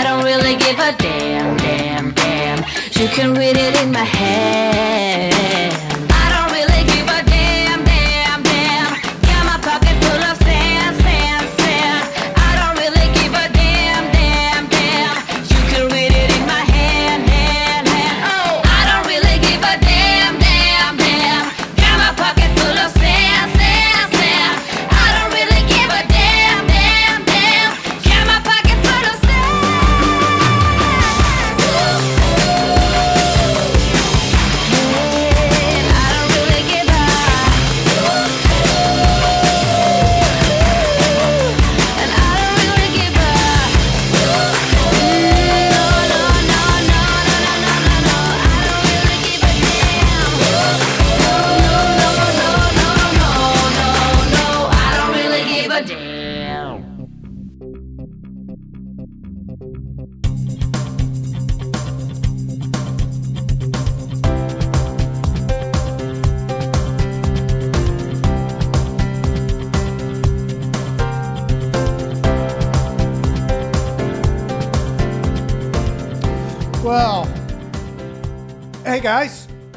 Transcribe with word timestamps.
I 0.00 0.02
don't 0.02 0.24
really 0.24 0.56
give 0.56 0.78
a 0.78 0.96
damn, 0.96 1.58
damn, 1.58 2.14
damn. 2.14 2.58
You 2.98 3.06
can 3.08 3.34
read 3.34 3.58
it 3.58 3.82
in 3.82 3.92
my 3.92 4.02
hand. 4.02 5.79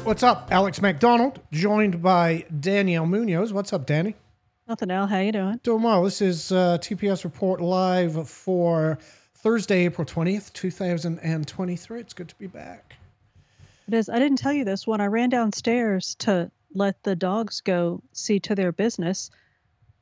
What's 0.04 0.22
up? 0.22 0.48
Alex 0.50 0.80
McDonald, 0.82 1.40
joined 1.52 2.02
by 2.02 2.44
Danielle 2.60 3.06
Munoz. 3.06 3.52
What's 3.52 3.72
up, 3.72 3.86
Danny? 3.86 4.14
Nothing, 4.68 4.90
Al. 4.90 5.06
How 5.06 5.18
you 5.18 5.32
doing? 5.32 5.60
Doing 5.62 5.82
well. 5.82 6.02
This 6.04 6.20
is 6.22 6.52
uh, 6.52 6.78
TPS 6.78 7.24
Report 7.24 7.60
Live 7.60 8.28
for 8.28 8.98
Thursday, 9.34 9.84
April 9.84 10.06
20th, 10.06 10.52
2023. 10.52 12.00
It's 12.00 12.14
good 12.14 12.28
to 12.28 12.34
be 12.36 12.46
back. 12.46 12.96
It 13.88 13.94
is. 13.94 14.08
I 14.08 14.18
didn't 14.18 14.38
tell 14.38 14.52
you 14.52 14.64
this. 14.64 14.86
When 14.86 15.00
I 15.00 15.06
ran 15.06 15.28
downstairs 15.28 16.14
to 16.20 16.50
let 16.74 17.02
the 17.02 17.14
dogs 17.14 17.60
go 17.60 18.02
see 18.12 18.40
to 18.40 18.54
their 18.54 18.72
business, 18.72 19.30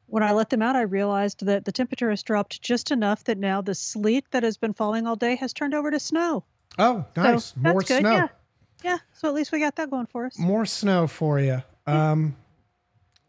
when 0.06 0.22
I 0.22 0.32
let 0.32 0.50
them 0.50 0.62
out, 0.62 0.76
I 0.76 0.82
realized 0.82 1.44
that 1.46 1.64
the 1.64 1.72
temperature 1.72 2.10
has 2.10 2.22
dropped 2.22 2.62
just 2.62 2.90
enough 2.92 3.24
that 3.24 3.38
now 3.38 3.62
the 3.62 3.74
sleet 3.74 4.26
that 4.30 4.42
has 4.44 4.56
been 4.56 4.74
falling 4.74 5.06
all 5.06 5.16
day 5.16 5.34
has 5.36 5.52
turned 5.52 5.74
over 5.74 5.90
to 5.90 5.98
snow. 5.98 6.44
Oh, 6.78 7.04
So 7.16 7.22
nice. 7.22 7.56
More 7.56 7.74
that's 7.80 7.88
good. 7.88 8.00
snow. 8.00 8.14
Yeah. 8.14 8.28
Yeah. 8.84 8.98
So 9.12 9.28
at 9.28 9.34
least 9.34 9.53
we 9.53 9.60
got 9.60 9.76
that 9.76 9.91
going 9.91 10.06
for 10.06 10.26
us. 10.26 10.38
More 10.38 10.66
snow 10.66 11.06
for 11.06 11.38
you. 11.41 11.62
Um, 11.87 12.37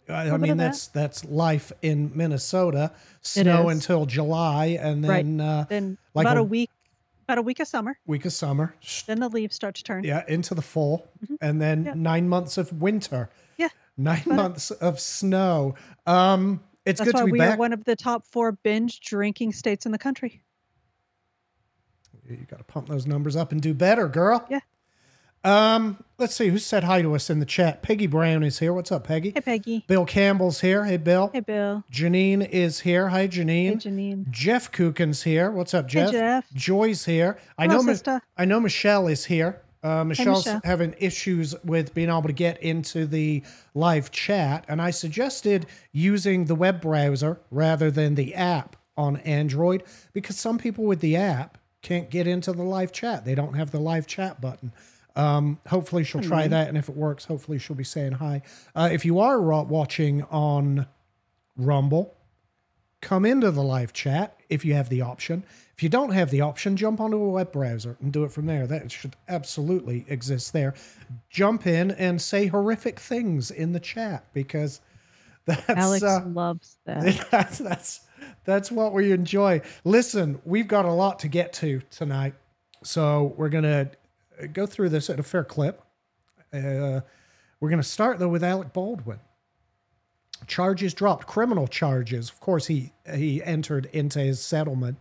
I, 0.10 0.32
I 0.32 0.38
mean, 0.38 0.52
of 0.52 0.58
that. 0.58 0.64
that's 0.66 0.88
that's 0.88 1.26
life 1.26 1.72
in 1.82 2.12
Minnesota. 2.14 2.92
Snow 3.22 3.70
until 3.70 4.06
July, 4.06 4.78
and 4.82 5.08
Right. 5.08 5.24
then 5.26 5.40
uh, 5.42 5.66
Then 5.70 5.98
like 6.14 6.26
about 6.26 6.38
a- 6.38 6.42
a 6.42 6.44
week, 6.44 6.70
about 7.26 7.38
a 7.38 7.42
week 7.42 7.60
of 7.62 7.68
summer. 7.68 7.98
week 8.06 8.26
of 8.26 8.34
summer. 8.34 8.76
Then 9.08 9.20
the 9.22 9.30
leaves 9.30 9.56
start 9.56 9.76
to 9.76 9.84
turn. 9.84 10.04
Yeah, 10.04 10.24
into 10.28 10.54
the 10.56 10.62
fall, 10.62 11.08
and 11.40 11.62
then 11.62 11.86
Yeah. 11.86 11.94
nine 11.96 12.28
months 12.28 12.58
of 12.58 12.82
winter. 12.82 13.30
Yeah. 13.58 13.70
Nine 13.96 14.24
months 14.26 14.72
of 14.72 15.00
snow. 15.00 15.76
Um, 16.06 16.62
it's 16.86 17.00
That's 17.00 17.12
good 17.12 17.16
why 17.16 17.20
to 17.22 17.26
be 17.28 17.32
we 17.34 17.40
back. 17.40 17.56
are 17.56 17.60
one 17.60 17.72
of 17.72 17.86
the 17.86 17.96
top 17.96 18.26
four 18.26 18.52
binge 18.52 19.00
drinking 19.00 19.54
states 19.54 19.86
in 19.86 19.92
the 19.94 19.98
country. 19.98 20.42
you 22.30 22.38
got 22.50 22.58
to 22.58 22.64
pump 22.64 22.88
those 22.90 23.06
numbers 23.06 23.36
up 23.36 23.52
and 23.52 23.62
do 23.62 23.74
better, 23.74 24.08
girl. 24.08 24.46
Yeah. 24.50 24.60
Um, 25.44 26.02
let's 26.18 26.36
see 26.36 26.48
who 26.48 26.58
said 26.58 26.86
hi 26.86 27.02
to 27.02 27.14
us 27.16 27.30
in 27.30 27.40
the 27.40 27.46
chat. 27.46 27.82
Peggy 27.84 28.08
Brown 28.08 28.44
is 28.44 28.60
here. 28.60 28.74
What's 28.74 28.92
up, 28.92 29.06
Peggy? 29.06 29.32
Hey, 29.32 29.42
Peggy. 29.42 29.84
Bill 29.88 30.06
Campbell's 30.06 30.62
here. 30.62 30.86
Hey, 30.86 30.98
Bill. 30.98 31.30
Hey, 31.34 31.42
Bill. 31.42 31.84
Janine 31.92 32.48
is 32.50 32.80
here. 32.82 33.10
Hi, 33.10 33.24
Hey, 33.24 33.28
Janine. 33.28 33.76
Janine. 33.76 34.30
Jeff 34.30 34.72
Kukin's 34.72 35.24
here. 35.24 35.52
What's 35.52 35.74
up, 35.74 35.88
Jeff? 35.88 36.12
Hey, 36.12 36.18
Jeff. 36.20 36.46
Joy's 36.54 37.04
here. 37.06 37.38
I 37.58 37.68
Hello, 37.68 37.82
know. 37.82 37.92
Sister. 37.92 38.22
I 38.38 38.46
know 38.46 38.60
Michelle 38.62 39.08
is 39.08 39.26
here. 39.26 39.62
Uh, 39.84 40.06
Michelle's 40.06 40.46
Michelle. 40.46 40.62
having 40.64 40.96
issues 40.98 41.56
with 41.66 41.94
being 41.94 42.08
able 42.08 42.22
to 42.24 42.32
get 42.32 42.62
into 42.64 43.06
the 43.06 43.44
live 43.74 44.12
chat, 44.12 44.64
and 44.70 44.82
I 44.82 44.92
suggested 44.92 45.66
using 45.92 46.46
the 46.46 46.56
web 46.56 46.80
browser 46.80 47.42
rather 47.52 47.92
than 47.92 48.16
the 48.16 48.34
app 48.34 48.78
on 48.96 49.18
Android 49.18 49.84
because 50.14 50.38
some 50.38 50.58
people 50.58 50.86
with 50.86 51.02
the 51.02 51.18
app 51.18 51.58
can't 51.82 52.10
get 52.10 52.28
into 52.28 52.54
the 52.54 52.64
live 52.64 52.94
chat. 52.94 53.26
They 53.26 53.36
don't 53.36 53.56
have 53.56 53.72
the 53.72 53.80
live 53.82 54.08
chat 54.08 54.40
button. 54.40 54.72
Um, 55.16 55.60
hopefully, 55.68 56.04
she'll 56.04 56.22
try 56.22 56.48
that, 56.48 56.68
and 56.68 56.78
if 56.78 56.90
it 56.90 56.96
works, 56.96 57.26
hopefully 57.26 57.60
she'll 57.60 57.76
be 57.76 57.84
saying 57.84 58.14
hi. 58.14 58.42
Uh, 58.76 58.90
if 58.92 59.06
you 59.06 59.20
are 59.20 59.40
watching 59.42 60.24
on 60.24 60.88
Rumble, 61.56 62.16
come 63.02 63.26
into 63.26 63.52
the 63.52 63.62
live 63.62 63.94
chat 63.94 64.40
if 64.50 64.66
you 64.66 64.74
have 64.74 64.90
the 64.90 65.02
option. 65.02 65.44
If 65.76 65.84
you 65.84 65.90
don't 65.90 66.12
have 66.12 66.30
the 66.30 66.42
option, 66.42 66.78
jump 66.78 67.00
onto 67.00 67.18
a 67.18 67.30
web 67.30 67.52
browser 67.52 67.98
and 68.00 68.12
do 68.14 68.24
it 68.24 68.32
from 68.32 68.46
there. 68.46 68.66
That 68.66 68.92
should 68.92 69.16
absolutely 69.28 70.06
exist 70.08 70.54
there. 70.54 70.76
Jump 71.30 71.68
in 71.68 71.92
and 71.92 72.22
say 72.22 72.48
horrific 72.48 73.00
things 73.00 73.52
in 73.52 73.74
the 73.74 73.80
chat 73.80 74.26
because 74.34 74.82
that's 75.46 75.70
Alex 75.70 76.04
uh, 76.04 76.22
loves 76.26 76.78
that. 76.86 77.28
that's 77.30 77.58
that's 77.58 78.02
that's 78.46 78.72
what 78.72 78.94
we 78.94 79.12
enjoy. 79.12 79.62
Listen, 79.84 80.40
we've 80.46 80.68
got 80.68 80.86
a 80.86 80.92
lot 80.92 81.20
to 81.20 81.28
get 81.28 81.54
to 81.54 81.82
tonight, 81.90 82.36
so 82.84 83.34
we're 83.36 83.50
gonna 83.50 83.90
go 84.48 84.66
through 84.66 84.90
this 84.90 85.10
at 85.10 85.20
a 85.20 85.24
fair 85.24 85.44
clip. 85.44 85.82
Uh, 86.54 87.02
we're 87.60 87.70
gonna 87.70 87.84
start 87.84 88.20
though 88.20 88.28
with 88.30 88.44
Alec 88.44 88.74
Baldwin. 88.74 89.20
Charges 90.48 90.94
dropped, 90.94 91.26
criminal 91.26 91.68
charges. 91.68 92.30
Of 92.30 92.40
course, 92.42 92.68
he 92.68 92.92
he 93.16 93.42
entered 93.44 93.86
into 93.94 94.20
his 94.20 94.42
settlement 94.42 94.98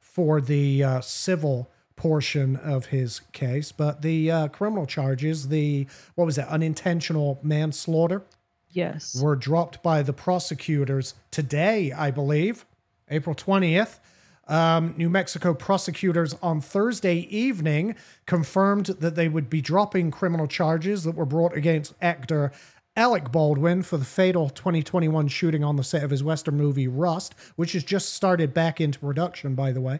for 0.00 0.40
the 0.40 0.82
uh, 0.82 1.00
civil 1.00 1.70
portion 1.94 2.56
of 2.56 2.86
his 2.86 3.20
case, 3.32 3.70
but 3.70 4.02
the 4.02 4.30
uh, 4.30 4.48
criminal 4.48 4.86
charges, 4.86 5.48
the 5.48 5.86
what 6.16 6.24
was 6.24 6.36
it, 6.38 6.46
unintentional 6.48 7.38
manslaughter 7.42 8.22
Yes. 8.70 9.20
were 9.22 9.36
dropped 9.36 9.82
by 9.82 10.02
the 10.02 10.12
prosecutors 10.12 11.14
today, 11.30 11.92
I 11.92 12.10
believe, 12.10 12.64
April 13.08 13.36
20th. 13.36 14.00
Um, 14.48 14.94
New 14.96 15.08
Mexico 15.08 15.54
prosecutors 15.54 16.34
on 16.42 16.60
Thursday 16.60 17.28
evening 17.30 17.94
confirmed 18.26 18.86
that 18.86 19.14
they 19.14 19.28
would 19.28 19.48
be 19.48 19.60
dropping 19.60 20.10
criminal 20.10 20.48
charges 20.48 21.04
that 21.04 21.14
were 21.14 21.24
brought 21.24 21.56
against 21.56 21.94
actor 22.02 22.52
Alec 22.94 23.32
Baldwin 23.32 23.82
for 23.82 23.96
the 23.96 24.04
fatal 24.04 24.50
2021 24.50 25.26
shooting 25.28 25.64
on 25.64 25.76
the 25.76 25.84
set 25.84 26.04
of 26.04 26.10
his 26.10 26.22
Western 26.22 26.58
movie 26.58 26.88
Rust, 26.88 27.34
which 27.56 27.72
has 27.72 27.82
just 27.84 28.12
started 28.12 28.52
back 28.52 28.82
into 28.82 28.98
production, 28.98 29.54
by 29.54 29.72
the 29.72 29.80
way. 29.80 29.98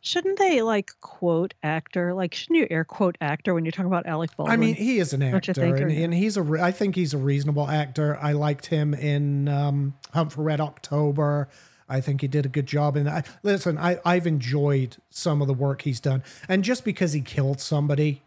Shouldn't 0.00 0.40
they 0.40 0.60
like 0.60 0.90
quote 1.00 1.54
actor? 1.62 2.12
Like, 2.14 2.34
shouldn't 2.34 2.58
you 2.58 2.66
air 2.68 2.84
quote 2.84 3.16
actor 3.20 3.54
when 3.54 3.64
you're 3.64 3.70
talking 3.70 3.86
about 3.86 4.06
Alec 4.06 4.36
Baldwin? 4.36 4.52
I 4.52 4.56
mean, 4.56 4.74
he 4.74 4.98
is 4.98 5.12
an 5.12 5.22
actor, 5.22 5.54
think, 5.54 5.78
and, 5.78 5.92
and 5.92 6.12
he's 6.12 6.36
a. 6.36 6.42
re- 6.42 6.60
I 6.60 6.72
think 6.72 6.96
he's 6.96 7.14
a 7.14 7.18
reasonable 7.18 7.68
actor. 7.68 8.18
I 8.20 8.32
liked 8.32 8.66
him 8.66 8.92
in 8.92 9.46
um, 9.46 9.94
Hunt 10.12 10.32
for 10.32 10.42
Red 10.42 10.60
October. 10.60 11.48
I 11.88 12.00
think 12.00 12.20
he 12.20 12.28
did 12.28 12.46
a 12.46 12.50
good 12.50 12.66
job 12.66 12.96
in 12.96 13.04
that. 13.04 13.26
Listen, 13.42 13.78
I, 13.78 13.98
I've 14.04 14.26
enjoyed 14.26 14.96
some 15.10 15.40
of 15.40 15.48
the 15.48 15.54
work 15.54 15.82
he's 15.82 16.00
done, 16.00 16.22
and 16.48 16.64
just 16.64 16.84
because 16.84 17.12
he 17.12 17.20
killed 17.20 17.60
somebody, 17.60 18.22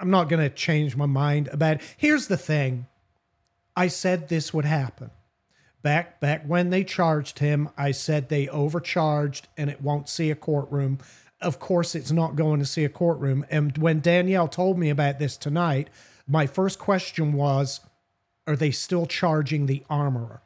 I'm 0.00 0.10
not 0.10 0.28
going 0.28 0.42
to 0.42 0.54
change 0.54 0.96
my 0.96 1.06
mind 1.06 1.48
about. 1.48 1.76
It. 1.76 1.82
Here's 1.96 2.28
the 2.28 2.36
thing: 2.36 2.86
I 3.74 3.88
said 3.88 4.28
this 4.28 4.52
would 4.52 4.64
happen 4.64 5.10
back 5.86 6.18
back 6.18 6.42
when 6.44 6.70
they 6.70 6.82
charged 6.82 7.38
him 7.38 7.68
i 7.78 7.92
said 7.92 8.28
they 8.28 8.48
overcharged 8.48 9.46
and 9.56 9.70
it 9.70 9.80
won't 9.80 10.08
see 10.08 10.32
a 10.32 10.34
courtroom 10.34 10.98
of 11.40 11.60
course 11.60 11.94
it's 11.94 12.10
not 12.10 12.34
going 12.34 12.58
to 12.58 12.66
see 12.66 12.84
a 12.84 12.88
courtroom 12.88 13.46
and 13.50 13.78
when 13.78 14.00
danielle 14.00 14.48
told 14.48 14.76
me 14.76 14.90
about 14.90 15.20
this 15.20 15.36
tonight 15.36 15.88
my 16.26 16.44
first 16.44 16.80
question 16.80 17.32
was 17.32 17.78
are 18.48 18.56
they 18.56 18.72
still 18.72 19.06
charging 19.06 19.66
the 19.66 19.84
armorer 19.88 20.42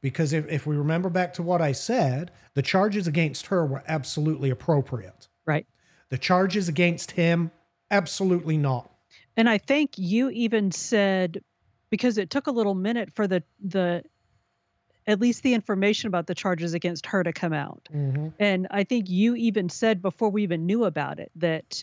because 0.00 0.32
if, 0.32 0.46
if 0.48 0.66
we 0.66 0.76
remember 0.76 1.10
back 1.10 1.34
to 1.34 1.42
what 1.42 1.60
I 1.60 1.72
said, 1.72 2.30
the 2.54 2.62
charges 2.62 3.06
against 3.06 3.46
her 3.46 3.66
were 3.66 3.82
absolutely 3.86 4.50
appropriate. 4.50 5.28
Right. 5.46 5.66
The 6.10 6.18
charges 6.18 6.68
against 6.68 7.12
him, 7.12 7.50
absolutely 7.90 8.56
not. 8.56 8.90
And 9.36 9.48
I 9.48 9.58
think 9.58 9.92
you 9.96 10.30
even 10.30 10.72
said 10.72 11.42
because 11.90 12.18
it 12.18 12.30
took 12.30 12.46
a 12.46 12.50
little 12.50 12.74
minute 12.74 13.10
for 13.14 13.26
the 13.26 13.42
the 13.60 14.02
at 15.06 15.20
least 15.20 15.42
the 15.42 15.54
information 15.54 16.06
about 16.06 16.26
the 16.26 16.34
charges 16.34 16.74
against 16.74 17.06
her 17.06 17.22
to 17.22 17.32
come 17.32 17.54
out. 17.54 17.88
Mm-hmm. 17.92 18.28
And 18.38 18.66
I 18.70 18.84
think 18.84 19.08
you 19.08 19.34
even 19.36 19.70
said 19.70 20.02
before 20.02 20.28
we 20.28 20.42
even 20.42 20.66
knew 20.66 20.84
about 20.84 21.18
it 21.18 21.32
that 21.36 21.82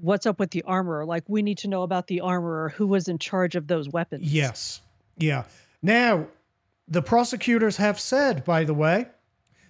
what's 0.00 0.26
up 0.26 0.40
with 0.40 0.50
the 0.50 0.62
armorer? 0.62 1.06
Like 1.06 1.22
we 1.28 1.42
need 1.42 1.58
to 1.58 1.68
know 1.68 1.82
about 1.82 2.08
the 2.08 2.20
armorer 2.20 2.70
who 2.70 2.88
was 2.88 3.06
in 3.06 3.18
charge 3.18 3.54
of 3.54 3.68
those 3.68 3.88
weapons. 3.88 4.32
Yes. 4.32 4.80
Yeah. 5.18 5.44
Now, 5.82 6.26
the 6.88 7.02
prosecutors 7.02 7.76
have 7.76 8.00
said, 8.00 8.44
by 8.44 8.64
the 8.64 8.74
way, 8.74 9.08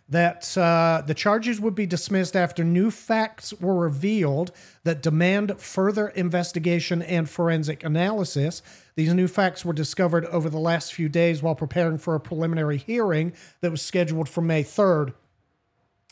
that 0.09 0.57
uh, 0.57 1.03
the 1.07 1.15
charges 1.15 1.61
would 1.61 1.75
be 1.75 1.85
dismissed 1.85 2.35
after 2.35 2.65
new 2.65 2.91
facts 2.91 3.53
were 3.61 3.75
revealed 3.75 4.53
that 4.85 5.03
demand 5.03 5.61
further 5.61 6.09
investigation 6.09 7.03
and 7.03 7.29
forensic 7.29 7.85
analysis. 7.85 8.63
These 8.95 9.13
new 9.13 9.29
facts 9.29 9.65
were 9.65 9.75
discovered 9.75 10.25
over 10.27 10.49
the 10.49 10.59
last 10.59 10.95
few 10.95 11.11
days 11.11 11.43
while 11.43 11.55
preparing 11.55 11.99
for 11.99 12.15
a 12.15 12.21
preliminary 12.21 12.79
hearing 12.79 13.35
that 13.61 13.71
was 13.71 13.83
scheduled 13.83 14.31
for 14.31 14.41
May 14.41 14.65
3rd. 14.65 15.13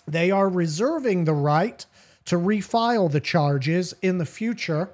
They 0.07 0.31
are 0.31 0.49
reserving 0.49 1.25
the 1.25 1.33
right 1.33 1.87
to 2.27 2.37
refile 2.37 3.11
the 3.11 3.21
charges 3.21 3.95
in 4.03 4.19
the 4.19 4.27
future, 4.27 4.91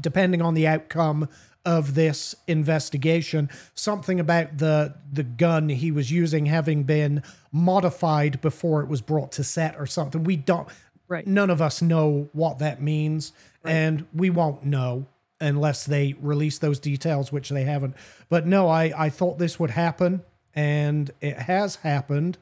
depending 0.00 0.40
on 0.40 0.54
the 0.54 0.68
outcome 0.68 1.28
of 1.64 1.94
this 1.94 2.34
investigation. 2.46 3.48
Something 3.74 4.18
about 4.18 4.58
the 4.58 4.94
the 5.12 5.22
gun 5.22 5.68
he 5.68 5.90
was 5.90 6.10
using 6.10 6.46
having 6.46 6.82
been 6.82 7.22
modified 7.52 8.40
before 8.40 8.82
it 8.82 8.88
was 8.88 9.00
brought 9.00 9.32
to 9.32 9.44
set 9.44 9.76
or 9.78 9.86
something. 9.86 10.24
We 10.24 10.36
don't 10.36 10.68
Right. 11.08 11.26
none 11.26 11.50
of 11.50 11.60
us 11.60 11.82
know 11.82 12.30
what 12.32 12.58
that 12.60 12.80
means 12.80 13.32
and 13.64 14.06
we 14.14 14.30
won't 14.30 14.64
know 14.64 15.06
unless 15.40 15.84
they 15.84 16.14
release 16.22 16.58
those 16.58 16.78
details 16.78 17.30
which 17.30 17.50
they 17.50 17.64
haven't. 17.64 17.94
But 18.30 18.46
no, 18.46 18.68
I 18.68 18.92
I 18.96 19.10
thought 19.10 19.38
this 19.38 19.60
would 19.60 19.70
happen 19.70 20.22
and 20.54 21.10
it 21.20 21.38
has 21.40 21.76
happened. 21.76 22.38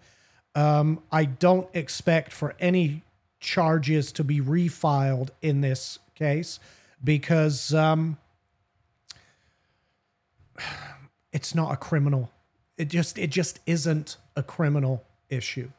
Um, 0.55 1.01
I 1.11 1.25
don't 1.25 1.69
expect 1.75 2.33
for 2.33 2.55
any 2.61 3.03
charges 3.41 4.13
to 4.13 4.25
be 4.25 4.41
refiled 4.41 5.31
in 5.43 5.63
this 5.63 5.99
case 6.15 6.61
because 7.03 7.73
um, 7.75 8.19
it's 11.33 11.55
not 11.55 11.73
a 11.73 11.77
criminal. 11.77 12.31
It 12.77 12.89
just 12.89 13.19
it 13.19 13.31
just 13.31 13.61
isn't 13.67 14.17
a 14.37 14.43
criminal 14.43 15.05
issue. 15.29 15.71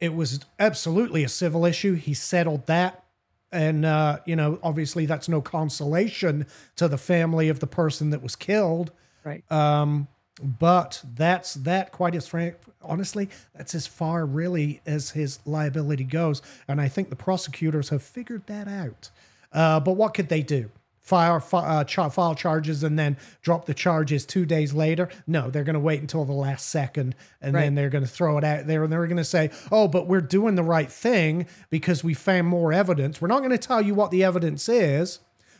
It 0.00 0.14
was 0.14 0.40
absolutely 0.58 1.24
a 1.24 1.28
civil 1.28 1.64
issue. 1.64 1.94
He 1.94 2.14
settled 2.14 2.66
that. 2.66 3.04
And, 3.52 3.84
uh, 3.84 4.18
you 4.26 4.34
know, 4.34 4.58
obviously 4.62 5.06
that's 5.06 5.28
no 5.28 5.40
consolation 5.40 6.46
to 6.74 6.88
the 6.88 6.98
family 6.98 7.48
of 7.48 7.60
the 7.60 7.68
person 7.68 8.10
that 8.10 8.20
was 8.20 8.34
killed. 8.34 8.90
Right. 9.22 9.50
Um, 9.50 10.08
but 10.42 11.00
that's 11.14 11.54
that 11.54 11.92
quite 11.92 12.16
as 12.16 12.26
frank. 12.26 12.56
Honestly, 12.82 13.28
that's 13.54 13.74
as 13.74 13.86
far 13.86 14.26
really 14.26 14.80
as 14.84 15.10
his 15.10 15.38
liability 15.46 16.04
goes. 16.04 16.42
And 16.66 16.80
I 16.80 16.88
think 16.88 17.08
the 17.10 17.16
prosecutors 17.16 17.90
have 17.90 18.02
figured 18.02 18.46
that 18.48 18.66
out. 18.66 19.10
Uh, 19.52 19.78
but 19.78 19.92
what 19.92 20.14
could 20.14 20.28
they 20.28 20.42
do? 20.42 20.70
File, 21.04 21.38
fi- 21.38 21.82
uh, 21.82 22.08
file 22.08 22.34
charges 22.34 22.82
and 22.82 22.98
then 22.98 23.18
drop 23.42 23.66
the 23.66 23.74
charges 23.74 24.24
two 24.24 24.46
days 24.46 24.72
later? 24.72 25.10
No, 25.26 25.50
they're 25.50 25.62
going 25.62 25.74
to 25.74 25.80
wait 25.80 26.00
until 26.00 26.24
the 26.24 26.32
last 26.32 26.70
second 26.70 27.14
and 27.42 27.54
then 27.54 27.74
they're 27.74 27.90
going 27.90 28.04
to 28.04 28.10
throw 28.10 28.38
it 28.38 28.44
out 28.44 28.66
there 28.66 28.82
and 28.82 28.90
they're 28.90 29.06
going 29.06 29.18
to 29.18 29.24
say, 29.24 29.50
oh, 29.70 29.86
but 29.86 30.06
we're 30.06 30.22
doing 30.22 30.54
the 30.54 30.62
right 30.62 30.90
thing 30.90 31.46
because 31.68 32.02
we 32.02 32.14
found 32.14 32.46
more 32.46 32.72
evidence. 32.72 33.20
We're 33.20 33.28
not 33.28 33.40
going 33.40 33.50
to 33.50 33.58
tell 33.58 33.82
you 33.82 33.94
what 33.94 34.10
the 34.10 34.24
evidence 34.24 34.66
is, 34.66 35.18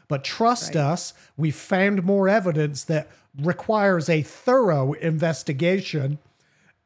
but 0.08 0.24
trust 0.24 0.76
us, 0.76 1.12
we 1.36 1.50
found 1.50 2.04
more 2.04 2.26
evidence 2.26 2.82
that 2.84 3.10
requires 3.38 4.08
a 4.08 4.22
thorough 4.22 4.94
investigation. 4.94 6.18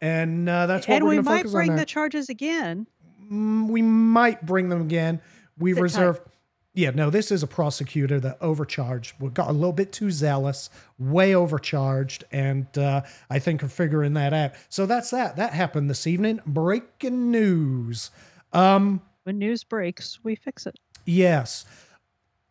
And 0.00 0.49
uh, 0.49 0.67
that's 0.67 0.88
what 0.88 0.97
and 0.97 1.05
we're 1.05 1.11
we 1.11 1.23
going 1.23 1.25
to 1.25 1.31
might 1.31 1.53
bring 1.53 1.77
the 1.77 1.85
charges 1.85 2.29
again. 2.29 2.88
we 3.31 3.83
might 3.83 4.45
bring 4.45 4.69
them 4.69 4.81
again. 4.81 5.21
We 5.59 5.75
reserve. 5.75 6.21
Yeah, 6.78 6.90
no, 6.90 7.11
this 7.11 7.32
is 7.32 7.42
a 7.42 7.49
prosecutor 7.49 8.20
that 8.20 8.38
overcharged. 8.40 9.14
Got 9.35 9.49
a 9.49 9.52
little 9.52 9.73
bit 9.73 9.90
too 9.90 10.12
zealous, 10.12 10.70
way 10.97 11.35
overcharged, 11.35 12.23
and 12.30 12.66
uh, 12.78 13.02
I 13.28 13.40
think 13.40 13.64
are 13.64 13.68
figuring 13.68 14.14
that 14.14 14.32
out. 14.32 14.52
So 14.68 14.87
that's 14.87 15.11
that. 15.11 15.35
That 15.35 15.52
happened 15.52 15.90
this 15.90 16.06
evening. 16.06 16.40
Breaking 16.47 17.32
news. 17.32 18.12
Um, 18.52 19.02
When 19.25 19.38
news 19.38 19.64
breaks, 19.64 20.20
we 20.23 20.37
fix 20.37 20.68
it. 20.68 20.76
Yes. 21.04 21.64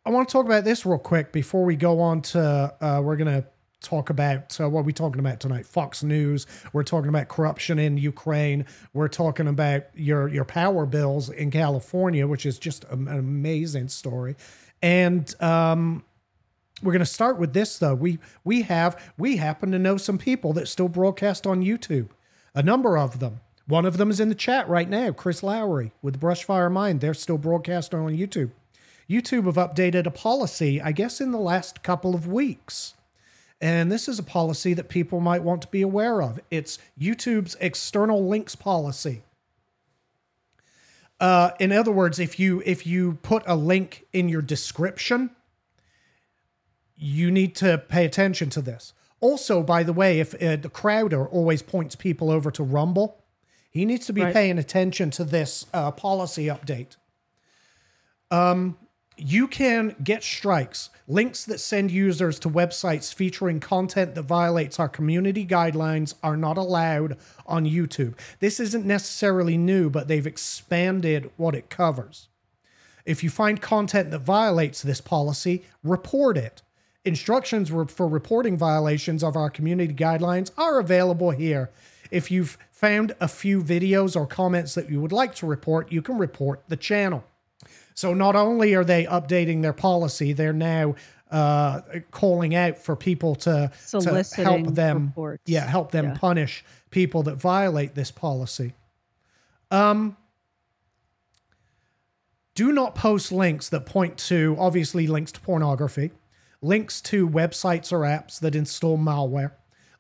I 0.06 0.10
want 0.10 0.28
to 0.28 0.34
talk 0.34 0.46
about 0.46 0.66
this 0.66 0.86
real 0.86 1.00
quick 1.00 1.32
before 1.32 1.64
we 1.64 1.78
go 1.78 2.02
on 2.02 2.22
to, 2.24 2.76
uh, 2.82 3.00
we're 3.02 3.16
going 3.16 3.34
to 3.34 3.48
talk 3.88 4.10
about, 4.10 4.60
uh, 4.60 4.70
what 4.70 4.82
are 4.82 4.84
we 4.84 4.94
talking 4.94 5.20
about 5.20 5.40
tonight? 5.40 5.66
Fox 5.66 6.04
News. 6.04 6.46
We're 6.74 6.84
talking 6.84 7.10
about 7.10 7.28
corruption 7.30 7.80
in 7.80 7.98
Ukraine. 7.98 8.66
We're 8.94 9.08
talking 9.08 9.48
about 9.48 9.84
your, 9.96 10.28
your 10.28 10.46
power 10.46 10.86
bills 10.86 11.30
in 11.30 11.52
California, 11.52 12.28
which 12.28 12.46
is 12.46 12.60
just 12.60 12.84
an 12.86 13.08
amazing 13.08 13.88
story. 13.88 14.36
And, 14.82 15.34
um, 15.42 16.04
we're 16.84 16.92
going 16.92 17.00
to 17.00 17.06
start 17.08 17.40
with 17.40 17.54
this 17.54 17.80
though. 17.80 17.96
We 17.96 18.20
we 18.44 18.62
have 18.62 19.02
we 19.18 19.38
happen 19.38 19.72
to 19.72 19.80
know 19.80 19.98
some 19.98 20.20
people 20.20 20.54
that 20.54 20.68
still 20.68 20.88
broadcast 20.88 21.48
on 21.48 21.64
YouTube. 21.64 22.10
A 22.54 22.62
number 22.62 23.00
of 23.00 23.18
them. 23.20 23.40
One 23.66 23.86
of 23.86 23.98
them 23.98 24.12
is 24.12 24.20
in 24.20 24.30
the 24.30 24.36
chat 24.36 24.70
right 24.70 24.88
now, 24.88 25.12
Chris 25.12 25.42
Lowry 25.42 25.92
with 26.04 26.22
Brushfire 26.22 26.72
Mind. 26.72 27.02
They're 27.02 27.16
still 27.16 27.40
broadcasting 27.40 28.00
on 28.00 28.16
YouTube. 28.16 28.52
YouTube 29.10 29.46
have 29.46 29.56
updated 29.56 30.06
a 30.06 30.12
policy, 30.12 30.82
I 30.82 30.92
guess, 30.92 31.20
in 31.20 31.32
the 31.32 31.38
last 31.40 31.82
couple 31.82 32.14
of 32.14 32.28
weeks. 32.28 32.94
And 33.60 33.92
this 33.92 34.08
is 34.08 34.20
a 34.20 34.24
policy 34.24 34.74
that 34.76 34.88
people 34.88 35.20
might 35.20 35.42
want 35.42 35.62
to 35.64 35.68
be 35.68 35.82
aware 35.82 36.22
of. 36.22 36.40
It's 36.52 36.78
YouTube's 37.00 37.56
external 37.60 38.28
links 38.28 38.56
policy. 38.56 39.24
Uh, 41.20 41.52
in 41.60 41.72
other 41.72 41.92
words, 41.92 42.20
if 42.20 42.40
you 42.40 42.62
if 42.66 42.86
you 42.86 43.18
put 43.24 43.42
a 43.48 43.56
link 43.56 44.06
in 44.14 44.30
your 44.30 44.44
description, 44.44 45.32
you 46.96 47.32
need 47.32 47.56
to 47.56 47.80
pay 47.80 48.06
attention 48.06 48.52
to 48.52 48.62
this. 48.62 48.94
Also, 49.20 49.64
by 49.64 49.82
the 49.82 49.94
way, 49.94 50.20
if 50.20 50.36
uh, 50.36 50.58
the 50.58 50.70
Crowder 50.70 51.26
always 51.28 51.64
points 51.64 51.96
people 51.96 52.30
over 52.30 52.52
to 52.52 52.62
Rumble, 52.64 53.18
he 53.72 53.84
needs 53.84 54.06
to 54.06 54.14
be 54.14 54.22
Right. 54.22 54.34
paying 54.34 54.60
attention 54.60 55.10
to 55.12 55.24
this 55.24 55.66
uh, 55.74 55.90
policy 55.90 56.46
update. 56.46 56.98
Um, 58.30 58.78
you 59.18 59.48
can 59.48 59.96
get 60.04 60.24
strikes, 60.24 60.92
links 61.08 61.46
that 61.46 61.60
send 61.60 61.90
users 61.90 62.38
to 62.40 62.50
websites 62.50 63.14
featuring 63.14 63.60
content 63.60 64.14
that 64.16 64.24
violates 64.24 64.80
our 64.80 64.90
community 64.90 65.46
guidelines 65.46 66.14
are 66.22 66.36
not 66.36 66.58
allowed 66.58 67.18
on 67.46 67.66
YouTube. 67.66 68.14
This 68.40 68.60
isn't 68.60 68.86
necessarily 68.86 69.58
new, 69.58 69.90
but 69.90 70.08
they've 70.08 70.28
expanded 70.28 71.32
what 71.38 71.56
it 71.56 71.70
covers. 71.70 72.28
If 73.06 73.24
you 73.24 73.30
find 73.30 73.62
content 73.62 74.12
that 74.12 74.20
violates 74.20 74.82
this 74.82 75.00
policy, 75.00 75.64
report 75.82 76.38
it. 76.38 76.62
Instructions 77.06 77.70
for 77.70 78.08
reporting 78.08 78.58
violations 78.58 79.24
of 79.24 79.38
our 79.38 79.50
community 79.50 79.94
guidelines 79.94 80.52
are 80.58 80.78
available 80.78 81.32
here. 81.32 81.70
If 82.12 82.30
you've 82.32 82.58
found 82.70 83.16
a 83.22 83.30
few 83.30 83.64
videos 83.64 84.18
or 84.18 84.28
comments 84.28 84.76
that 84.76 84.90
you 84.90 85.00
would 85.00 85.14
like 85.14 85.34
to 85.36 85.46
report, 85.46 85.90
you 85.90 86.02
can 86.02 86.18
report 86.18 86.64
the 86.68 86.76
channel. 86.76 87.24
So 87.98 88.14
not 88.14 88.36
only 88.36 88.76
are 88.76 88.84
they 88.84 89.06
updating 89.06 89.64
their 89.64 89.74
policy, 89.74 90.32
they're 90.32 90.54
now 90.54 90.94
uh, 91.32 91.82
calling 92.12 92.54
out 92.54 92.78
for 92.78 92.96
people 92.96 93.34
to, 93.34 93.72
to 93.90 94.24
help 94.36 94.68
them. 94.68 95.08
reports. 95.08 95.42
Yeah, 95.48 95.66
help 95.66 95.92
them 95.92 96.06
Yeah. 96.06 96.14
punish 96.14 96.64
people 96.92 97.24
that 97.24 97.38
violate 97.38 97.96
this 97.96 98.12
policy. 98.12 98.74
Um, 99.72 100.16
do 102.54 102.72
not 102.72 102.94
post 102.94 103.32
links 103.32 103.68
that 103.70 103.88
point 103.88 104.20
to 104.20 104.56
obviously 104.60 105.08
links 105.08 105.32
to 105.32 105.40
pornography, 105.40 106.12
links 106.62 107.02
to 107.02 107.28
websites 107.28 107.92
or 107.92 108.02
apps 108.02 108.40
that 108.42 108.54
install 108.54 109.00
malware, 109.00 109.54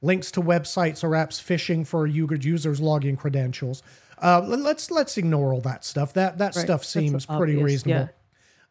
links 0.04 0.30
to 0.32 0.42
websites 0.44 1.04
or 1.04 1.10
apps 1.10 1.42
phishing 1.42 1.86
for 1.86 2.06
users' 2.06 2.80
login 2.80 3.18
credentials. 3.18 3.82
Uh, 4.22 4.42
let- 4.46 4.60
let's 4.60 4.90
let's 4.92 5.18
ignore 5.18 5.54
all 5.54 5.62
that 5.62 5.86
stuff. 5.86 6.14
That 6.14 6.38
that 6.40 6.56
Right. 6.56 6.64
stuff 6.64 6.84
seems 6.84 7.26
pretty 7.26 7.54
obvious, 7.54 7.64
reasonable. 7.86 8.02
yeah. 8.02 8.08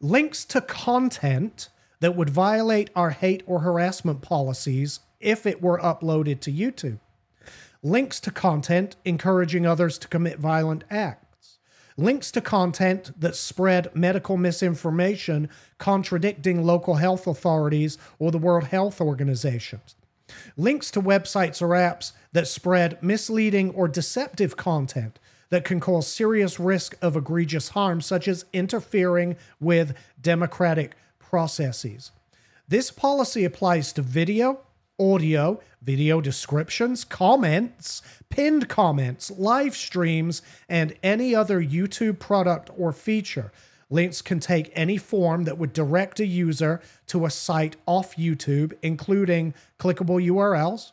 Links 0.00 0.44
to 0.46 0.60
content 0.60 1.68
that 2.00 2.14
would 2.16 2.28
violate 2.30 2.90
our 2.96 3.10
hate 3.10 3.42
or 3.46 3.60
harassment 3.60 4.20
policies 4.22 5.00
if 5.20 5.46
it 5.46 5.62
were 5.62 5.78
uploaded 5.78 6.40
to 6.40 6.52
YouTube 6.52 6.98
links 7.82 8.18
to 8.18 8.30
content 8.32 8.96
encouraging 9.04 9.64
others 9.64 9.96
to 9.98 10.08
commit 10.08 10.40
violent 10.40 10.82
acts, 10.90 11.58
links 11.96 12.32
to 12.32 12.40
content 12.40 13.12
that 13.20 13.36
spread 13.36 13.94
medical 13.94 14.36
misinformation 14.36 15.48
contradicting 15.78 16.64
local 16.64 16.94
health 16.96 17.26
authorities 17.28 17.96
or 18.18 18.32
the 18.32 18.38
World 18.38 18.64
Health 18.64 19.00
Organization, 19.00 19.80
links 20.56 20.90
to 20.90 21.00
websites 21.00 21.62
or 21.62 21.68
apps 21.68 22.10
that 22.32 22.48
spread 22.48 23.00
misleading 23.02 23.70
or 23.70 23.86
deceptive 23.86 24.56
content 24.56 25.18
that 25.50 25.64
can 25.64 25.80
cause 25.80 26.06
serious 26.06 26.58
risk 26.58 26.96
of 27.00 27.16
egregious 27.16 27.70
harm, 27.70 28.00
such 28.00 28.28
as 28.28 28.44
interfering 28.52 29.36
with 29.60 29.96
democratic 30.20 30.96
processes. 31.18 32.10
This 32.68 32.90
policy 32.90 33.44
applies 33.44 33.92
to 33.92 34.02
video, 34.02 34.60
audio, 34.98 35.60
video 35.82 36.20
descriptions, 36.20 37.04
comments, 37.04 38.02
pinned 38.28 38.68
comments, 38.68 39.30
live 39.30 39.76
streams, 39.76 40.42
and 40.68 40.94
any 41.02 41.34
other 41.34 41.62
YouTube 41.62 42.18
product 42.18 42.70
or 42.76 42.92
feature. 42.92 43.52
Links 43.88 44.20
can 44.20 44.40
take 44.40 44.72
any 44.74 44.96
form 44.96 45.44
that 45.44 45.58
would 45.58 45.72
direct 45.72 46.18
a 46.18 46.26
user 46.26 46.80
to 47.06 47.24
a 47.24 47.30
site 47.30 47.76
off 47.86 48.16
YouTube, 48.16 48.72
including 48.82 49.54
clickable 49.78 50.20
URLs, 50.20 50.90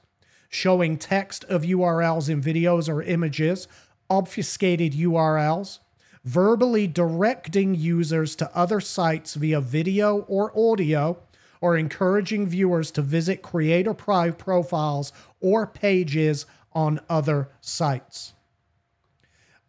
showing 0.48 0.98
text 0.98 1.44
of 1.46 1.64
URLs 1.64 2.30
in 2.30 2.40
videos 2.40 2.88
or 2.88 3.02
images, 3.02 3.68
obfuscated 4.10 4.94
URLs, 4.94 5.80
verbally 6.24 6.88
directing 6.88 7.76
users 7.76 8.36
to 8.38 8.56
other 8.56 8.80
sites 8.80 9.34
via 9.36 9.60
video 9.60 10.20
or 10.28 10.52
audio, 10.58 11.18
or 11.62 11.78
encouraging 11.78 12.46
viewers 12.46 12.92
to 12.92 13.02
visit 13.02 13.42
creator 13.42 13.94
profiles 13.94 15.14
or 15.40 15.66
pages 15.66 16.46
on 16.74 17.00
other 17.10 17.50
sites. 17.62 18.34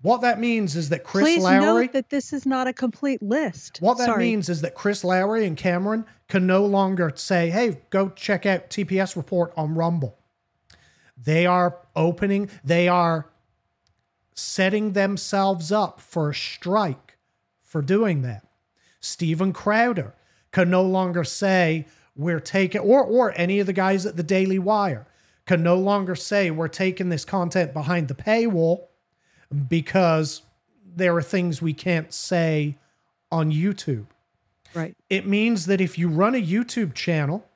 What 0.05 0.21
that 0.21 0.39
means 0.39 0.77
is 0.77 0.91
that 0.91 1.03
Chris 1.03 1.25
Please 1.25 1.43
Lowry. 1.43 1.87
note 1.87 1.93
that 1.95 2.11
this 2.11 2.35
is 2.35 2.45
not 2.45 2.67
a 2.67 2.75
complete 2.75 3.23
list. 3.23 3.79
What 3.81 3.97
that 3.97 4.07
Sorry. 4.07 4.25
means 4.25 4.51
is 4.51 4.61
that 4.61 4.75
Chris 4.75 5.03
Lowry 5.03 5.47
and 5.47 5.57
Cameron 5.57 6.05
can 6.29 6.47
no 6.47 6.67
longer 6.67 7.11
say, 7.15 7.49
hey, 7.49 7.81
go 7.89 8.11
check 8.11 8.45
out 8.45 8.69
TPS 8.69 9.17
report 9.17 9.55
on 9.57 9.75
Rumble. 9.75 10.19
They 11.17 11.47
are 11.47 11.79
opening, 11.97 12.51
they 12.63 12.87
are 12.87 13.31
setting 14.35 14.93
themselves 14.93 15.73
up 15.73 16.01
for 16.01 16.31
a 16.31 16.35
strike 16.35 17.17
for 17.63 17.81
doing 17.81 18.23
that. 18.23 18.45
Steven 19.01 19.53
Crowder 19.53 20.15
can 20.51 20.71
no 20.71 20.83
longer 20.83 21.25
say 21.25 21.87
we're 22.17 22.41
taking 22.41 22.81
or 22.81 23.03
or 23.03 23.33
any 23.37 23.61
of 23.61 23.67
the 23.67 23.73
guys 23.73 24.07
at 24.07 24.17
the 24.17 24.23
Daily 24.23 24.59
Wire 24.59 25.07
can 25.47 25.63
no 25.63 25.77
longer 25.77 26.15
say 26.15 26.51
we're 26.51 26.69
taking 26.69 27.09
this 27.09 27.25
content 27.25 27.73
behind 27.73 28.09
the 28.09 28.15
paywall 28.15 28.87
because 29.69 30.43
there 30.97 31.15
are 31.17 31.23
things 31.23 31.61
we 31.61 31.75
can't 31.75 32.13
say 32.13 32.79
on 33.31 33.53
YouTube. 33.53 34.07
Right. 34.75 34.97
It 35.11 35.27
means 35.27 35.67
that 35.67 35.81
if 35.81 35.99
you 35.99 36.09
run 36.09 36.35
a 36.35 36.43
YouTube 36.43 36.95
channel 36.95 37.47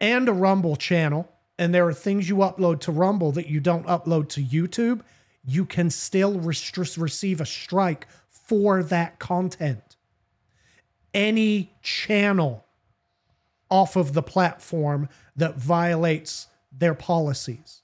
and 0.00 0.28
a 0.28 0.32
Rumble 0.32 0.76
channel, 0.76 1.30
and 1.58 1.74
there 1.74 1.86
are 1.86 1.94
things 1.94 2.28
you 2.28 2.36
upload 2.36 2.80
to 2.80 2.92
Rumble 2.92 3.32
that 3.32 3.48
you 3.48 3.60
don't 3.60 3.86
upload 3.86 4.28
to 4.30 4.42
YouTube, 4.42 5.00
you 5.44 5.64
can 5.64 5.90
still 5.90 6.38
rest- 6.38 6.76
receive 6.98 7.40
a 7.40 7.46
strike 7.46 8.06
for 8.28 8.82
that 8.82 9.18
content. 9.18 9.96
Any 11.14 11.72
channel 11.82 12.64
off 13.70 13.96
of 13.96 14.12
the 14.12 14.22
platform 14.22 15.08
that 15.34 15.56
violates 15.56 16.48
their 16.70 16.94
policies. 16.94 17.82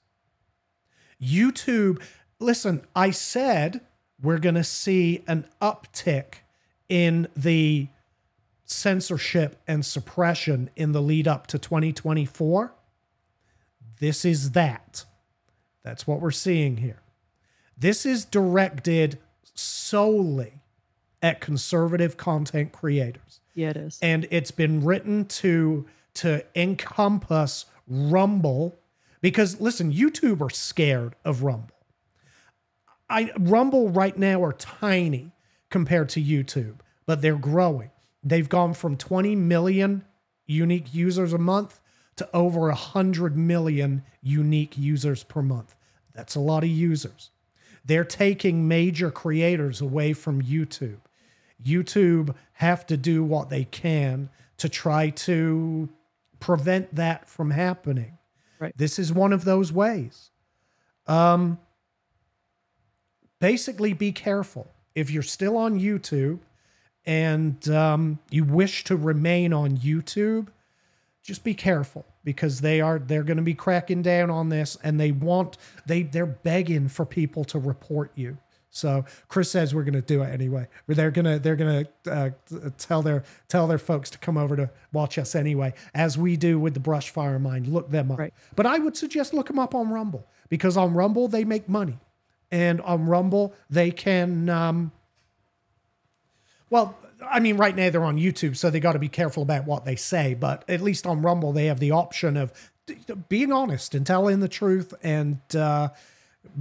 YouTube, 1.21 2.01
listen, 2.39 2.85
I 2.95 3.11
said 3.11 3.81
we're 4.21 4.39
going 4.39 4.55
to 4.55 4.63
see 4.63 5.23
an 5.27 5.45
uptick 5.61 6.35
in 6.87 7.27
the 7.35 7.87
censorship 8.65 9.61
and 9.67 9.85
suppression 9.85 10.69
in 10.75 10.91
the 10.91 11.01
lead 11.01 11.27
up 11.27 11.47
to 11.47 11.57
2024. 11.57 12.73
This 14.03 14.25
is 14.25 14.51
that. 14.51 15.05
That's 15.81 16.05
what 16.05 16.19
we're 16.19 16.31
seeing 16.31 16.75
here. 16.75 17.01
This 17.77 18.05
is 18.05 18.25
directed 18.25 19.17
solely 19.53 20.55
at 21.21 21.39
conservative 21.39 22.17
content 22.17 22.73
creators 22.73 23.39
Yeah, 23.55 23.69
it 23.69 23.77
is. 23.77 23.99
and 24.01 24.27
it's 24.29 24.51
been 24.51 24.83
written 24.83 25.23
to 25.39 25.85
to 26.15 26.43
encompass 26.53 27.65
Rumble 27.87 28.77
because 29.21 29.61
listen, 29.61 29.93
YouTube 29.93 30.41
are 30.41 30.49
scared 30.49 31.15
of 31.23 31.43
Rumble. 31.43 31.79
I 33.09 33.31
Rumble 33.39 33.87
right 33.87 34.17
now 34.17 34.43
are 34.43 34.51
tiny 34.51 35.31
compared 35.69 36.09
to 36.09 36.21
YouTube, 36.21 36.79
but 37.05 37.21
they're 37.21 37.37
growing. 37.37 37.91
They've 38.21 38.49
gone 38.49 38.73
from 38.73 38.97
20 38.97 39.33
million 39.37 40.03
unique 40.45 40.93
users 40.93 41.31
a 41.31 41.37
month 41.37 41.79
to 42.15 42.29
over 42.33 42.61
100 42.67 43.37
million 43.37 44.03
unique 44.21 44.77
users 44.77 45.23
per 45.23 45.41
month. 45.41 45.75
That's 46.13 46.35
a 46.35 46.39
lot 46.39 46.63
of 46.63 46.69
users. 46.69 47.31
They're 47.85 48.05
taking 48.05 48.67
major 48.67 49.11
creators 49.11 49.81
away 49.81 50.13
from 50.13 50.41
YouTube. 50.41 50.99
YouTube 51.63 52.35
have 52.53 52.85
to 52.87 52.97
do 52.97 53.23
what 53.23 53.49
they 53.49 53.65
can 53.65 54.29
to 54.57 54.69
try 54.69 55.09
to 55.09 55.89
prevent 56.39 56.93
that 56.95 57.27
from 57.27 57.51
happening. 57.51 58.17
Right. 58.59 58.73
This 58.77 58.99
is 58.99 59.11
one 59.11 59.33
of 59.33 59.43
those 59.43 59.71
ways. 59.71 60.29
Um, 61.07 61.59
basically, 63.39 63.93
be 63.93 64.11
careful. 64.11 64.67
If 64.95 65.09
you're 65.09 65.23
still 65.23 65.57
on 65.57 65.79
YouTube 65.79 66.39
and 67.05 67.67
um, 67.69 68.19
you 68.29 68.45
wish 68.45 68.83
to 68.85 68.95
remain 68.95 69.51
on 69.51 69.77
YouTube, 69.77 70.47
just 71.23 71.43
be 71.43 71.53
careful 71.53 72.05
because 72.23 72.61
they 72.61 72.81
are 72.81 72.99
they're 72.99 73.23
going 73.23 73.37
to 73.37 73.43
be 73.43 73.53
cracking 73.53 74.01
down 74.01 74.29
on 74.29 74.49
this 74.49 74.77
and 74.83 74.99
they 74.99 75.11
want 75.11 75.57
they 75.85 76.03
they're 76.03 76.25
begging 76.25 76.87
for 76.87 77.05
people 77.05 77.43
to 77.45 77.59
report 77.59 78.11
you. 78.15 78.37
So 78.69 79.05
chris 79.27 79.49
says 79.49 79.73
we're 79.73 79.83
going 79.83 79.93
to 79.93 80.01
do 80.01 80.21
it 80.21 80.27
anyway. 80.27 80.67
They're 80.87 81.11
going 81.11 81.25
to 81.25 81.39
they're 81.39 81.55
going 81.55 81.87
to 82.03 82.11
uh, 82.11 82.29
tell 82.77 83.01
their 83.01 83.23
tell 83.47 83.67
their 83.67 83.77
folks 83.77 84.09
to 84.11 84.17
come 84.17 84.37
over 84.37 84.55
to 84.57 84.69
watch 84.91 85.17
us 85.17 85.33
anyway 85.33 85.73
as 85.93 86.17
we 86.17 86.35
do 86.35 86.59
with 86.59 86.73
the 86.73 86.79
Brushfire 86.79 87.39
Mind 87.41 87.67
look 87.67 87.89
them 87.89 88.11
up. 88.11 88.19
Right. 88.19 88.33
but 88.55 88.65
i 88.65 88.77
would 88.77 88.97
suggest 88.97 89.33
look 89.33 89.47
them 89.47 89.59
up 89.59 89.73
on 89.73 89.89
rumble 89.89 90.27
because 90.49 90.75
on 90.75 90.93
rumble 90.93 91.27
they 91.27 91.45
make 91.45 91.69
money 91.69 91.97
and 92.51 92.81
on 92.81 93.05
rumble 93.05 93.53
they 93.69 93.91
can 93.91 94.49
um 94.49 94.91
well, 96.73 96.97
I 97.29 97.39
mean, 97.39 97.57
right 97.57 97.75
now 97.75 97.89
they're 97.89 98.03
on 98.03 98.17
YouTube, 98.17 98.55
so 98.55 98.69
they 98.69 98.79
got 98.79 98.93
to 98.93 98.99
be 98.99 99.09
careful 99.09 99.43
about 99.43 99.65
what 99.65 99.85
they 99.85 99.95
say. 99.95 100.33
But 100.33 100.63
at 100.69 100.81
least 100.81 101.05
on 101.05 101.21
Rumble, 101.21 101.51
they 101.51 101.65
have 101.65 101.79
the 101.79 101.91
option 101.91 102.37
of 102.37 102.51
being 103.29 103.51
honest 103.51 103.95
and 103.95 104.05
telling 104.05 104.39
the 104.39 104.47
truth 104.47 104.93
and 105.03 105.39
uh, 105.55 105.89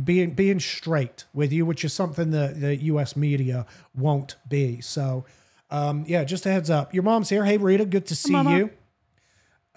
being 0.04 0.35
being 0.35 0.61
straight 0.61 1.25
with 1.35 1.52
you, 1.52 1.66
which 1.66 1.85
is 1.85 1.92
something 1.92 2.31
that 2.31 2.61
the 2.61 2.76
U.S. 2.85 3.16
media 3.16 3.66
won't 3.95 4.37
be. 4.49 4.81
So, 4.81 5.25
um, 5.71 6.04
yeah, 6.07 6.25
just 6.25 6.47
a 6.47 6.50
heads 6.50 6.71
up. 6.71 6.95
Your 6.95 7.02
mom's 7.02 7.28
here. 7.28 7.45
Hey, 7.45 7.57
Rita, 7.57 7.85
good 7.85 8.07
to 8.07 8.16
see 8.16 8.33
Mama. 8.33 8.57
you. 8.57 8.71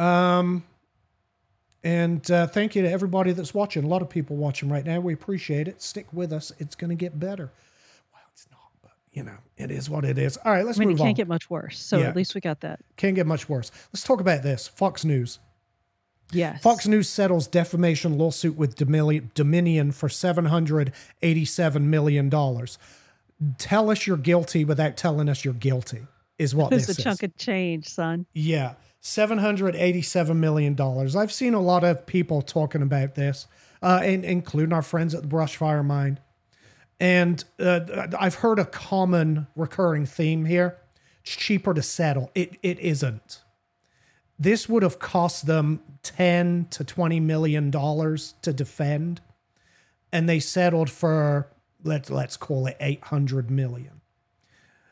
Um, 0.03 0.63
and 1.83 2.29
uh, 2.31 2.47
thank 2.47 2.75
you 2.75 2.81
to 2.81 2.91
everybody 2.91 3.31
that's 3.31 3.53
watching. 3.53 3.83
A 3.83 3.87
lot 3.87 4.01
of 4.01 4.09
people 4.09 4.35
watching 4.35 4.69
right 4.69 4.83
now. 4.83 4.99
We 4.99 5.13
appreciate 5.13 5.67
it. 5.67 5.81
Stick 5.83 6.07
with 6.11 6.33
us. 6.33 6.51
It's 6.57 6.75
going 6.75 6.89
to 6.89 6.95
get 6.95 7.19
better. 7.19 7.51
Well, 8.11 8.23
it's 8.33 8.47
not, 8.51 8.71
but 8.81 8.93
you 9.15 9.23
know, 9.23 9.37
it 9.57 9.71
is 9.71 9.89
what 9.89 10.03
it 10.03 10.17
is. 10.17 10.35
All 10.43 10.51
right, 10.51 10.65
let's 10.65 10.77
I 10.77 10.81
mean, 10.81 10.91
it 10.91 10.97
can't 10.97 11.07
on. 11.09 11.13
get 11.15 11.27
much 11.29 11.49
worse. 11.49 11.79
So 11.79 11.97
Yeah. 11.99 12.09
at 12.09 12.15
least 12.17 12.35
we 12.35 12.41
got 12.41 12.59
that. 12.61 12.81
Can't 12.97 13.15
get 13.15 13.25
much 13.25 13.47
worse. 13.47 13.71
Let's 13.93 14.03
talk 14.03 14.19
about 14.19 14.43
this. 14.43 14.67
Fox 14.67 15.05
News. 15.05 15.39
Yes. 16.31 16.61
Fox 16.61 16.85
News 16.85 17.07
settles 17.07 17.47
defamation 17.47 18.17
lawsuit 18.17 18.57
with 18.57 18.75
Dominion 18.75 19.91
for 19.93 20.09
$787 20.09 21.81
million. 21.81 22.29
Tell 23.57 23.89
us 23.89 24.05
you're 24.07 24.17
guilty 24.17 24.65
without 24.65 24.97
telling 24.97 25.29
us 25.29 25.45
you're 25.45 25.53
guilty, 25.53 26.07
is 26.37 26.53
what 26.53 26.71
this 26.71 26.89
a 26.89 27.01
chunk 27.01 27.23
of 27.23 27.35
change, 27.37 27.87
son. 27.87 28.25
Yeah, 28.33 28.73
$787 29.01 30.35
million. 30.35 30.79
I've 31.15 31.31
seen 31.31 31.53
a 31.53 31.61
lot 31.61 31.83
of 31.83 32.05
people 32.05 32.41
talking 32.41 32.81
about 32.81 33.15
this, 33.15 33.47
uh, 33.81 34.01
and, 34.03 34.25
including 34.25 34.73
our 34.73 34.81
friends 34.81 35.13
at 35.13 35.21
the 35.21 35.27
Brushfire 35.27 35.85
Mind. 35.85 36.19
And 36.99 37.43
uh, 37.59 38.07
I've 38.17 38.35
heard 38.35 38.59
a 38.59 38.65
common 38.65 39.47
recurring 39.55 40.05
theme 40.05 40.45
here. 40.45 40.77
It's 41.21 41.35
cheaper 41.35 41.73
to 41.73 41.81
settle. 41.81 42.31
It 42.35 42.57
it 42.63 42.79
isn't. 42.79 43.41
This 44.37 44.67
would 44.67 44.83
have 44.83 44.99
cost 44.99 45.45
them 45.45 45.81
10 46.03 46.67
to 46.71 46.83
20 46.83 47.19
million 47.19 47.71
dollars 47.71 48.35
to 48.41 48.53
defend 48.53 49.21
and 50.15 50.29
they 50.29 50.39
settled 50.39 50.89
for 50.89 51.47
let's 51.83 52.09
let's 52.09 52.37
call 52.37 52.67
it 52.67 52.77
800 52.79 53.51
million. 53.51 53.99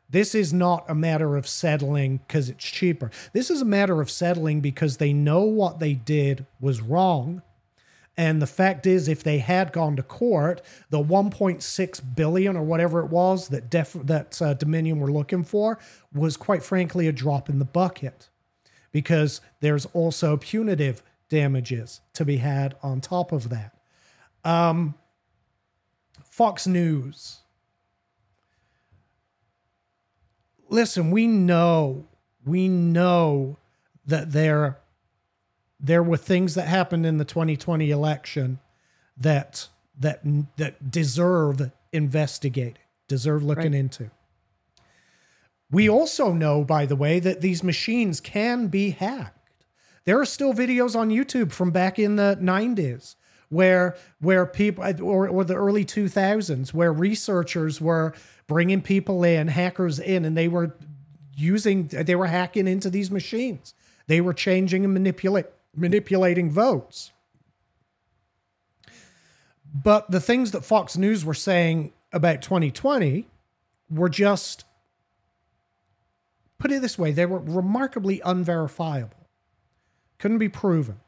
This 0.10 0.36
is 0.36 0.52
not 0.52 0.84
a 0.90 0.94
matter 0.94 1.38
of 1.38 1.48
settling 1.48 2.18
because 2.18 2.50
it's 2.50 2.66
cheaper. 2.66 3.10
This 3.32 3.50
is 3.50 3.62
a 3.62 3.66
matter 3.66 4.02
of 4.02 4.12
settling 4.12 4.60
because 4.60 4.98
they 4.98 5.14
know 5.14 5.44
what 5.44 5.80
they 5.80 5.94
did 5.94 6.46
was 6.60 6.82
wrong. 6.82 7.42
And 8.16 8.42
the 8.42 8.48
fact 8.48 8.86
is, 8.86 9.08
if 9.08 9.24
they 9.24 9.40
had 9.40 9.74
gone 9.74 9.96
to 9.96 10.04
court, 10.04 10.62
the 10.92 11.04
1.6 11.04 12.16
billion 12.16 12.56
or 12.56 12.64
whatever 12.64 13.00
it 13.00 13.10
was 13.10 13.48
that 13.48 13.72
def- 13.72 13.98
that 14.04 14.40
uh, 14.42 14.54
Dominion 14.54 15.00
were 15.00 15.12
looking 15.12 15.44
for 15.44 15.80
was 16.14 16.38
quite 16.38 16.64
frankly 16.64 17.08
a 17.08 17.12
drop 17.12 17.50
in 17.50 17.58
the 17.58 17.66
bucket, 17.66 18.30
because 18.92 19.42
there's 19.62 19.88
also 19.88 20.38
punitive 20.38 21.02
damages 21.30 22.02
to 22.14 22.24
be 22.24 22.38
had 22.38 22.76
on 22.84 23.02
top 23.02 23.32
of 23.32 23.50
that. 23.50 23.76
Um, 24.44 24.94
Fox 26.24 26.68
News. 26.68 27.40
Listen, 30.70 31.12
we 31.12 31.28
know, 31.28 32.08
we 32.46 32.68
know 32.68 33.58
that 34.06 34.32
there, 34.32 34.80
there 35.84 36.02
were 36.02 36.18
things 36.18 36.56
that 36.56 36.68
happened 36.68 37.06
in 37.06 37.18
the 37.18 37.26
2020 37.26 37.92
election 37.92 38.60
that 39.18 39.68
that 40.00 40.22
that 40.58 40.90
deserve 40.90 41.72
investigating, 41.92 42.78
deserve 43.08 43.44
looking 43.44 43.74
Right. 43.74 43.80
into. 43.80 44.10
We 45.70 45.90
also 45.90 46.32
know, 46.34 46.64
by 46.64 46.86
the 46.86 46.96
way, 46.96 47.20
that 47.20 47.42
these 47.42 47.64
machines 47.64 48.20
can 48.20 48.68
be 48.68 48.92
hacked. 48.92 49.66
There 50.06 50.20
are 50.20 50.26
still 50.26 50.54
videos 50.54 50.96
on 50.96 51.10
YouTube 51.10 51.52
from 51.52 51.72
back 51.72 51.98
in 52.00 52.16
the 52.16 52.38
90s 52.42 53.16
where 53.50 53.96
where 54.20 54.46
people 54.46 54.84
or, 55.04 55.28
or 55.28 55.44
the 55.44 55.56
early 55.56 55.86
2000s 55.86 56.74
where 56.74 56.92
researchers 56.94 57.80
were 57.80 58.14
bringing 58.48 58.82
people 58.82 59.24
in, 59.24 59.48
hackers 59.48 60.00
in, 60.00 60.26
and 60.26 60.36
they 60.38 60.48
were 60.48 60.76
using 61.36 61.88
they 61.88 62.16
were 62.16 62.28
hacking 62.28 62.68
into 62.68 62.90
these 62.90 63.12
machines. 63.12 63.74
They 64.08 64.22
were 64.22 64.34
changing 64.34 64.84
and 64.84 64.94
manipulate 64.94 65.46
manipulating 65.76 66.50
votes. 66.50 67.12
But 69.74 70.12
the 70.12 70.22
things 70.22 70.52
that 70.52 70.64
Fox 70.64 70.98
News 70.98 71.26
were 71.26 71.34
saying 71.34 71.94
about 72.12 72.42
2020 72.42 73.28
were 73.90 74.10
just 74.10 74.66
put 76.64 76.72
it 76.72 76.82
this 76.82 76.98
way, 76.98 77.12
they 77.12 77.26
were 77.26 77.40
remarkably 77.40 78.22
unverifiable. 78.24 79.28
Couldn't 80.18 80.38
be 80.38 80.48
proven. 80.48 81.02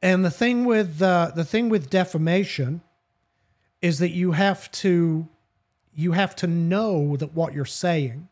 And 0.00 0.24
the 0.24 0.30
thing 0.30 0.64
with 0.64 1.02
uh, 1.02 1.32
the 1.34 1.44
thing 1.44 1.68
with 1.68 1.90
defamation 1.90 2.82
is 3.82 3.98
that 3.98 4.10
you 4.10 4.32
have 4.32 4.70
to 4.70 5.28
you 5.92 6.12
have 6.12 6.36
to 6.36 6.46
know 6.46 7.16
that 7.16 7.34
what 7.34 7.52
you're 7.52 7.64
saying 7.64 8.28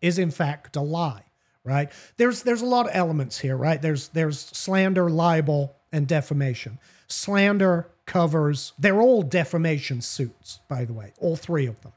is 0.00 0.18
in 0.18 0.30
fact 0.30 0.76
a 0.76 0.80
lie, 0.80 1.25
right? 1.66 1.90
There's 2.16 2.42
there's 2.42 2.62
a 2.62 2.66
lot 2.66 2.86
of 2.86 2.92
elements 2.94 3.38
here, 3.40 3.56
right? 3.56 3.82
There's 3.82 4.08
there's 4.08 4.38
slander, 4.38 5.10
libel, 5.10 5.74
and 5.92 6.06
defamation. 6.06 6.78
Slander 7.08 7.88
covers 8.06 8.72
they're 8.78 9.00
all 9.00 9.22
defamation 9.22 10.00
suits, 10.00 10.60
by 10.68 10.84
the 10.84 10.92
way, 10.92 11.12
all 11.18 11.36
three 11.36 11.66
of 11.66 11.80
them. 11.82 11.92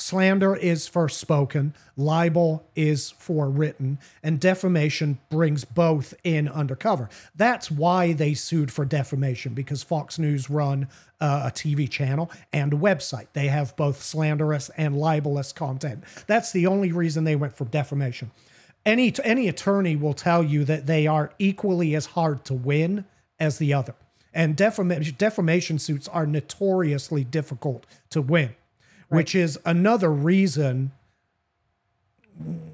Slander 0.00 0.56
is 0.56 0.86
for 0.86 1.10
spoken, 1.10 1.74
libel 1.94 2.64
is 2.74 3.10
for 3.10 3.50
written, 3.50 3.98
and 4.22 4.40
defamation 4.40 5.18
brings 5.28 5.66
both 5.66 6.14
in 6.24 6.48
undercover. 6.48 7.10
That's 7.36 7.70
why 7.70 8.14
they 8.14 8.32
sued 8.32 8.72
for 8.72 8.86
defamation 8.86 9.52
because 9.52 9.82
Fox 9.82 10.18
News 10.18 10.48
run 10.48 10.88
uh, 11.20 11.42
a 11.46 11.50
TV 11.50 11.88
channel 11.88 12.30
and 12.50 12.72
a 12.72 12.76
website. 12.76 13.26
They 13.34 13.48
have 13.48 13.76
both 13.76 14.02
slanderous 14.02 14.70
and 14.70 14.96
libelous 14.96 15.52
content. 15.52 16.04
That's 16.26 16.50
the 16.50 16.66
only 16.66 16.92
reason 16.92 17.24
they 17.24 17.36
went 17.36 17.54
for 17.54 17.66
defamation. 17.66 18.30
Any 18.86 19.14
any 19.22 19.48
attorney 19.48 19.96
will 19.96 20.14
tell 20.14 20.42
you 20.42 20.64
that 20.64 20.86
they 20.86 21.06
are 21.06 21.32
equally 21.38 21.94
as 21.94 22.06
hard 22.06 22.44
to 22.46 22.54
win 22.54 23.04
as 23.38 23.58
the 23.58 23.74
other. 23.74 23.94
And 24.32 24.56
defamation 24.56 25.14
defamation 25.18 25.78
suits 25.78 26.08
are 26.08 26.26
notoriously 26.26 27.24
difficult 27.24 27.84
to 28.10 28.22
win 28.22 28.54
which 29.10 29.34
is 29.34 29.58
another 29.66 30.10
reason 30.10 30.92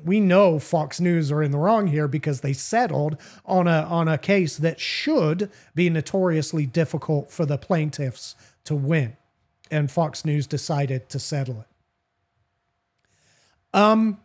we 0.05 0.21
know 0.21 0.61
Fox 0.61 1.01
News 1.01 1.33
are 1.33 1.42
in 1.42 1.51
the 1.51 1.59
wrong 1.59 1.88
here 1.88 2.07
because 2.07 2.40
they 2.40 2.53
settled 2.53 3.16
on 3.45 3.66
a 3.66 3.83
on 3.83 4.07
a 4.07 4.16
case 4.16 4.59
that 4.59 4.79
should 4.79 5.51
be 5.75 5.90
notoriously 5.90 6.66
difficult 6.66 7.33
for 7.33 7.45
the 7.45 7.59
plaintiffs 7.59 8.37
to 8.62 8.77
win, 8.77 9.16
and 9.69 9.90
Fox 9.90 10.25
News 10.25 10.47
decided 10.47 11.09
to 11.09 11.19
settle 11.19 11.62
it. 11.62 11.66
Um, 13.77 14.21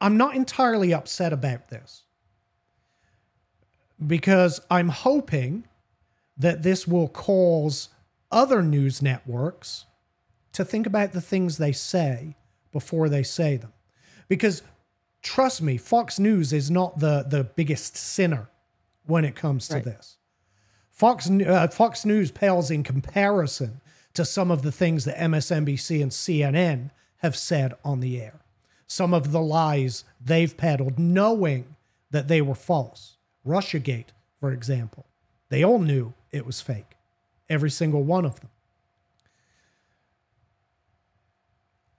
I'm 0.00 0.16
not 0.16 0.34
entirely 0.36 0.92
upset 0.92 1.32
about 1.32 1.68
this 1.68 2.02
because 4.04 4.60
I'm 4.70 4.88
hoping 4.90 5.66
that 6.36 6.62
this 6.62 6.86
will 6.86 7.08
cause 7.08 7.88
other 8.30 8.62
news 8.62 9.00
networks 9.00 9.86
to 10.52 10.64
think 10.64 10.86
about 10.86 11.12
the 11.12 11.20
things 11.20 11.56
they 11.58 11.72
say 11.72 12.36
before 12.72 13.08
they 13.08 13.22
say 13.22 13.56
them. 13.56 13.72
Because 14.28 14.62
trust 15.22 15.62
me, 15.62 15.78
Fox 15.78 16.18
News 16.18 16.52
is 16.52 16.70
not 16.70 16.98
the, 16.98 17.24
the 17.26 17.44
biggest 17.44 17.96
sinner 17.96 18.50
when 19.06 19.24
it 19.24 19.34
comes 19.34 19.68
to 19.68 19.76
Right. 19.76 19.84
this. 19.84 20.18
Fox, 20.90 21.30
uh, 21.30 21.68
Fox 21.68 22.04
News 22.04 22.30
pales 22.30 22.70
in 22.70 22.82
comparison 22.82 23.80
to 24.14 24.24
some 24.24 24.50
of 24.50 24.62
the 24.62 24.72
things 24.72 25.04
that 25.04 25.16
MSNBC 25.18 26.02
and 26.02 26.10
CNN 26.10 26.90
have 27.18 27.36
said 27.36 27.74
on 27.84 28.00
the 28.00 28.20
air. 28.20 28.40
Some 28.86 29.12
of 29.12 29.32
the 29.32 29.40
lies 29.40 30.04
they've 30.20 30.56
peddled, 30.56 30.98
knowing 30.98 31.76
that 32.10 32.28
they 32.28 32.40
were 32.40 32.54
false. 32.54 33.16
Russiagate, 33.46 34.10
for 34.40 34.52
example, 34.52 35.06
they 35.48 35.62
all 35.62 35.78
knew 35.78 36.14
it 36.32 36.46
was 36.46 36.60
fake, 36.60 36.96
every 37.48 37.70
single 37.70 38.02
one 38.02 38.24
of 38.24 38.40
them. 38.40 38.50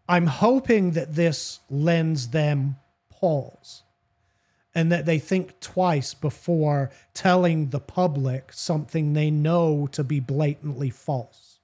I'm 0.10 0.28
hoping 0.28 0.91
that 0.91 1.15
this 1.15 1.60
lends 1.69 2.30
them 2.30 2.78
pause 3.10 3.84
and 4.73 4.91
that 4.91 5.06
they 5.06 5.19
think 5.19 5.60
twice 5.60 6.13
before 6.13 6.91
telling 7.13 7.69
the 7.69 7.80
public 7.80 8.54
something 8.54 9.13
they 9.13 9.32
know 9.32 9.88
to 9.91 10.04
be 10.04 10.19
blatantly 10.19 10.89
false, 10.89 11.60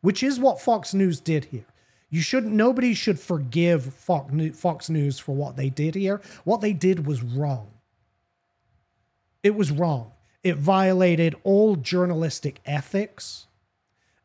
which 0.00 0.22
is 0.22 0.38
what 0.38 0.60
Fox 0.60 0.92
News 0.92 1.20
did 1.20 1.46
here. 1.46 1.66
You 2.14 2.20
shouldn't, 2.20 2.52
nobody 2.52 2.94
should 2.94 3.18
forgive 3.18 3.92
Fox 3.92 4.32
Fox 4.54 4.88
News 4.88 5.18
for 5.18 5.34
what 5.34 5.56
they 5.56 5.68
did 5.68 5.96
here. 5.96 6.20
What 6.44 6.60
they 6.60 6.72
did 6.72 7.08
was 7.08 7.24
wrong. 7.24 7.72
It 9.42 9.56
was 9.56 9.72
wrong. 9.72 10.12
It 10.44 10.56
violated 10.56 11.34
all 11.42 11.74
journalistic 11.74 12.60
ethics 12.64 13.48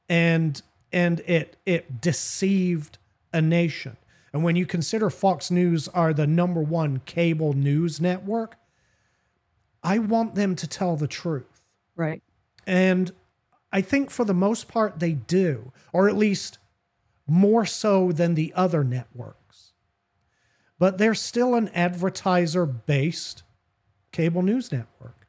and 0.08 0.62
and 0.94 1.22
it 1.22 1.58
it 1.66 2.00
deceived 2.00 3.00
a 3.34 3.42
nation. 3.42 3.98
And 4.34 4.44
when 4.44 4.56
you 4.56 4.68
consider 4.68 5.10
Fox 5.10 5.50
News 5.50 5.88
are 5.88 6.14
the 6.14 6.28
number 6.28 6.62
one 6.62 7.02
cable 7.08 7.54
news 7.54 8.00
network, 8.00 8.56
I 9.82 9.98
want 9.98 10.36
them 10.36 10.56
to 10.58 10.68
tell 10.68 10.96
the 10.96 11.08
truth. 11.08 11.64
Right. 11.96 12.22
And 12.68 13.12
I 13.74 13.82
think 13.82 14.12
for 14.12 14.26
the 14.26 14.36
most 14.36 14.68
part 14.68 15.00
they 15.00 15.14
do, 15.14 15.72
or 15.92 16.08
at 16.08 16.16
least 16.16 16.59
more 17.30 17.66
so 17.66 18.12
than 18.12 18.36
the 18.36 18.54
other 18.56 18.84
networks. 18.84 19.74
But 20.78 20.98
they're 20.98 21.16
still 21.16 21.56
an 21.56 21.70
advertiser 21.70 22.66
based 22.66 23.44
cable 24.12 24.42
news 24.42 24.72
network. 24.72 25.28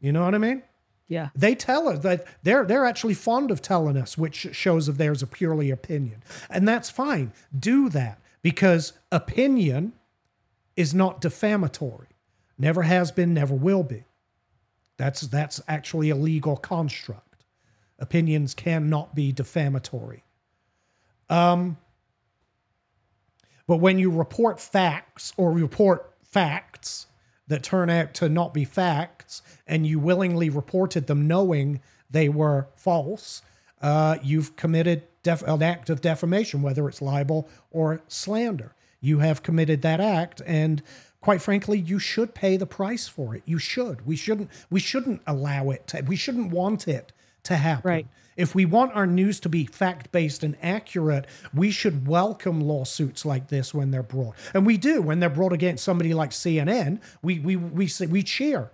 You 0.00 0.12
know 0.12 0.24
what 0.24 0.34
I 0.34 0.38
mean? 0.38 0.62
Yeah. 1.08 1.30
They 1.34 1.54
tell 1.54 1.88
us 1.88 2.00
that 2.00 2.24
they're 2.42 2.64
they're 2.64 2.86
actually 2.86 3.14
fond 3.14 3.50
of 3.50 3.60
telling 3.60 3.96
us 3.96 4.16
which 4.16 4.54
shows 4.54 4.88
of 4.88 4.96
theirs 4.96 5.22
are 5.22 5.26
purely 5.26 5.70
opinion. 5.70 6.22
And 6.48 6.66
that's 6.66 6.88
fine. 6.88 7.32
Do 7.56 7.88
that 7.90 8.20
because 8.42 8.92
opinion 9.10 9.92
is 10.76 10.94
not 10.94 11.20
defamatory. 11.20 12.08
Never 12.56 12.82
has 12.82 13.10
been, 13.10 13.34
never 13.34 13.54
will 13.54 13.82
be. 13.82 14.04
That's 14.96 15.22
that's 15.22 15.60
actually 15.66 16.10
a 16.10 16.16
legal 16.16 16.56
construct. 16.56 17.44
Opinions 17.98 18.54
cannot 18.54 19.14
be 19.14 19.32
defamatory. 19.32 20.24
Um 21.30 21.78
but 23.70 23.76
when 23.76 24.00
you 24.00 24.10
report 24.10 24.58
facts 24.58 25.32
or 25.36 25.52
report 25.52 26.12
facts 26.24 27.06
that 27.46 27.62
turn 27.62 27.88
out 27.88 28.14
to 28.14 28.28
not 28.28 28.52
be 28.52 28.64
facts 28.64 29.42
and 29.64 29.86
you 29.86 30.00
willingly 30.00 30.50
reported 30.50 31.06
them 31.06 31.28
knowing 31.28 31.80
they 32.10 32.28
were 32.28 32.66
false, 32.74 33.42
uh, 33.80 34.18
you've 34.24 34.56
committed 34.56 35.04
def- 35.22 35.42
an 35.42 35.62
act 35.62 35.88
of 35.88 36.00
defamation, 36.00 36.62
whether 36.62 36.88
it's 36.88 37.00
libel 37.00 37.48
or 37.70 38.02
slander. 38.08 38.74
You 39.00 39.20
have 39.20 39.44
committed 39.44 39.82
that 39.82 40.00
act, 40.00 40.42
and 40.44 40.82
quite 41.20 41.40
frankly, 41.40 41.78
you 41.78 42.00
should 42.00 42.34
pay 42.34 42.56
the 42.56 42.66
price 42.66 43.06
for 43.06 43.36
it. 43.36 43.42
You 43.46 43.58
should. 43.58 44.04
We 44.04 44.16
shouldn't. 44.16 44.50
We 44.68 44.80
shouldn't 44.80 45.22
allow 45.28 45.70
it 45.70 45.86
to. 45.88 46.02
We 46.02 46.16
shouldn't 46.16 46.50
want 46.50 46.88
it 46.88 47.12
to 47.44 47.56
happen. 47.56 47.88
Right. 47.88 48.06
If 48.40 48.54
we 48.54 48.64
want 48.64 48.92
our 48.94 49.06
news 49.06 49.38
to 49.40 49.48
be 49.48 49.66
fact 49.66 50.10
based 50.12 50.42
and 50.42 50.56
accurate, 50.62 51.26
we 51.54 51.70
should 51.70 52.08
welcome 52.08 52.60
lawsuits 52.60 53.24
like 53.26 53.48
this 53.48 53.74
when 53.74 53.90
they're 53.90 54.02
brought, 54.02 54.34
and 54.54 54.64
we 54.64 54.76
do 54.78 55.02
when 55.02 55.20
they're 55.20 55.28
brought 55.28 55.52
against 55.52 55.84
somebody 55.84 56.14
like 56.14 56.30
CNN. 56.30 57.00
We 57.22 57.38
we 57.38 57.56
we 57.56 57.86
say, 57.86 58.06
we 58.06 58.22
cheer. 58.22 58.70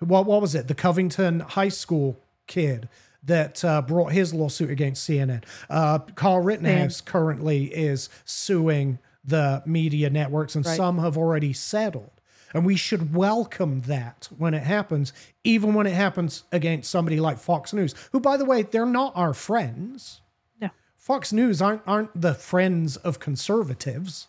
What 0.00 0.26
what 0.26 0.40
was 0.40 0.54
it? 0.54 0.68
The 0.68 0.74
Covington 0.74 1.40
High 1.40 1.70
School 1.70 2.20
kid 2.46 2.88
that 3.22 3.64
uh, 3.64 3.82
brought 3.82 4.12
his 4.12 4.32
lawsuit 4.34 4.70
against 4.70 5.08
CNN. 5.08 5.44
Uh, 5.68 5.98
Carl 6.14 6.40
Rittenhouse 6.40 7.00
currently 7.00 7.64
is 7.66 8.08
suing 8.24 8.98
the 9.24 9.62
media 9.66 10.08
networks, 10.10 10.54
and 10.54 10.64
Right. 10.64 10.76
some 10.76 10.98
have 10.98 11.16
already 11.18 11.52
settled. 11.52 12.10
And 12.52 12.64
we 12.64 12.76
should 12.76 13.14
welcome 13.14 13.82
that 13.82 14.28
when 14.36 14.54
it 14.54 14.62
happens, 14.62 15.12
even 15.44 15.74
when 15.74 15.86
it 15.86 15.94
happens 15.94 16.44
against 16.50 16.90
somebody 16.90 17.20
like 17.20 17.38
Fox 17.38 17.72
News, 17.72 17.94
who, 18.12 18.20
by 18.20 18.36
the 18.36 18.44
way, 18.44 18.62
they're 18.62 18.86
not 18.86 19.12
our 19.16 19.34
friends. 19.34 20.20
No. 20.60 20.70
Fox 20.96 21.32
News 21.32 21.62
aren't 21.62 21.82
aren't 21.86 22.20
the 22.20 22.34
friends 22.34 22.96
of 22.96 23.20
conservatives. 23.20 24.26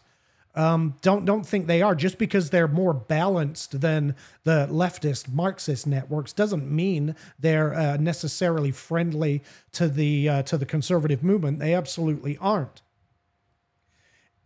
Um, 0.53 0.95
don't 1.01 1.25
don't 1.25 1.45
think 1.47 1.67
they 1.67 1.81
are. 1.81 1.95
Just 1.95 2.17
because 2.17 2.49
they're 2.49 2.67
more 2.67 2.93
balanced 2.93 3.81
than 3.81 4.15
the 4.43 4.67
leftist 4.69 5.31
Marxist 5.34 5.88
networks 5.88 6.34
doesn't 6.34 6.69
mean 6.69 7.15
they're 7.39 7.73
uh, 7.73 7.97
necessarily 7.97 8.71
friendly 8.71 9.41
to 9.71 9.88
the 9.88 10.29
uh, 10.29 10.43
to 10.43 10.57
the 10.57 10.65
conservative 10.65 11.23
movement. 11.23 11.60
They 11.60 11.73
absolutely 11.73 12.38
aren't. 12.39 12.81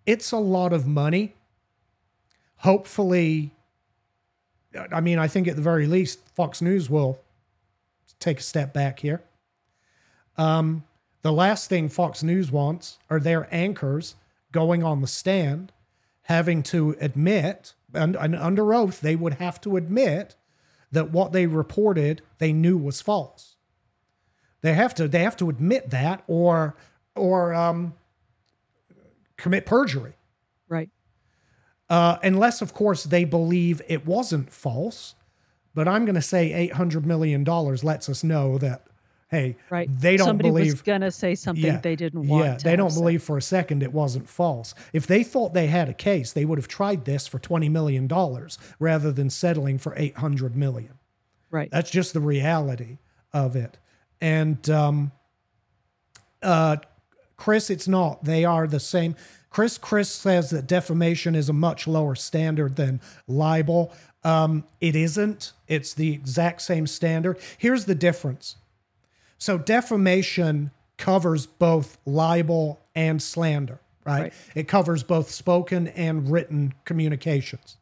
It's 0.06 0.32
a 0.32 0.38
lot 0.38 0.72
of 0.72 0.86
money. 0.86 1.34
Hopefully, 2.58 3.52
I 4.92 5.02
mean, 5.02 5.20
I 5.20 5.28
think 5.28 5.48
at 5.48 5.56
the 5.56 5.62
very 5.62 5.88
least, 5.88 6.20
Fox 6.36 6.62
News 6.62 6.90
will 6.90 7.20
take 8.20 8.40
a 8.40 8.44
step 8.44 8.74
back 8.74 9.00
here. 9.00 9.22
Um, 10.38 10.84
the 11.22 11.32
last 11.32 11.70
thing 11.70 11.90
Fox 11.90 12.24
News 12.24 12.52
wants 12.52 13.00
are 13.10 13.20
their 13.20 13.48
anchors 13.52 14.16
going 14.52 14.84
on 14.84 15.02
the 15.02 15.08
stand, 15.08 15.72
having 16.24 16.64
to 16.64 16.96
admit, 17.00 17.74
and, 17.94 18.16
and 18.16 18.36
under 18.36 18.74
oath, 18.74 19.02
they 19.02 19.16
would 19.16 19.36
have 19.36 19.60
to 19.62 19.78
admit 19.78 20.36
that 20.92 21.12
what 21.12 21.32
they 21.32 21.46
reported 21.46 22.22
they 22.38 22.54
knew 22.54 22.78
was 22.78 23.02
false. 23.02 23.56
They 24.62 24.74
have 24.74 24.96
to 24.96 25.08
they 25.08 25.20
have 25.20 25.38
to 25.38 25.50
admit 25.50 25.92
that, 25.92 26.24
or 26.28 26.76
or 27.16 27.54
um, 27.54 27.94
commit 29.38 29.66
perjury. 29.66 30.14
Right. 30.68 30.90
Uh, 31.96 32.18
unless, 32.24 32.62
of 32.62 32.74
course, 32.74 33.04
they 33.06 33.24
believe 33.24 33.82
it 33.88 34.06
wasn't 34.06 34.52
false. 34.52 35.16
But 35.74 35.88
I'm 35.88 36.04
going 36.06 36.16
to 36.16 36.22
say 36.22 36.70
$800 36.74 37.06
million 37.06 37.44
lets 37.44 38.10
us 38.10 38.24
know 38.24 38.58
that, 38.58 38.88
hey, 39.30 39.56
Right. 39.70 39.90
they 40.00 40.18
don't 40.18 40.28
Somebody 40.28 40.52
was 40.52 40.62
believe. 40.68 40.84
gonna 40.84 41.12
say 41.12 41.36
something 41.36 41.64
Yeah, 41.66 41.80
they 41.80 41.96
didn't 41.96 42.28
want. 42.28 42.46
Yeah, 42.46 42.56
to 42.58 42.64
they 42.64 42.76
don't 42.76 42.94
believe 42.94 43.22
for 43.24 43.38
a 43.38 43.42
second 43.42 43.84
it 43.84 43.92
wasn't 43.94 44.28
false. 44.30 44.74
If 44.94 45.08
they 45.08 45.24
thought 45.24 45.54
they 45.54 45.68
had 45.68 45.88
a 45.90 45.94
case, 45.94 46.32
they 46.34 46.46
would 46.46 46.58
have 46.58 46.68
tried 46.68 47.06
this 47.06 47.28
for 47.28 47.40
$20 47.40 47.70
million 47.72 48.08
rather 48.80 49.12
than 49.12 49.30
settling 49.30 49.78
for 49.78 49.94
800 49.98 50.56
million. 50.56 50.94
Right. 51.52 51.70
That's 51.72 51.92
just 51.92 52.14
the 52.14 52.20
reality 52.22 52.98
of 53.34 53.56
it. 53.56 53.78
And 54.22 54.70
um, 54.70 55.12
uh, 56.42 56.78
Chris, 57.38 57.70
it's 57.70 57.88
not. 57.88 58.24
They 58.24 58.46
are 58.46 58.68
the 58.68 58.80
same. 58.80 59.16
Chris 59.56 59.78
Chris 59.78 60.10
says 60.10 60.50
that 60.50 60.68
defamation 60.68 61.34
is 61.34 61.48
a 61.48 61.54
much 61.54 61.88
lower 61.88 62.14
standard 62.14 62.76
than 62.76 63.00
libel. 63.26 63.94
Um, 64.22 64.66
it 64.82 64.98
isn't. 64.98 65.54
It's 65.70 65.94
the 65.94 66.12
exact 66.12 66.62
same 66.62 66.86
standard. 66.86 67.40
Here's 67.58 67.86
the 67.86 67.96
difference. 67.96 68.58
So 69.38 69.58
defamation 69.58 70.72
covers 70.98 71.46
both 71.46 71.98
libel 72.06 72.82
and 72.96 73.22
slander, 73.22 73.80
right? 74.06 74.24
Right. 74.24 74.34
It 74.56 74.68
covers 74.68 75.04
both 75.04 75.32
spoken 75.32 75.88
and 75.88 76.30
written 76.30 76.74
communications. 76.84 77.78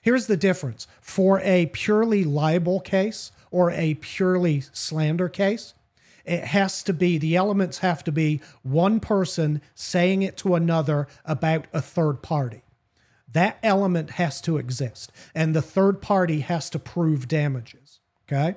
Here's 0.00 0.28
the 0.28 0.36
difference. 0.36 0.86
For 1.00 1.40
a 1.40 1.66
purely 1.72 2.22
libel 2.22 2.78
case 2.78 3.32
or 3.50 3.72
a 3.72 3.94
purely 3.94 4.60
slander 4.72 5.28
case, 5.28 5.74
it 6.28 6.44
has 6.44 6.82
to 6.84 6.92
be, 6.92 7.18
the 7.18 7.36
elements 7.36 7.78
have 7.78 8.04
to 8.04 8.12
be 8.12 8.40
one 8.62 9.00
person 9.00 9.62
saying 9.74 10.22
it 10.22 10.36
to 10.38 10.54
another 10.54 11.08
about 11.24 11.66
a 11.72 11.80
third 11.80 12.22
party. 12.22 12.62
That 13.32 13.58
element 13.62 14.12
has 14.12 14.40
to 14.42 14.56
exist, 14.56 15.12
and 15.34 15.54
the 15.54 15.62
third 15.62 16.00
party 16.00 16.40
has 16.40 16.70
to 16.70 16.78
prove 16.78 17.28
damages. 17.28 18.00
Okay. 18.26 18.56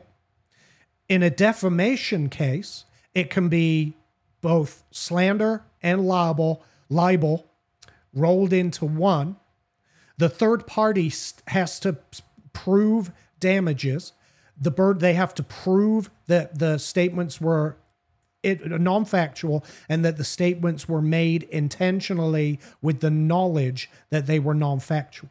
In 1.10 1.24
a 1.24 1.30
defamation 1.30 2.30
case, 2.30 2.86
it 3.14 3.30
can 3.30 3.50
be 3.50 3.98
both 4.42 4.84
slander 4.92 5.64
and 5.84 6.08
libel, 6.08 6.64
libel 6.90 7.48
rolled 8.14 8.54
into 8.54 8.86
one 8.86 9.36
the 10.22 10.30
third 10.30 10.68
party 10.68 11.12
has 11.48 11.80
to 11.80 11.98
prove 12.54 13.12
damages 13.40 14.14
the 14.62 14.72
bird 14.72 15.00
they 15.00 15.16
have 15.16 15.34
to 15.34 15.44
prove 15.44 16.10
that 16.28 16.60
the 16.60 16.78
statements 16.78 17.42
were 17.42 17.76
it, 18.44 18.66
non-factual 18.66 19.64
and 19.90 20.06
that 20.06 20.18
the 20.18 20.24
statements 20.24 20.88
were 20.88 21.02
made 21.02 21.44
intentionally 21.44 22.60
with 22.82 23.00
the 23.00 23.10
knowledge 23.10 23.90
that 24.10 24.28
they 24.28 24.40
were 24.40 24.54
non-factual. 24.54 25.30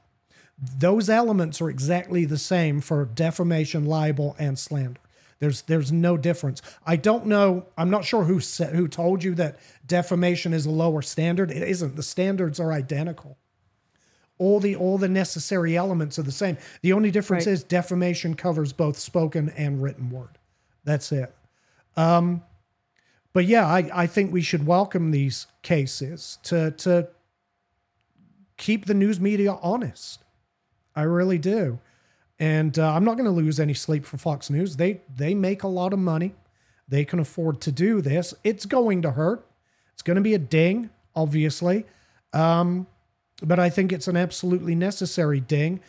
Those 0.78 1.08
elements 1.08 1.60
are 1.60 1.70
exactly 1.70 2.24
the 2.24 2.38
same 2.38 2.80
for 2.80 3.06
defamation 3.06 3.86
libel 3.86 4.36
and 4.38 4.58
slander. 4.58 5.00
There's 5.38 5.62
there's 5.62 5.90
no 5.90 6.18
difference. 6.18 6.60
I 6.84 6.96
don't 6.96 7.24
know 7.24 7.64
i'm 7.78 7.88
not 7.88 8.04
sure 8.04 8.24
who 8.24 8.38
who 8.38 8.86
told 8.88 9.24
you 9.24 9.34
that 9.36 9.58
defamation 9.86 10.52
is 10.52 10.66
a 10.66 10.70
lower 10.70 11.00
standard. 11.00 11.50
It 11.50 11.62
isn't. 11.62 11.96
The 11.96 12.02
standards 12.02 12.60
are 12.60 12.72
identical 12.72 13.38
all 14.40 14.58
the 14.58 14.74
all 14.74 14.98
the 14.98 15.08
necessary 15.08 15.76
elements 15.76 16.18
are 16.18 16.22
the 16.22 16.32
same. 16.32 16.56
The 16.82 16.92
only 16.94 17.10
difference 17.10 17.46
Right. 17.46 17.52
is 17.52 17.62
defamation 17.62 18.34
covers 18.34 18.72
both 18.72 18.98
spoken 18.98 19.50
and 19.50 19.82
written 19.82 20.10
word. 20.10 20.38
That's 20.82 21.12
it. 21.12 21.32
Um, 21.96 22.42
but 23.32 23.44
yeah, 23.44 23.66
I, 23.66 23.90
I 23.92 24.06
think 24.06 24.32
we 24.32 24.40
should 24.42 24.66
welcome 24.66 25.10
these 25.10 25.46
cases 25.62 26.38
to 26.44 26.70
to 26.72 27.08
keep 28.56 28.86
the 28.86 28.94
news 28.94 29.20
media 29.20 29.58
honest. 29.62 30.24
I 30.96 31.02
really 31.02 31.38
do, 31.38 31.78
and 32.38 32.78
uh, 32.78 32.92
I'm 32.94 33.04
not 33.04 33.14
going 33.16 33.26
to 33.26 33.30
lose 33.30 33.60
any 33.60 33.74
sleep 33.74 34.04
for 34.04 34.16
Fox 34.16 34.50
News. 34.50 34.76
They 34.76 35.02
they 35.14 35.34
make 35.34 35.62
a 35.62 35.68
lot 35.68 35.92
of 35.92 35.98
money. 35.98 36.34
They 36.88 37.04
can 37.04 37.20
afford 37.20 37.60
to 37.60 37.72
do 37.72 38.00
this. 38.00 38.34
It's 38.42 38.66
going 38.66 39.02
to 39.02 39.12
hurt. 39.12 39.46
It's 39.92 40.02
going 40.02 40.16
to 40.16 40.22
be 40.22 40.34
a 40.34 40.38
ding, 40.38 40.90
obviously. 41.14 41.84
Um, 42.32 42.86
but 43.42 43.58
I 43.58 43.70
think 43.70 43.92
it's 43.92 44.08
an 44.08 44.16
absolutely 44.16 44.74
necessary 44.74 45.40
ding. 45.40 45.80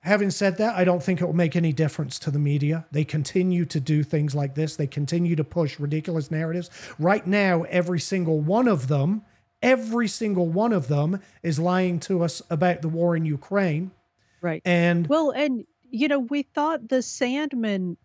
Having 0.00 0.32
said 0.32 0.58
that, 0.58 0.74
I 0.74 0.84
don't 0.84 1.02
think 1.02 1.22
it 1.22 1.24
will 1.24 1.32
make 1.32 1.56
any 1.56 1.72
difference 1.72 2.18
to 2.20 2.30
the 2.30 2.38
media. 2.38 2.84
They 2.92 3.04
continue 3.04 3.64
to 3.64 3.80
do 3.80 4.02
things 4.02 4.34
like 4.34 4.54
this. 4.54 4.76
They 4.76 4.86
continue 4.86 5.34
to 5.36 5.44
push 5.44 5.80
ridiculous 5.80 6.30
narratives. 6.30 6.68
Right 6.98 7.26
now, 7.26 7.62
every 7.62 8.00
single 8.00 8.40
one 8.40 8.68
of 8.68 8.88
them, 8.88 9.22
every 9.62 10.08
single 10.08 10.46
one 10.46 10.74
of 10.74 10.88
them 10.88 11.20
is 11.42 11.58
lying 11.58 12.00
to 12.00 12.22
us 12.22 12.42
about 12.50 12.82
the 12.82 12.88
war 12.88 13.16
in 13.16 13.24
Ukraine. 13.24 13.92
Right. 14.42 14.60
And 14.66 15.06
Well, 15.06 15.30
and 15.30 15.64
you 15.90 16.08
know, 16.08 16.18
we 16.18 16.42
thought 16.42 16.86
the 16.86 16.96
Sandmann. 16.96 17.96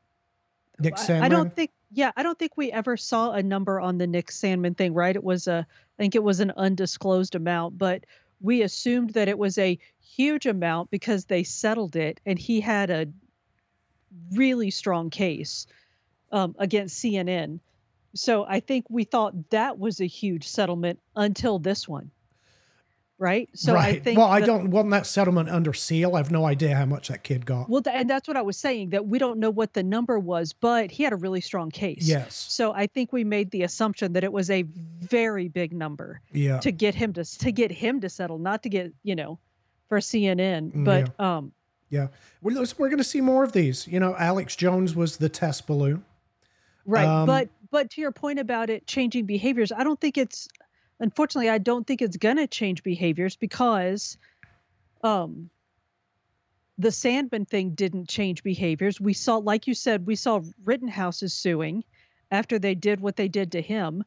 Nick 0.80 0.98
I- 0.98 1.02
Sandmann, 1.04 1.22
I 1.24 1.30
don't 1.30 1.54
think. 1.54 1.72
Yeah, 1.92 2.12
I 2.16 2.24
don't 2.24 2.38
think 2.38 2.56
we 2.56 2.72
ever 2.72 2.96
saw 2.96 3.32
a 3.32 3.44
number 3.44 3.80
on 3.80 3.98
the 3.98 4.08
Nick 4.08 4.28
Sandmann 4.28 4.78
thing. 4.78 4.94
Right? 4.94 5.16
It 5.16 5.24
was 5.24 5.50
a. 5.50 5.68
I 5.68 6.02
think 6.02 6.16
it 6.16 6.24
was 6.24 6.40
an 6.40 6.54
undisclosed 6.56 7.36
amount, 7.36 7.78
but 7.78 8.06
we 8.42 8.62
assumed 8.62 9.12
that 9.12 9.28
it 9.28 9.38
was 9.38 9.58
a 9.58 9.80
huge 10.02 10.46
amount 10.46 10.92
because 10.92 11.26
they 11.26 11.44
settled 11.44 11.96
it, 11.96 12.20
and 12.26 12.38
he 12.40 12.62
had 12.62 12.90
a 12.90 13.08
really 14.32 14.72
strong 14.72 15.10
case 15.10 15.68
um, 16.32 16.56
against 16.60 17.04
CNN. 17.04 17.60
So 18.16 18.46
I 18.46 18.60
think 18.60 18.86
we 18.90 19.04
thought 19.04 19.50
that 19.52 19.78
was 19.78 20.02
a 20.02 20.06
huge 20.06 20.48
settlement 20.48 21.00
until 21.16 21.60
this 21.60 21.88
one. 21.88 22.12
Right. 23.20 23.50
So 23.54 23.74
right. 23.74 23.98
I 23.98 24.00
think. 24.00 24.18
well, 24.18 24.28
I 24.30 24.40
don't 24.40 24.72
want 24.72 24.90
that 24.92 25.06
settlement 25.06 25.50
under 25.50 25.74
seal. 25.74 26.16
I 26.16 26.20
have 26.20 26.32
no 26.32 26.46
idea 26.46 26.74
how 26.74 26.86
much 26.86 27.10
that 27.10 27.24
kid 27.24 27.46
got. 27.46 27.70
Well, 27.70 27.82
th- 27.82 27.94
and 27.94 28.10
that's 28.10 28.30
what 28.30 28.38
I 28.38 28.42
was 28.42 28.56
saying 28.56 28.92
that 28.92 29.08
we 29.08 29.20
don't 29.20 29.40
know 29.40 29.50
what 29.50 29.74
the 29.74 29.84
number 29.84 30.18
was, 30.18 30.54
but 30.54 30.90
he 30.90 31.04
had 31.04 31.12
a 31.12 31.18
really 31.18 31.42
strong 31.42 31.70
case. 31.70 32.08
yes. 32.08 32.48
So 32.50 32.72
I 32.74 32.88
think 32.88 33.12
we 33.12 33.26
made 33.26 33.52
the 33.52 33.64
assumption 33.64 34.14
that 34.14 34.24
it 34.24 34.32
was 34.32 34.50
a 34.50 34.64
very 34.64 35.50
big 35.50 35.74
number 35.74 36.22
Yeah. 36.32 36.60
to 36.60 36.72
get 36.72 36.96
him 36.96 37.12
to 37.14 37.26
to 37.26 37.52
get 37.52 37.72
him 37.72 38.00
to 38.02 38.10
settle, 38.10 38.38
not 38.40 38.64
to 38.64 38.70
get 38.70 38.94
you 39.04 39.16
know, 39.16 39.38
for 39.90 40.00
CNN. 40.00 40.72
Mm, 40.72 40.86
But 40.86 41.20
um, 41.20 41.52
Yeah. 41.90 42.08
We're, 42.42 42.56
we're 42.78 42.88
going 42.88 43.00
to 43.00 43.04
see 43.04 43.20
more 43.20 43.44
of 43.44 43.52
these. 43.52 43.86
You 43.86 44.00
know, 44.00 44.16
Alex 44.18 44.56
Jones 44.56 44.96
was 44.96 45.18
the 45.18 45.28
test 45.28 45.68
balloon. 45.68 46.06
right. 46.86 47.06
Um, 47.06 47.26
but 47.26 47.50
but 47.70 47.90
to 47.92 48.02
your 48.02 48.12
point 48.12 48.40
about 48.40 48.70
it 48.70 48.88
changing 48.88 49.26
behaviors, 49.26 49.74
I 49.74 49.84
don't 49.84 50.00
think 50.00 50.18
it's. 50.18 50.48
Unfortunately, 51.00 51.50
I 51.50 51.58
don't 51.58 51.86
think 51.86 52.02
it's 52.02 52.18
gonna 52.18 52.48
change 52.48 52.84
behaviors 52.84 53.36
because, 53.36 54.18
um. 55.04 55.50
The 56.82 56.90
Sandmann 56.92 57.46
thing 57.46 57.72
didn't 57.72 58.08
change 58.08 58.42
behaviors. 58.42 59.02
We 59.02 59.12
saw, 59.12 59.36
like 59.36 59.68
you 59.68 59.74
said, 59.74 60.08
we 60.08 60.16
saw 60.16 60.40
Rittenhouse 60.64 61.22
is 61.24 61.34
suing 61.34 61.84
after 62.32 62.58
they 62.58 62.74
did 62.74 63.02
what 63.02 63.18
they 63.18 63.28
did 63.28 63.52
to 63.52 63.62
him. 63.62 64.06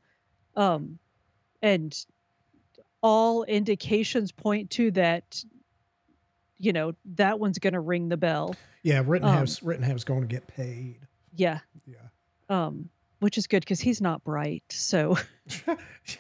Um, 0.56 0.98
and 1.60 1.94
all 3.02 3.44
indications 3.44 4.32
point 4.32 4.70
to 4.70 4.90
that, 4.92 5.44
you 6.58 6.72
know, 6.72 6.94
that 7.16 7.38
one's 7.38 7.58
going 7.58 7.74
to 7.74 7.80
ring 7.80 8.08
the 8.08 8.16
bell. 8.16 8.56
Yeah, 8.82 9.02
Rittenhouse 9.04 9.62
Rittenhouse 9.62 10.04
going 10.04 10.22
to 10.22 10.26
get 10.26 10.46
paid. 10.46 10.96
Yeah. 11.36 11.58
Yeah. 11.86 11.96
Um, 12.48 12.88
which 13.22 13.38
is 13.38 13.46
good 13.46 13.60
because 13.60 13.80
he's 13.80 14.00
not 14.00 14.22
bright. 14.24 14.64
So 14.68 15.16
yeah. 15.66 15.76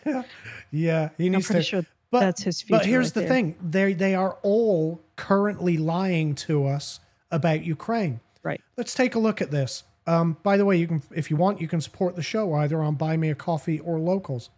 Yeah, 0.70 1.08
he 1.18 1.26
I'm 1.26 1.32
needs 1.32 1.46
pretty 1.46 1.60
to 1.60 1.64
sure 1.64 1.82
but, 2.12 2.20
that's 2.20 2.42
his 2.42 2.62
future. 2.62 2.78
But 2.78 2.86
here's 2.86 3.06
right 3.06 3.14
the 3.14 3.20
there. 3.20 3.28
thing. 3.28 3.56
They 3.62 3.92
they 3.94 4.14
are 4.14 4.38
all 4.42 5.02
currently 5.16 5.78
lying 5.78 6.34
to 6.36 6.66
us 6.66 7.00
about 7.30 7.64
Ukraine. 7.64 8.20
Right. 8.42 8.60
Let's 8.76 8.94
take 8.94 9.14
a 9.14 9.18
look 9.18 9.40
at 9.42 9.50
this. 9.50 9.84
Um, 10.06 10.36
by 10.42 10.56
the 10.56 10.64
way, 10.64 10.76
you 10.76 10.88
can, 10.88 11.02
if 11.14 11.30
you 11.30 11.36
want, 11.36 11.60
you 11.60 11.68
can 11.68 11.80
support 11.80 12.16
the 12.16 12.22
show 12.22 12.54
either 12.54 12.82
on 12.82 12.96
Buy 12.96 13.16
Me 13.16 13.30
a 13.30 13.34
Coffee 13.34 13.78
or 13.80 13.98
Locals. 13.98 14.50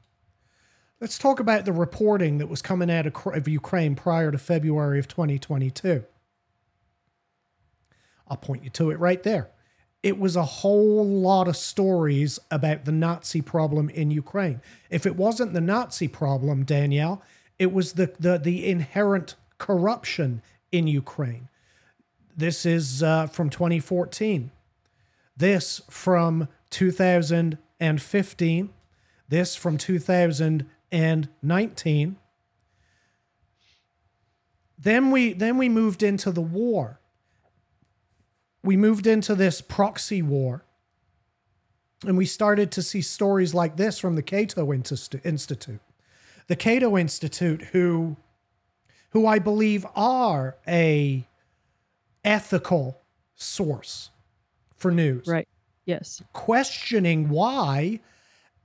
Let's 1.01 1.19
talk 1.19 1.39
about 1.39 1.65
the 1.65 1.73
reporting 1.73 2.39
that 2.39 2.49
was 2.49 2.63
coming 2.63 2.91
out 2.91 3.07
of 3.07 3.49
Ukraine 3.49 3.95
prior 3.95 4.33
to 4.33 4.39
February 4.39 4.99
of 4.99 5.07
2022. 5.07 6.05
I'll 8.27 8.37
point 8.39 8.65
you 8.65 8.71
to 8.71 8.91
it 8.91 8.99
right 8.99 9.23
there. 9.23 9.51
It 10.05 10.19
was 10.19 10.37
a 10.37 10.45
whole 10.45 11.05
lot 11.07 11.49
of 11.49 11.57
stories 11.57 12.39
about 12.51 12.85
the 12.85 12.93
Nazi 12.93 13.41
problem 13.41 13.89
in 13.89 14.11
Ukraine. 14.11 14.61
If 14.91 15.07
it 15.07 15.17
wasn't 15.17 15.55
the 15.55 15.63
Nazi 15.63 16.09
problem, 16.09 16.65
Danielle, 16.65 17.23
it 17.59 17.73
was 17.73 17.95
the 17.95 18.15
the, 18.21 18.37
the 18.37 18.67
inherent 18.67 19.37
corruption 19.57 20.43
in 20.71 20.87
Ukraine. 20.87 21.49
This 22.37 22.67
is 22.67 23.03
uh, 23.03 23.29
from 23.29 23.49
2014. 23.49 24.51
This 25.39 25.81
from 25.89 26.49
2015. 26.69 28.69
This 29.31 29.57
from 29.57 29.79
2019. 29.79 32.17
Then 34.79 35.11
we 35.11 35.33
then 35.33 35.57
we 35.57 35.71
moved 35.71 36.03
into 36.03 36.31
the 36.31 36.43
war. 36.43 37.01
We 38.65 38.77
moved 38.77 39.07
into 39.07 39.35
this 39.35 39.61
proxy 39.61 40.23
war. 40.23 40.65
And 42.05 42.19
we 42.19 42.27
started 42.27 42.71
to 42.73 42.83
see 42.83 43.01
stories 43.01 43.55
like 43.55 43.77
this 43.77 43.99
from 43.99 44.15
the 44.15 44.23
Cato 44.23 44.73
Institute. 44.73 45.81
The 46.49 46.57
Cato 46.57 46.99
Institute 46.99 47.63
who 47.73 48.17
who 49.11 49.27
I 49.27 49.39
believe 49.39 49.87
are 49.95 50.57
a 50.67 51.27
ethical 52.25 53.01
source 53.37 54.11
for 54.77 54.91
news. 54.91 55.27
Right. 55.29 55.47
Yes. 55.87 56.21
Questioning 56.33 57.29
why, 57.29 58.01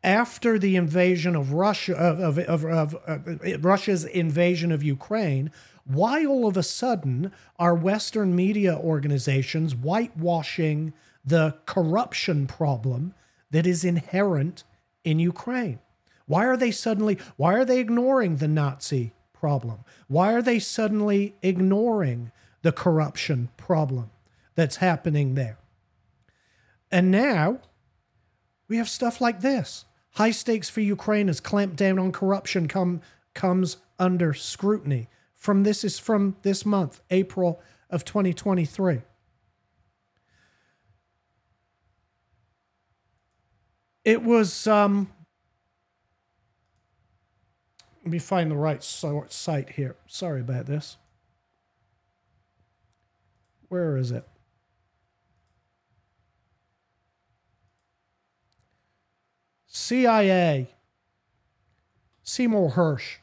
after 0.04 0.58
the 0.58 0.76
invasion 0.76 1.36
of 1.36 1.54
Russia, 1.54 1.94
of, 1.94 2.20
of, 2.20 2.40
of, 2.40 2.66
of 2.66 2.96
uh, 3.08 3.58
Russia's 3.60 4.06
invasion 4.06 4.72
of 4.72 4.84
Ukraine, 4.84 5.52
why 5.86 6.26
all 6.26 6.48
of 6.48 6.56
a 6.56 6.64
sudden 6.64 7.32
are 7.58 7.76
Western 7.76 8.36
media 8.36 8.78
organizations 8.78 9.74
whitewashing 9.76 10.94
the 11.26 11.56
corruption 11.66 12.48
problem 12.48 13.14
that 13.52 13.68
is 13.68 13.84
inherent 13.84 14.64
in 15.04 15.20
Ukraine? 15.20 15.80
Why 16.28 16.46
are 16.46 16.58
they 16.58 16.72
suddenly, 16.72 17.18
why 17.38 17.56
are 17.56 17.66
they 17.66 17.80
ignoring 17.80 18.38
the 18.38 18.48
Nazi 18.48 19.14
problem? 19.34 19.80
Why 20.08 20.32
are 20.34 20.44
they 20.44 20.60
suddenly 20.60 21.36
ignoring 21.42 22.32
the 22.62 22.72
corruption 22.72 23.50
problem 23.58 24.12
that's 24.56 24.76
happening 24.78 25.34
there? 25.34 25.58
And 26.92 27.10
now 27.10 27.62
we 28.68 28.78
have 28.78 28.90
stuff 28.90 29.20
like 29.20 29.42
this. 29.42 29.86
High 30.20 30.32
stakes 30.32 30.70
for 30.70 30.82
Ukraine 30.82 31.30
as 31.30 31.40
clamp 31.40 31.78
down 31.78 31.98
on 31.98 32.12
corruption 32.12 32.68
come 32.68 33.00
comes 33.34 33.78
under 33.98 34.34
scrutiny. 34.34 35.08
From 35.34 35.64
this 35.64 35.86
is 35.86 35.98
from 35.98 36.36
this 36.42 36.66
month, 36.66 37.00
April 37.10 37.62
of 37.90 38.04
2023. 38.04 39.00
It 44.04 44.22
was 44.22 44.68
um 44.68 45.10
let 48.04 48.12
me 48.12 48.20
find 48.20 48.52
the 48.52 48.58
right 48.58 48.84
site 48.84 49.70
here. 49.70 49.96
Sorry 50.06 50.42
about 50.42 50.66
this. 50.66 50.98
Where 53.70 53.96
is 53.96 54.12
it? 54.12 54.28
CIA, 59.70 60.68
Seymour 62.24 62.72
Hersh. 62.72 63.18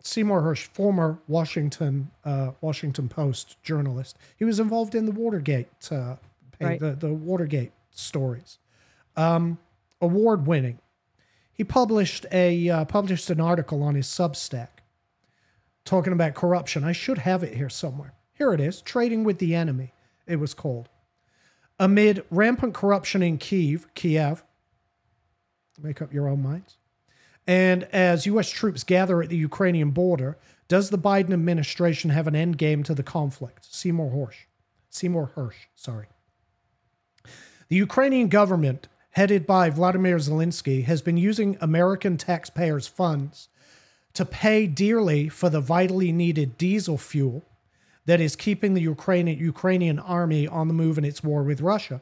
Seymour 0.00 0.42
Hersh, 0.42 0.68
former 0.68 1.18
Washington 1.26 2.10
uh, 2.24 2.52
Washington 2.60 3.08
Post 3.08 3.60
journalist. 3.62 4.16
He 4.36 4.44
was 4.44 4.60
involved 4.60 4.94
in 4.94 5.04
the 5.04 5.12
Watergate, 5.12 5.68
uh, 5.90 6.16
right. 6.60 6.80
the 6.80 6.92
the 6.92 7.12
Watergate 7.12 7.72
stories. 7.90 8.58
Um, 9.16 9.58
award 10.00 10.46
winning. 10.46 10.78
He 11.52 11.64
published 11.64 12.24
a 12.30 12.70
uh, 12.70 12.84
published 12.84 13.28
an 13.28 13.40
article 13.40 13.82
on 13.82 13.96
his 13.96 14.06
Substack 14.06 14.68
talking 15.84 16.12
about 16.12 16.34
corruption. 16.34 16.84
I 16.84 16.92
should 16.92 17.18
have 17.18 17.42
it 17.42 17.54
here 17.54 17.68
somewhere. 17.68 18.14
Here 18.32 18.52
it 18.52 18.60
is. 18.60 18.80
Trading 18.80 19.24
with 19.24 19.38
the 19.38 19.56
enemy. 19.56 19.92
It 20.26 20.36
was 20.36 20.54
called. 20.54 20.88
Amid 21.80 22.24
rampant 22.30 22.74
corruption 22.74 23.22
in 23.22 23.38
Kiev, 23.38 23.92
Kiev, 23.94 24.44
make 25.82 26.02
up 26.02 26.12
your 26.12 26.28
own 26.28 26.42
minds. 26.42 26.76
And 27.46 27.84
as 27.84 28.26
U.S. 28.26 28.50
troops 28.50 28.84
gather 28.84 29.22
at 29.22 29.30
the 29.30 29.36
Ukrainian 29.36 29.90
border, 29.90 30.36
does 30.68 30.90
the 30.90 30.98
Biden 30.98 31.32
administration 31.32 32.10
have 32.10 32.26
an 32.26 32.36
end 32.36 32.58
game 32.58 32.82
to 32.82 32.94
the 32.94 33.02
conflict? 33.02 33.66
Seymour 33.74 34.10
Hersh. 34.10 34.46
Seymour 34.90 35.32
Hersh, 35.34 35.66
sorry. 35.74 36.06
The 37.68 37.76
Ukrainian 37.76 38.28
government, 38.28 38.88
headed 39.10 39.46
by 39.46 39.70
Vladimir 39.70 40.16
Zelensky, 40.16 40.84
has 40.84 41.00
been 41.00 41.16
using 41.16 41.56
American 41.60 42.16
taxpayers' 42.16 42.86
funds 42.86 43.48
to 44.12 44.24
pay 44.24 44.66
dearly 44.66 45.28
for 45.28 45.48
the 45.48 45.60
vitally 45.60 46.12
needed 46.12 46.58
diesel 46.58 46.98
fuel 46.98 47.44
that 48.04 48.20
is 48.20 48.36
keeping 48.36 48.74
the 48.74 48.80
Ukrainian, 48.80 49.38
Ukrainian 49.38 49.98
army 49.98 50.48
on 50.48 50.68
the 50.68 50.74
move 50.74 50.98
in 50.98 51.04
its 51.04 51.22
war 51.22 51.42
with 51.42 51.60
Russia. 51.60 52.00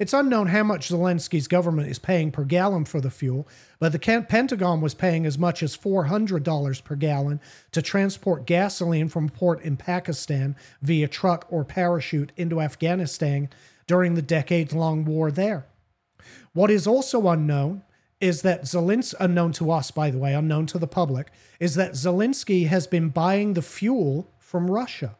It's 0.00 0.14
unknown 0.14 0.46
how 0.46 0.62
much 0.62 0.88
Zelensky's 0.88 1.46
government 1.46 1.90
is 1.90 1.98
paying 1.98 2.32
per 2.32 2.44
gallon 2.44 2.86
for 2.86 3.02
the 3.02 3.10
fuel, 3.10 3.46
but 3.78 3.92
the 3.92 3.98
Pentagon 3.98 4.80
was 4.80 4.94
paying 4.94 5.26
as 5.26 5.36
much 5.36 5.62
as 5.62 5.76
$400 5.76 6.84
per 6.84 6.96
gallon 6.96 7.38
to 7.72 7.82
transport 7.82 8.46
gasoline 8.46 9.10
from 9.10 9.26
a 9.26 9.30
port 9.30 9.60
in 9.60 9.76
Pakistan 9.76 10.56
via 10.80 11.06
truck 11.06 11.46
or 11.50 11.66
parachute 11.66 12.32
into 12.38 12.62
Afghanistan 12.62 13.50
during 13.86 14.14
the 14.14 14.22
decades 14.22 14.72
long 14.72 15.04
war 15.04 15.30
there. 15.30 15.66
What 16.54 16.70
is 16.70 16.86
also 16.86 17.28
unknown 17.28 17.82
is 18.22 18.40
that 18.40 18.62
Zelensky, 18.62 19.16
unknown 19.20 19.52
to 19.52 19.70
us, 19.70 19.90
by 19.90 20.10
the 20.10 20.18
way, 20.18 20.32
unknown 20.32 20.64
to 20.68 20.78
the 20.78 20.86
public, 20.86 21.30
is 21.58 21.74
that 21.74 21.92
Zelensky 21.92 22.68
has 22.68 22.86
been 22.86 23.10
buying 23.10 23.52
the 23.52 23.60
fuel 23.60 24.32
from 24.38 24.70
Russia, 24.70 25.16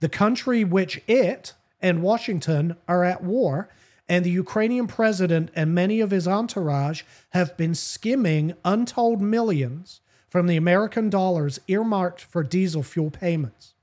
the 0.00 0.08
country 0.08 0.64
which 0.64 1.02
it 1.06 1.52
and 1.82 2.02
Washington 2.02 2.76
are 2.88 3.04
at 3.04 3.22
war 3.22 3.68
and 4.10 4.24
the 4.24 4.30
Ukrainian 4.30 4.88
president 4.88 5.52
and 5.54 5.72
many 5.72 6.00
of 6.00 6.10
his 6.10 6.26
entourage 6.26 7.04
have 7.30 7.56
been 7.56 7.76
skimming 7.76 8.54
untold 8.64 9.22
millions 9.22 10.00
from 10.28 10.48
the 10.48 10.56
American 10.56 11.08
dollars 11.08 11.60
earmarked 11.68 12.20
for 12.20 12.42
diesel 12.42 12.82
fuel 12.82 13.12
payments. 13.12 13.74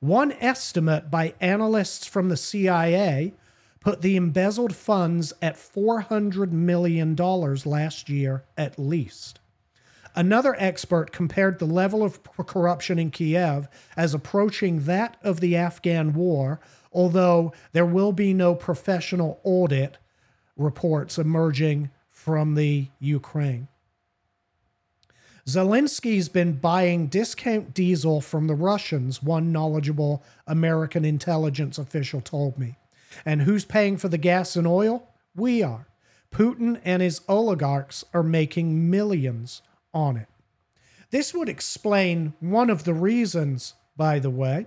One 0.00 0.32
estimate 0.32 1.12
by 1.12 1.34
analysts 1.40 2.06
from 2.08 2.28
the 2.28 2.36
CIA 2.36 3.34
put 3.78 4.02
the 4.02 4.16
embezzled 4.16 4.74
funds 4.74 5.32
at 5.40 5.54
$400 5.54 6.50
million 6.50 7.14
last 7.14 8.08
year 8.08 8.42
at 8.56 8.80
least. 8.80 9.38
Another 10.16 10.56
expert 10.58 11.12
compared 11.12 11.60
the 11.60 11.66
level 11.66 12.02
of 12.02 12.20
corruption 12.24 12.98
in 12.98 13.12
Kiev 13.12 13.68
as 13.96 14.12
approaching 14.12 14.80
that 14.86 15.16
of 15.22 15.38
the 15.38 15.56
Afghan 15.56 16.14
war 16.14 16.58
although 16.92 17.52
there 17.72 17.86
will 17.86 18.12
be 18.12 18.32
no 18.32 18.54
professional 18.54 19.40
audit 19.44 19.98
reports 20.56 21.18
emerging 21.18 21.90
from 22.10 22.54
the 22.54 22.88
Ukraine. 22.98 23.68
Zelensky's 25.46 26.28
been 26.28 26.52
buying 26.52 27.06
discount 27.06 27.72
diesel 27.72 28.20
from 28.20 28.48
the 28.48 28.54
Russians, 28.54 29.22
one 29.22 29.50
knowledgeable 29.50 30.22
American 30.46 31.06
intelligence 31.06 31.78
official 31.78 32.20
told 32.20 32.58
me. 32.58 32.76
And 33.24 33.42
who's 33.42 33.64
paying 33.64 33.96
for 33.96 34.08
the 34.08 34.18
gas 34.18 34.56
and 34.56 34.66
oil? 34.66 35.08
We 35.34 35.62
are. 35.62 35.88
Putin 36.30 36.78
and 36.84 37.00
his 37.00 37.22
oligarchs 37.28 38.04
are 38.12 38.22
making 38.22 38.90
millions 38.90 39.62
on 39.94 40.18
it. 40.18 40.28
This 41.10 41.32
would 41.32 41.48
explain 41.48 42.34
one 42.40 42.68
of 42.68 42.84
the 42.84 42.92
reasons, 42.92 43.72
by 43.96 44.18
the 44.18 44.28
way, 44.28 44.66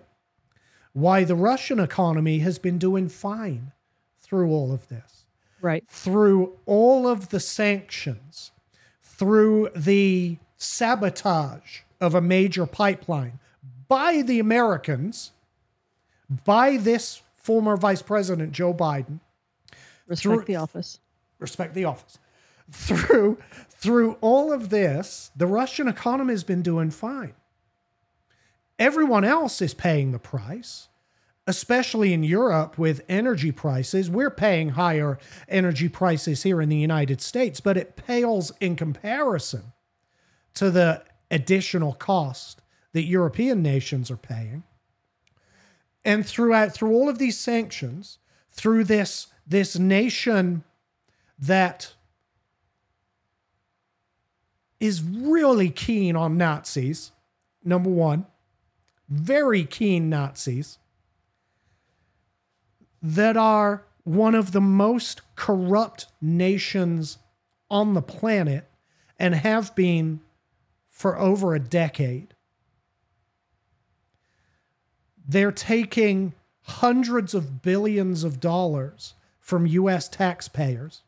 why 0.93 1.23
the 1.23 1.35
Russian 1.35 1.79
economy 1.79 2.39
has 2.39 2.59
been 2.59 2.77
doing 2.77 3.07
fine 3.07 3.71
through 4.19 4.51
all 4.51 4.71
of 4.71 4.87
this. 4.87 5.25
Right. 5.61 5.83
Through 5.87 6.57
all 6.65 7.07
of 7.07 7.29
the 7.29 7.39
sanctions, 7.39 8.51
through 9.03 9.69
the 9.75 10.37
sabotage 10.57 11.81
of 11.99 12.15
a 12.15 12.21
major 12.21 12.65
pipeline 12.65 13.39
by 13.87 14.21
the 14.21 14.39
Americans, 14.39 15.31
by 16.45 16.77
this 16.77 17.21
former 17.35 17.77
Vice 17.77 18.01
President 18.01 18.51
Joe 18.51 18.73
Biden. 18.73 19.19
Respect 20.07 20.21
through, 20.21 20.45
the 20.45 20.55
office. 20.55 20.99
Respect 21.39 21.73
the 21.73 21.85
office. 21.85 22.17
Through 22.71 23.37
through 23.69 24.17
all 24.21 24.53
of 24.53 24.69
this, 24.69 25.31
the 25.35 25.47
Russian 25.47 25.87
economy 25.87 26.33
has 26.33 26.43
been 26.43 26.61
doing 26.61 26.91
fine. 26.91 27.33
Everyone 28.81 29.23
else 29.23 29.61
is 29.61 29.75
paying 29.75 30.11
the 30.11 30.17
price, 30.17 30.87
especially 31.45 32.13
in 32.13 32.23
Europe 32.23 32.79
with 32.79 33.05
energy 33.07 33.51
prices. 33.51 34.09
We're 34.09 34.31
paying 34.31 34.69
higher 34.69 35.19
energy 35.47 35.87
prices 35.87 36.41
here 36.41 36.59
in 36.63 36.69
the 36.69 36.77
United 36.77 37.21
States, 37.21 37.59
but 37.59 37.77
it 37.77 37.95
pales 37.95 38.51
in 38.59 38.75
comparison 38.75 39.73
to 40.55 40.71
the 40.71 41.03
additional 41.29 41.93
cost 41.93 42.63
that 42.93 43.03
European 43.03 43.61
nations 43.61 44.09
are 44.09 44.17
paying. 44.17 44.63
And 46.03 46.25
throughout 46.25 46.73
through 46.73 46.93
all 46.93 47.07
of 47.07 47.19
these 47.19 47.37
sanctions, 47.37 48.17
through 48.49 48.85
this 48.85 49.27
this 49.45 49.77
nation 49.77 50.63
that 51.37 51.93
is 54.79 55.03
really 55.03 55.69
keen 55.69 56.15
on 56.15 56.35
Nazis, 56.35 57.11
number 57.63 57.91
one, 57.91 58.25
very 59.11 59.65
keen 59.65 60.09
Nazis, 60.09 60.79
that 63.01 63.35
are 63.35 63.83
one 64.03 64.33
of 64.33 64.53
the 64.53 64.61
most 64.61 65.21
corrupt 65.35 66.07
nations 66.21 67.17
on 67.69 67.93
the 67.93 68.01
planet 68.01 68.69
and 69.19 69.35
have 69.35 69.75
been 69.75 70.21
for 70.89 71.19
over 71.19 71.53
a 71.53 71.59
decade. 71.59 72.33
They're 75.27 75.51
taking 75.51 76.33
hundreds 76.61 77.33
of 77.33 77.61
billions 77.61 78.23
of 78.23 78.39
dollars 78.39 79.13
from 79.39 79.67
US 79.67 80.07
taxpayers. 80.07 81.01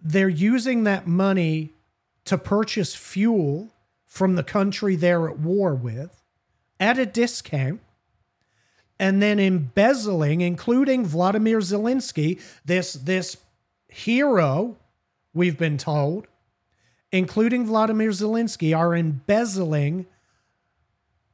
They're 0.00 0.28
using 0.28 0.82
that 0.84 1.06
money 1.06 1.74
to 2.28 2.38
purchase 2.38 2.94
fuel 2.94 3.70
from 4.06 4.34
the 4.34 4.42
country 4.42 4.96
they're 4.96 5.28
at 5.28 5.38
war 5.38 5.74
with 5.74 6.22
at 6.80 6.98
a 6.98 7.06
discount 7.06 7.80
and 8.98 9.22
then 9.22 9.38
embezzling, 9.38 10.40
including 10.40 11.06
Vladimir 11.06 11.58
Zelensky, 11.58 12.40
this, 12.64 12.94
this 12.94 13.36
hero, 13.88 14.76
we've 15.32 15.56
been 15.56 15.78
told, 15.78 16.26
including 17.12 17.64
Vladimir 17.64 18.10
Zelensky, 18.10 18.76
are 18.76 18.94
embezzling 18.94 20.06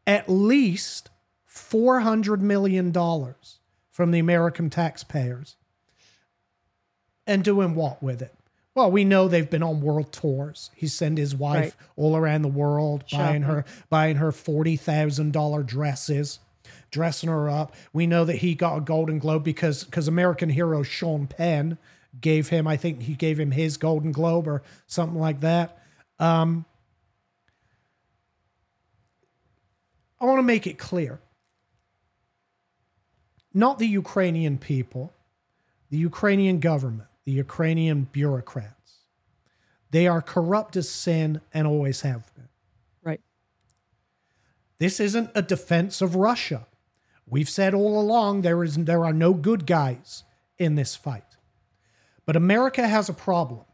at 0.07 0.29
least 0.29 1.09
$400 1.51 2.41
million 2.41 2.93
from 3.91 4.11
the 4.11 4.19
American 4.19 4.69
taxpayers. 4.69 5.57
And 7.27 7.43
doing 7.43 7.75
what 7.75 8.03
with 8.03 8.21
it? 8.21 8.35
Well, 8.75 8.91
we 8.91 9.05
know 9.05 9.29
they've 9.29 9.49
been 9.49 9.63
on 9.63 9.81
world 9.81 10.13
tours. 10.13 10.71
He 10.75 10.89
sent 10.89 11.17
his 11.19 11.35
wife 11.35 11.57
Right. 11.63 11.75
all 11.97 12.17
around 12.17 12.43
the 12.43 12.49
world, 12.49 13.05
buying 13.11 13.43
her 13.43 13.65
buying 13.89 14.17
her 14.17 14.33
forty 14.33 14.77
thousand 14.77 15.33
dollar 15.33 15.63
dresses, 15.63 16.41
dressing 16.91 17.29
her 17.29 17.49
up. 17.49 17.73
We 17.93 18.07
know 18.09 18.25
that 18.25 18.37
he 18.37 18.55
got 18.57 18.79
a 18.79 18.81
Golden 18.81 19.19
Globe 19.21 19.45
because 19.45 19.85
because 19.85 20.09
American 20.09 20.51
hero 20.51 20.83
Sean 20.83 21.27
Penn 21.29 21.79
gave 22.21 22.49
him, 22.49 22.67
I 22.67 22.77
think 22.77 23.03
he 23.03 23.15
gave 23.15 23.39
him 23.39 23.53
his 23.53 23.77
Golden 23.77 24.11
Globe 24.13 24.49
or 24.49 24.63
something 24.87 25.19
like 25.19 25.41
that. 25.41 25.79
Um, 26.19 26.65
I 30.21 30.27
want 30.27 30.39
to 30.39 30.43
make 30.45 30.67
it 30.67 30.79
clear. 30.79 31.21
Not 33.53 33.79
the 33.79 33.87
Ukrainian 33.87 34.59
people, 34.59 35.13
the 35.91 35.99
Ukrainian 35.99 36.59
government, 36.59 37.09
the 37.25 37.33
Ukrainian 37.33 38.09
bureaucrats. 38.13 38.99
They 39.91 40.07
are 40.07 40.21
corrupt 40.21 40.77
as 40.77 40.89
sin 40.89 41.41
and 41.53 41.67
always 41.67 42.03
have 42.03 42.35
been. 42.35 42.49
Right. 43.03 43.21
This 44.79 45.01
isn't 45.01 45.31
a 45.35 45.43
defense 45.43 46.03
of 46.03 46.17
Russia. 46.17 46.67
We've 47.27 47.49
said 47.49 47.75
all 47.75 48.01
along 48.01 48.43
there 48.43 48.63
is 48.63 48.77
there 48.77 49.05
are 49.05 49.13
no 49.13 49.33
good 49.33 49.67
guys 49.67 50.25
in 50.59 50.75
this 50.75 50.95
fight. 50.95 51.37
But 52.27 52.37
America 52.37 52.87
has 52.87 53.09
a 53.09 53.15
problem. 53.15 53.65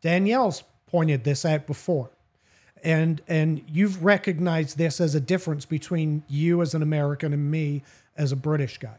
Danielle's 0.00 0.62
pointed 0.86 1.24
this 1.24 1.44
out 1.44 1.66
before. 1.66 2.10
And 2.82 3.20
and 3.26 3.64
you've 3.66 4.04
recognized 4.04 4.78
this 4.78 5.00
as 5.00 5.14
a 5.14 5.20
difference 5.20 5.64
between 5.64 6.22
you 6.28 6.62
as 6.62 6.74
an 6.74 6.82
American 6.82 7.32
and 7.32 7.50
me 7.50 7.82
as 8.16 8.32
a 8.32 8.36
British 8.36 8.78
guy. 8.78 8.98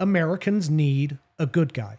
Americans 0.00 0.70
need 0.70 1.18
a 1.38 1.46
good 1.46 1.74
guy 1.74 1.98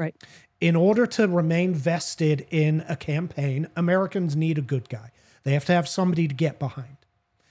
Right. 0.00 0.14
in 0.60 0.76
order 0.76 1.06
to 1.06 1.28
remain 1.28 1.74
vested 1.74 2.46
in 2.50 2.84
a 2.88 2.96
campaign, 2.96 3.68
Americans 3.76 4.34
need 4.34 4.56
a 4.56 4.62
good 4.62 4.88
guy. 4.88 5.10
They 5.42 5.52
have 5.52 5.66
to 5.66 5.72
have 5.72 5.88
somebody 5.88 6.26
to 6.26 6.34
get 6.34 6.58
behind. 6.58 6.96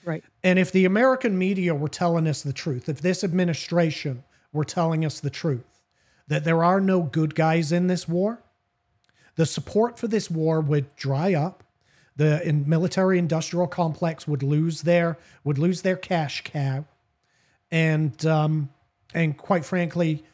Right. 0.03 0.23
And 0.43 0.57
if 0.57 0.71
the 0.71 0.85
American 0.85 1.37
media 1.37 1.75
were 1.75 1.89
telling 1.89 2.27
us 2.27 2.41
the 2.41 2.53
truth, 2.53 2.89
if 2.89 3.01
this 3.01 3.23
administration 3.23 4.23
were 4.51 4.63
telling 4.63 5.05
us 5.05 5.19
the 5.19 5.29
truth, 5.29 5.81
that 6.27 6.43
there 6.43 6.63
are 6.63 6.81
no 6.81 7.03
good 7.03 7.35
guys 7.35 7.71
in 7.71 7.87
this 7.87 8.07
war, 8.07 8.41
the 9.35 9.45
support 9.45 9.99
for 9.99 10.07
this 10.07 10.29
war 10.29 10.61
would 10.61 10.95
dry 10.95 11.33
up. 11.33 11.63
The 12.15 12.45
in- 12.47 12.67
military-industrial 12.67 13.67
complex 13.67 14.27
would 14.27 14.43
lose 14.43 14.81
their 14.81 15.17
would 15.43 15.57
lose 15.57 15.81
their 15.83 15.95
cash 15.95 16.43
cow, 16.43 16.85
and 17.71 18.25
um, 18.25 18.69
and 19.13 19.37
quite 19.37 19.63
frankly, 19.63 20.25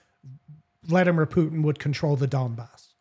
Vladimir 0.86 1.26
Putin 1.26 1.64
would 1.64 1.80
control 1.80 2.16
the 2.16 2.28
Donbass, 2.28 2.94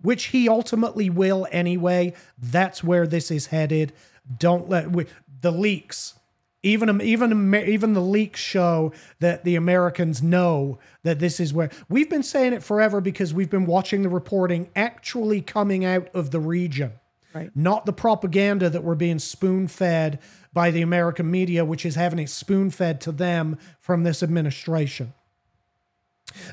which 0.00 0.26
he 0.26 0.48
ultimately 0.48 1.10
will 1.10 1.46
anyway. 1.50 2.12
That's 2.38 2.82
where 2.84 3.06
this 3.06 3.30
is 3.30 3.46
headed. 3.46 3.92
Don't 4.38 4.68
let 4.68 4.90
we, 4.90 5.06
the 5.40 5.52
leaks, 5.52 6.14
even 6.62 7.00
even 7.00 7.54
even 7.54 7.92
the 7.92 8.00
leaks 8.00 8.40
show 8.40 8.92
that 9.20 9.44
the 9.44 9.56
Americans 9.56 10.22
know 10.22 10.78
that 11.04 11.18
this 11.18 11.40
is 11.40 11.54
where 11.54 11.70
we've 11.88 12.10
been 12.10 12.22
saying 12.22 12.52
it 12.52 12.62
forever 12.62 13.00
because 13.00 13.32
we've 13.32 13.50
been 13.50 13.66
watching 13.66 14.02
the 14.02 14.08
reporting 14.08 14.68
actually 14.74 15.40
coming 15.40 15.84
out 15.84 16.08
of 16.14 16.30
the 16.30 16.40
region 16.40 16.92
Right. 17.34 17.50
not 17.54 17.84
the 17.84 17.92
propaganda 17.92 18.70
that 18.70 18.82
we're 18.82 18.94
being 18.94 19.18
spoon 19.18 19.68
fed 19.68 20.18
by 20.52 20.70
the 20.70 20.80
American 20.80 21.30
media, 21.30 21.62
which 21.64 21.84
is 21.84 21.94
having 21.94 22.18
it 22.18 22.30
spoon 22.30 22.70
fed 22.70 23.00
to 23.02 23.12
them 23.12 23.58
from 23.80 24.02
this 24.02 24.22
administration. 24.22 25.12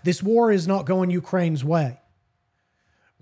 This 0.03 0.21
war 0.23 0.51
is 0.51 0.67
not 0.67 0.86
going 0.86 1.09
Ukraine's 1.09 1.63
way. 1.63 1.99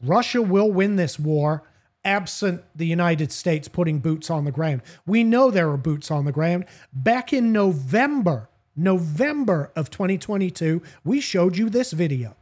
Russia 0.01 0.41
will 0.41 0.71
win 0.71 0.95
this 0.95 1.17
war 1.17 1.63
absent 2.05 2.61
the 2.75 2.85
United 2.85 3.31
States 3.31 3.67
putting 3.67 3.99
boots 3.99 4.29
on 4.29 4.43
the 4.45 4.51
ground. 4.51 4.81
We 5.05 5.23
know 5.23 5.49
there 5.49 5.69
are 5.71 5.77
boots 5.77 6.11
on 6.11 6.25
the 6.25 6.31
ground. 6.31 6.65
Back 6.91 7.31
in 7.31 7.51
November, 7.53 8.49
November 8.75 9.71
of 9.75 9.89
2022, 9.89 10.81
we 11.03 11.21
showed 11.21 11.57
you 11.57 11.69
this 11.69 11.91
video. 11.93 12.35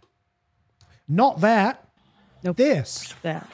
Not 1.08 1.42
that, 1.42 1.88
Nope. 2.44 2.58
this. 2.58 3.14
That. 3.22 3.48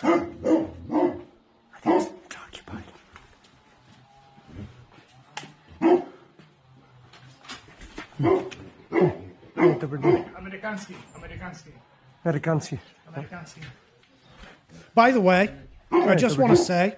It's 1.86 2.10
occupied. 2.36 2.84
Dobry 9.82 10.00
dzień. 10.00 10.24
Amerykański, 10.38 10.94
amerykański, 11.16 11.72
Amerykanci. 12.24 12.78
amerykański. 13.08 13.62
By 14.96 15.12
the 15.12 15.22
way, 15.22 15.50
I 15.92 16.16
just 16.16 16.38
want 16.38 16.58
to 16.58 16.64
say 16.64 16.96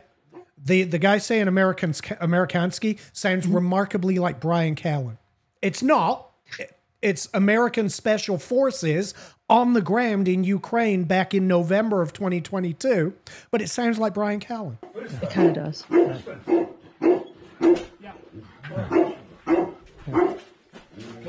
the 0.66 0.84
the 0.84 1.00
guy 1.00 1.20
saying 1.20 1.48
Americans 1.48 2.02
Amerikansky 2.02 2.98
sounds 3.14 3.46
mm-hmm. 3.46 3.56
remarkably 3.56 4.20
like 4.20 4.40
Bryan 4.40 4.76
Callen. 4.76 5.18
It's 5.62 5.84
not. 5.84 6.26
It's 7.02 7.30
American 7.34 7.90
Special 7.90 8.38
Forces 8.38 9.14
on 9.50 9.74
the 9.74 9.82
ground 9.82 10.28
in 10.28 10.44
Ukraine 10.44 11.06
back 11.06 11.34
in 11.34 11.48
November 11.48 12.02
of 12.02 12.12
2022, 12.12 13.14
but 13.52 13.62
it 13.62 13.70
sounds 13.70 13.98
like 13.98 14.14
Bryan 14.14 14.40
Callen. 14.40 14.78
It 15.22 15.30
kind 15.30 15.48
of 15.50 15.64
does. 15.64 15.86
Yeah. 18.02 18.14
Go, 18.70 19.16
go 20.12 20.38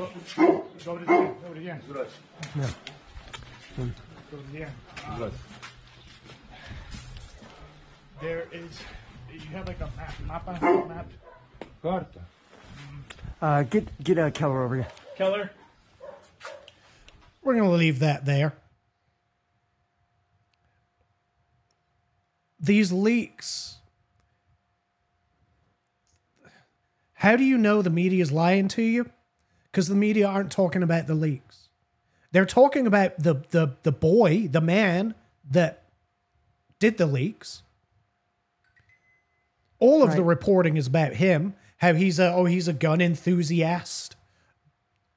Go 0.00 0.94
to 0.96 1.04
the 1.60 1.70
end. 1.70 1.82
Go 1.88 2.04
to 4.36 4.52
the 4.52 4.62
end. 4.62 4.72
Uh, 5.06 5.30
there 8.20 8.46
is, 8.52 8.78
you 9.32 9.40
have 9.52 9.66
like 9.68 9.80
a 9.80 9.90
map, 9.96 10.46
mappa, 10.46 10.88
map. 10.88 11.10
Карта. 11.82 12.20
Uh, 13.40 13.62
get 13.64 14.02
get 14.02 14.18
uh, 14.18 14.30
Keller 14.30 14.64
over 14.64 14.76
here. 14.76 14.88
Keller, 15.16 15.50
We're 17.42 17.54
going 17.54 17.70
to 17.70 17.76
leave 17.76 17.98
that 18.00 18.24
there. 18.24 18.54
These 22.58 22.90
leaks. 22.92 23.76
How 27.14 27.36
do 27.36 27.44
you 27.44 27.58
know 27.58 27.82
the 27.82 27.90
media 27.90 28.22
is 28.22 28.32
lying 28.32 28.68
to 28.68 28.82
you? 28.82 29.10
Because 29.71 29.87
the 29.87 29.95
media 29.95 30.27
aren't 30.27 30.51
talking 30.51 30.83
about 30.83 31.07
the 31.07 31.15
leaks. 31.15 31.69
They're 32.31 32.45
talking 32.45 32.87
about 32.87 33.17
the 33.17 33.35
the 33.49 33.75
the 33.83 33.91
boy, 33.91 34.47
the 34.47 34.61
man 34.61 35.15
that 35.49 35.83
did 36.79 36.97
the 36.97 37.05
leaks. 37.05 37.63
All 39.79 40.03
of 40.03 40.15
the 40.15 40.23
reporting 40.23 40.77
is 40.77 40.87
about 40.87 41.13
him. 41.13 41.55
How 41.77 41.93
he's 41.93 42.19
a 42.19 42.31
oh 42.33 42.45
he's 42.45 42.67
a 42.67 42.73
gun 42.73 43.01
enthusiast. 43.01 44.15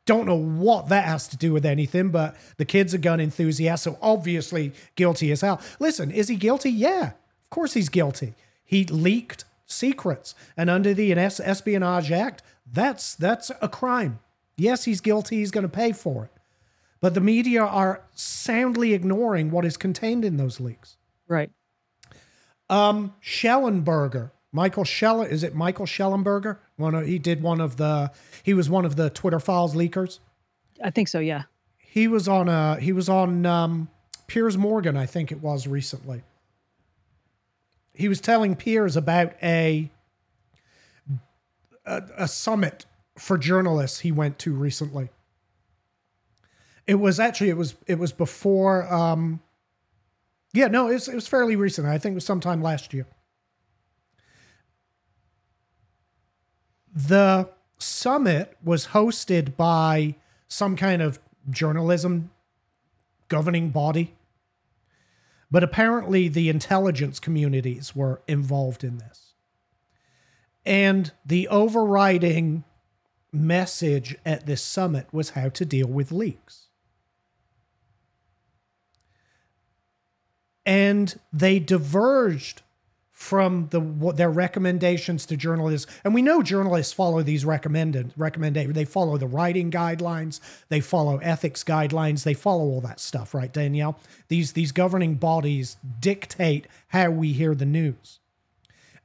Don't 0.07 0.27
know 0.27 0.35
what 0.35 0.89
that 0.89 1.05
has 1.05 1.29
to 1.29 1.37
do 1.37 1.53
with 1.53 1.65
anything, 1.65 2.11
but 2.11 2.37
the 2.59 2.65
kid's 2.65 2.93
a 2.93 2.99
gun 2.99 3.21
enthusiast, 3.21 3.85
so 3.85 3.99
obviously 4.03 4.73
guilty 4.97 5.33
as 5.33 5.41
hell. 5.41 5.61
Listen, 5.79 6.11
is 6.11 6.29
he 6.29 6.37
guilty? 6.37 6.71
Yeah, 6.71 7.13
of 7.43 7.51
course 7.51 7.73
he's 7.73 7.89
guilty. 7.89 8.35
He 8.65 8.85
leaked 8.85 9.45
secrets, 9.67 10.35
and 10.57 10.69
under 10.69 10.93
the 10.93 11.13
Espionage 11.13 12.11
Act, 12.13 12.43
that's 12.71 13.15
that's 13.15 13.51
a 13.63 13.69
crime. 13.69 14.19
Yes, 14.57 14.85
he's 14.85 15.01
guilty. 15.01 15.37
He's 15.37 15.51
going 15.51 15.63
to 15.63 15.69
pay 15.69 15.93
for 15.93 16.25
it. 16.25 16.31
But 17.01 17.15
the 17.15 17.21
media 17.21 17.63
are 17.63 18.03
soundly 18.15 18.95
ignoring 18.95 19.51
what 19.51 19.65
is 19.65 19.77
contained 19.77 20.25
in 20.25 20.37
those 20.37 20.61
leaks. 20.61 20.97
Right. 21.29 21.51
Um, 22.71 23.15
Shellenberger, 23.23 24.31
Michael 24.53 24.85
Shellen, 24.85 25.29
is 25.29 25.43
it 25.43 25.55
Michael 25.55 25.87
Shellenberger? 25.87 26.59
One 26.77 26.95
of, 26.95 27.07
he 27.07 27.19
did 27.19 27.43
one 27.43 27.61
of 27.61 27.77
the 27.77 28.11
he 28.43 28.55
was 28.55 28.71
one 28.71 28.85
of 28.85 28.97
the 28.97 29.11
Twitter 29.11 29.39
files 29.39 29.75
leakers. 29.75 30.21
I 30.83 30.91
think 30.91 31.09
so. 31.09 31.19
Yeah. 31.19 31.43
He 31.77 32.09
was 32.09 32.27
on 32.27 32.49
uh 32.49 32.77
he 32.77 32.93
was 32.93 33.09
on 33.09 33.45
um 33.45 33.89
Piers 34.27 34.57
Morgan, 34.57 34.97
I 34.97 35.07
think 35.07 35.31
it 35.31 35.43
was 35.43 35.67
recently. 35.67 36.23
He 37.93 38.09
was 38.09 38.21
telling 38.21 38.57
Piers 38.57 38.97
about 38.97 39.35
a 39.43 39.91
a, 41.85 42.03
a 42.17 42.29
summit 42.29 42.87
for 43.17 43.39
journalists 43.39 44.01
he 44.01 44.13
went 44.13 44.39
to 44.41 44.53
recently. 44.53 45.11
It 46.87 46.97
was 46.97 47.19
actually 47.19 47.51
it 47.51 47.57
was 47.57 47.75
it 47.87 47.99
was 47.99 48.13
before 48.13 48.93
um 48.93 49.41
yeah, 50.55 50.69
no, 50.69 50.89
it 50.89 50.95
was, 50.95 51.09
it 51.09 51.15
was 51.17 51.27
fairly 51.27 51.57
recent. 51.57 51.89
I 51.89 51.99
think 51.99 52.13
it 52.13 52.15
was 52.15 52.25
sometime 52.25 52.63
last 52.63 52.95
year. 52.95 53.07
The 56.95 57.51
summit 57.79 58.57
was 58.63 58.89
hosted 58.89 59.57
by 59.57 60.15
some 60.47 60.77
kind 60.77 61.03
of 61.03 61.19
journalism 61.51 62.31
governing 63.29 63.71
body. 63.71 64.15
But 65.51 65.65
apparently, 65.65 66.29
the 66.29 66.49
intelligence 66.49 67.19
communities 67.19 67.97
were 67.97 68.23
involved 68.29 68.85
in 68.85 68.99
this. 68.99 69.35
And 70.65 71.11
the 71.27 71.49
overriding 71.49 72.65
message 73.35 74.17
at 74.25 74.47
this 74.47 74.63
summit 74.63 75.07
was 75.13 75.31
how 75.31 75.49
to 75.51 75.65
deal 75.65 75.89
with 75.89 76.13
leaks. 76.13 76.65
and 80.67 81.19
they 81.33 81.59
diverged 81.59 82.63
from 83.13 83.69
the 83.71 83.81
their 84.15 84.31
recommendations 84.31 85.25
to 85.25 85.37
journalists 85.37 85.91
and 86.03 86.13
we 86.13 86.21
know 86.21 86.43
journalists 86.43 86.93
follow 86.93 87.23
these 87.23 87.45
recommended 87.45 88.13
recommended 88.17 88.75
they 88.75 88.85
follow 88.85 89.17
the 89.17 89.27
writing 89.27 89.71
guidelines 89.71 90.41
they 90.69 90.81
follow 90.81 91.19
ethics 91.19 91.63
guidelines 91.63 92.25
they 92.25 92.35
follow 92.35 92.65
all 92.65 92.81
that 92.81 92.99
stuff 92.99 93.33
right 93.33 93.53
danielle 93.53 93.99
these 94.29 94.53
these 94.53 94.73
governing 94.73 95.15
bodies 95.15 95.77
dictate 96.01 96.67
how 96.89 97.09
we 97.09 97.33
hear 97.33 97.55
the 97.55 97.65
news 97.65 98.19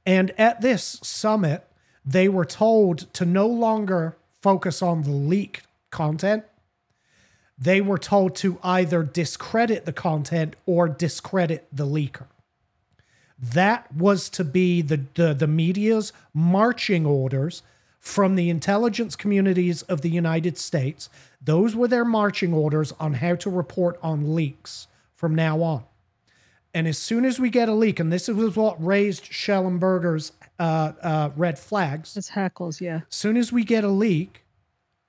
and 0.07 0.31
at 0.39 0.59
this 0.61 0.99
summit 1.03 1.68
they 2.05 2.27
were 2.27 2.45
told 2.45 3.11
to 3.13 3.25
no 3.25 3.47
longer 3.47 4.15
focus 4.41 4.81
on 4.81 5.03
the 5.03 5.11
leaked 5.11 5.67
content 5.91 6.43
they 7.59 7.81
were 7.81 7.97
told 7.97 8.35
to 8.37 8.57
either 8.63 9.03
discredit 9.03 9.85
the 9.85 9.93
content 9.93 10.55
or 10.65 10.87
discredit 10.87 11.67
the 11.73 11.85
leaker. 11.85 12.27
That 13.37 13.93
was 13.93 14.29
to 14.29 14.43
be 14.43 14.81
the, 14.81 15.01
the, 15.15 15.33
the 15.33 15.47
media's 15.47 16.13
marching 16.33 17.05
orders 17.05 17.61
from 17.99 18.35
the 18.35 18.49
intelligence 18.49 19.17
communities 19.17 19.81
of 19.83 20.01
the 20.01 20.09
United 20.09 20.57
States. 20.57 21.09
Those 21.43 21.75
were 21.75 21.89
their 21.89 22.05
marching 22.05 22.53
orders 22.53 22.93
on 22.99 23.15
how 23.15 23.35
to 23.35 23.49
report 23.49 23.99
on 24.01 24.35
leaks 24.35 24.87
from 25.13 25.35
now 25.35 25.61
on. 25.61 25.83
And 26.73 26.87
as 26.87 26.97
soon 26.97 27.25
as 27.25 27.39
we 27.39 27.49
get 27.49 27.67
a 27.67 27.73
leak, 27.73 27.99
and 27.99 28.11
this 28.11 28.27
was 28.29 28.55
what 28.55 28.83
raised 28.83 29.25
Shellenberger's 29.25 30.31
uh, 30.59 30.91
uh, 31.01 31.29
red 31.35 31.57
flags, 31.57 32.15
It's 32.17 32.29
hackles. 32.29 32.81
Yeah. 32.81 33.01
As 33.09 33.15
soon 33.15 33.37
as 33.37 33.51
we 33.51 33.63
get 33.63 33.83
a 33.83 33.89
leak, 33.89 34.43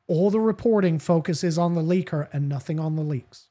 all 0.07 0.31
the 0.31 0.41
reporting 0.41 0.99
focuses 0.99 1.59
on 1.59 1.75
the 1.75 1.83
leaker 1.83 2.29
and 2.33 2.49
nothing 2.49 2.81
on 2.81 2.97
the 2.97 3.03
leaks. 3.03 3.49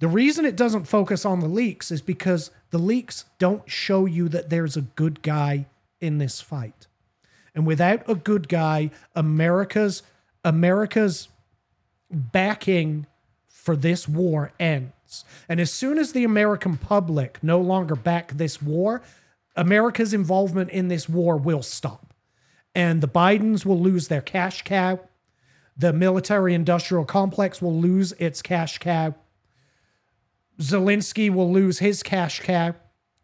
The 0.00 0.08
reason 0.08 0.44
it 0.44 0.56
doesn't 0.56 0.84
focus 0.84 1.24
on 1.24 1.40
the 1.40 1.48
leaks 1.48 1.90
is 1.90 2.02
because 2.02 2.50
the 2.70 2.78
leaks 2.78 3.24
don't 3.38 3.68
show 3.70 4.06
you 4.06 4.28
that 4.28 4.50
there's 4.50 4.76
a 4.76 4.82
good 4.82 5.22
guy 5.22 5.66
in 6.00 6.18
this 6.18 6.40
fight. 6.40 6.86
And 7.54 7.66
without 7.66 8.08
a 8.08 8.14
good 8.14 8.48
guy, 8.48 8.90
America's 9.14 10.02
America's 10.44 11.28
backing 12.10 13.06
for 13.46 13.76
this 13.76 14.06
war 14.08 14.52
ends. 14.60 15.24
And 15.48 15.60
as 15.60 15.72
soon 15.72 15.98
as 15.98 16.12
the 16.12 16.24
American 16.24 16.76
public 16.76 17.38
no 17.42 17.60
longer 17.60 17.94
back 17.94 18.32
this 18.32 18.60
war, 18.60 19.00
America's 19.56 20.12
involvement 20.12 20.70
in 20.70 20.88
this 20.88 21.08
war 21.08 21.36
will 21.36 21.62
stop. 21.62 22.12
And 22.74 23.00
the 23.00 23.08
Bidens 23.08 23.64
will 23.64 23.80
lose 23.80 24.08
their 24.08 24.20
cash 24.20 24.62
cow. 24.62 25.00
The 25.76 25.92
military 25.92 26.54
industrial 26.54 27.04
complex 27.04 27.62
will 27.62 27.78
lose 27.78 28.12
its 28.12 28.42
cash 28.42 28.78
cow. 28.78 29.14
Zelensky 30.60 31.32
will 31.32 31.52
lose 31.52 31.78
his 31.78 32.02
cash 32.02 32.40
cow. 32.40 32.74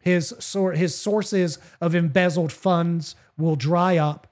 His, 0.01 0.35
sor- 0.39 0.73
his 0.73 0.97
sources 0.97 1.59
of 1.81 1.95
embezzled 1.95 2.53
funds 2.53 3.15
will 3.37 3.57
dry 3.57 3.97
up. 3.97 4.29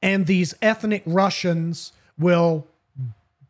And 0.00 0.26
these 0.26 0.54
ethnic 0.62 1.02
Russians 1.06 1.92
will, 2.18 2.68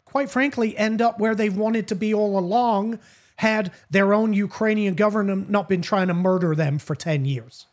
quite 0.05 0.31
frankly, 0.31 0.77
end 0.77 1.03
up 1.03 1.19
where 1.19 1.35
they've 1.35 1.57
wanted 1.57 1.89
to 1.89 1.95
be 1.95 2.15
all 2.15 2.39
along 2.39 2.99
had 3.39 3.73
their 3.89 4.13
own 4.13 4.33
Ukrainian 4.33 4.95
government 4.95 5.49
not 5.49 5.69
been 5.69 5.81
trying 5.81 6.09
to 6.09 6.15
murder 6.15 6.57
them 6.57 6.79
for 6.79 6.97
10 6.97 7.25
years. 7.25 7.67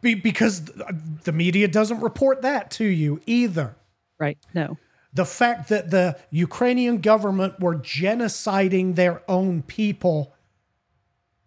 Be- 0.00 0.14
because 0.14 0.70
uh, 0.70 0.92
the 1.24 1.32
media 1.32 1.68
doesn't 1.68 2.00
report 2.00 2.40
that 2.42 2.70
to 2.72 2.84
you 2.84 3.20
either. 3.26 3.74
Right. 4.18 4.38
No. 4.54 4.78
The 5.12 5.26
fact 5.26 5.68
that 5.68 5.90
the 5.90 6.16
Ukrainian 6.30 6.98
government 7.02 7.60
were 7.60 7.74
genociding 7.76 8.94
their 8.94 9.22
own 9.28 9.62
people 9.62 10.34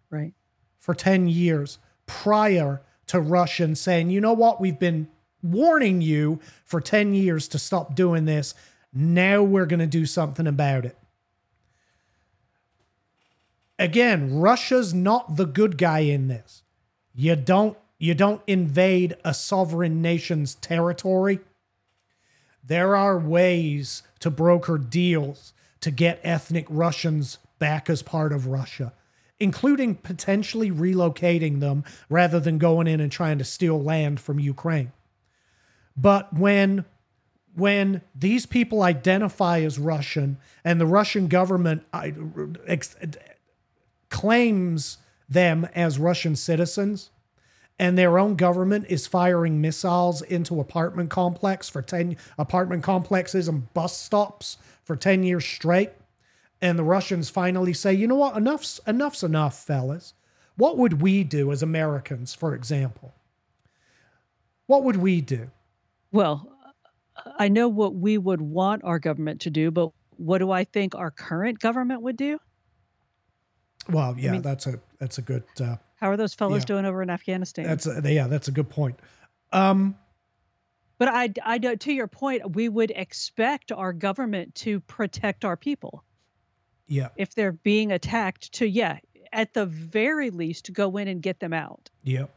Right. 0.08 0.34
for 0.78 0.94
10 0.94 1.26
years 1.26 1.78
prior 2.06 2.80
to 3.08 3.18
Russians 3.20 3.80
saying, 3.80 4.10
you 4.10 4.20
know 4.20 4.34
what, 4.34 4.60
we've 4.60 4.78
been 4.78 5.08
warning 5.42 6.00
you 6.00 6.38
for 6.64 6.80
10 6.80 7.14
years 7.14 7.48
to 7.48 7.58
stop 7.58 7.96
doing 7.96 8.24
this. 8.24 8.54
Now 8.92 9.42
we're 9.42 9.66
going 9.66 9.80
to 9.80 9.86
do 9.88 10.06
something 10.06 10.46
about 10.46 10.84
it. 10.84 10.96
Again, 13.78 14.38
Russia's 14.38 14.94
not 14.94 15.36
the 15.36 15.44
good 15.44 15.76
guy 15.76 16.00
in 16.00 16.28
this. 16.28 16.62
You 17.14 17.36
don't 17.36 17.76
you 17.98 18.14
don't 18.14 18.42
invade 18.46 19.16
a 19.24 19.32
sovereign 19.32 20.02
nation's 20.02 20.54
territory. 20.56 21.40
There 22.62 22.94
are 22.94 23.18
ways 23.18 24.02
to 24.20 24.30
broker 24.30 24.76
deals 24.76 25.54
to 25.80 25.90
get 25.90 26.20
ethnic 26.22 26.66
Russians 26.68 27.38
back 27.58 27.88
as 27.88 28.02
part 28.02 28.32
of 28.32 28.48
Russia, 28.48 28.92
including 29.38 29.94
potentially 29.94 30.70
relocating 30.70 31.60
them 31.60 31.84
rather 32.10 32.38
than 32.38 32.58
going 32.58 32.86
in 32.86 33.00
and 33.00 33.10
trying 33.10 33.38
to 33.38 33.44
steal 33.44 33.82
land 33.82 34.20
from 34.20 34.38
Ukraine. 34.38 34.92
But 35.96 36.32
when 36.34 36.84
when 37.54 38.02
these 38.14 38.44
people 38.44 38.82
identify 38.82 39.60
as 39.60 39.78
Russian 39.78 40.36
and 40.62 40.78
the 40.78 40.86
Russian 40.86 41.28
government 41.28 41.84
claims 44.08 44.98
them 45.28 45.68
as 45.74 45.98
Russian 45.98 46.36
citizens, 46.36 47.10
and 47.78 47.98
their 47.98 48.18
own 48.18 48.36
government 48.36 48.86
is 48.88 49.06
firing 49.06 49.60
missiles 49.60 50.22
into 50.22 50.60
apartment 50.60 51.10
complex 51.10 51.68
for 51.68 51.82
10 51.82 52.16
apartment 52.38 52.82
complexes 52.82 53.48
and 53.48 53.72
bus 53.74 53.96
stops 53.96 54.56
for 54.84 54.96
10 54.96 55.24
years 55.24 55.44
straight 55.44 55.90
and 56.60 56.78
the 56.78 56.84
Russians 56.84 57.28
finally 57.28 57.72
say, 57.72 57.92
"You 57.92 58.06
know 58.06 58.16
what? 58.16 58.36
Enough's 58.36 58.80
enough's 58.86 59.22
enough, 59.22 59.64
fellas. 59.64 60.14
What 60.56 60.78
would 60.78 61.02
we 61.02 61.22
do 61.22 61.52
as 61.52 61.62
Americans, 61.62 62.34
for 62.34 62.54
example? 62.54 63.14
What 64.66 64.82
would 64.84 64.96
we 64.96 65.20
do? 65.20 65.50
Well, 66.12 66.50
I 67.38 67.48
know 67.48 67.68
what 67.68 67.94
we 67.94 68.18
would 68.18 68.40
want 68.40 68.84
our 68.84 68.98
government 68.98 69.40
to 69.42 69.50
do, 69.50 69.70
but 69.70 69.90
what 70.16 70.38
do 70.38 70.50
I 70.50 70.64
think 70.64 70.94
our 70.94 71.10
current 71.10 71.60
government 71.60 72.02
would 72.02 72.16
do? 72.16 72.38
Well, 73.88 74.14
yeah, 74.18 74.32
mean- 74.32 74.42
that's 74.42 74.66
a 74.66 74.80
that's 74.98 75.18
a 75.18 75.22
good 75.22 75.44
uh, 75.60 75.76
How 75.96 76.10
are 76.10 76.16
those 76.16 76.34
fellows 76.34 76.62
Yeah. 76.62 76.66
doing 76.66 76.84
over 76.84 77.02
in 77.02 77.10
Afghanistan? 77.10 77.66
that's 77.66 77.86
a, 77.86 78.00
yeah, 78.04 78.26
that's 78.26 78.48
a 78.48 78.52
good 78.52 78.68
point. 78.68 78.98
Um, 79.52 79.96
but 80.98 81.08
I, 81.08 81.32
I 81.44 81.58
to 81.58 81.92
your 81.92 82.06
point, 82.06 82.54
we 82.54 82.68
would 82.68 82.90
expect 82.90 83.70
our 83.72 83.92
government 83.92 84.54
to 84.56 84.80
protect 84.80 85.44
our 85.44 85.56
people 85.56 86.04
yeah, 86.88 87.08
if 87.16 87.34
they're 87.34 87.52
being 87.52 87.92
attacked. 87.92 88.52
To 88.54 88.66
yeah, 88.66 88.98
at 89.32 89.52
the 89.52 89.66
very 89.66 90.30
least 90.30 90.72
go 90.72 90.96
in 90.96 91.08
and 91.08 91.20
get 91.22 91.38
them 91.40 91.52
out. 91.52 91.90
Yep. 92.04 92.30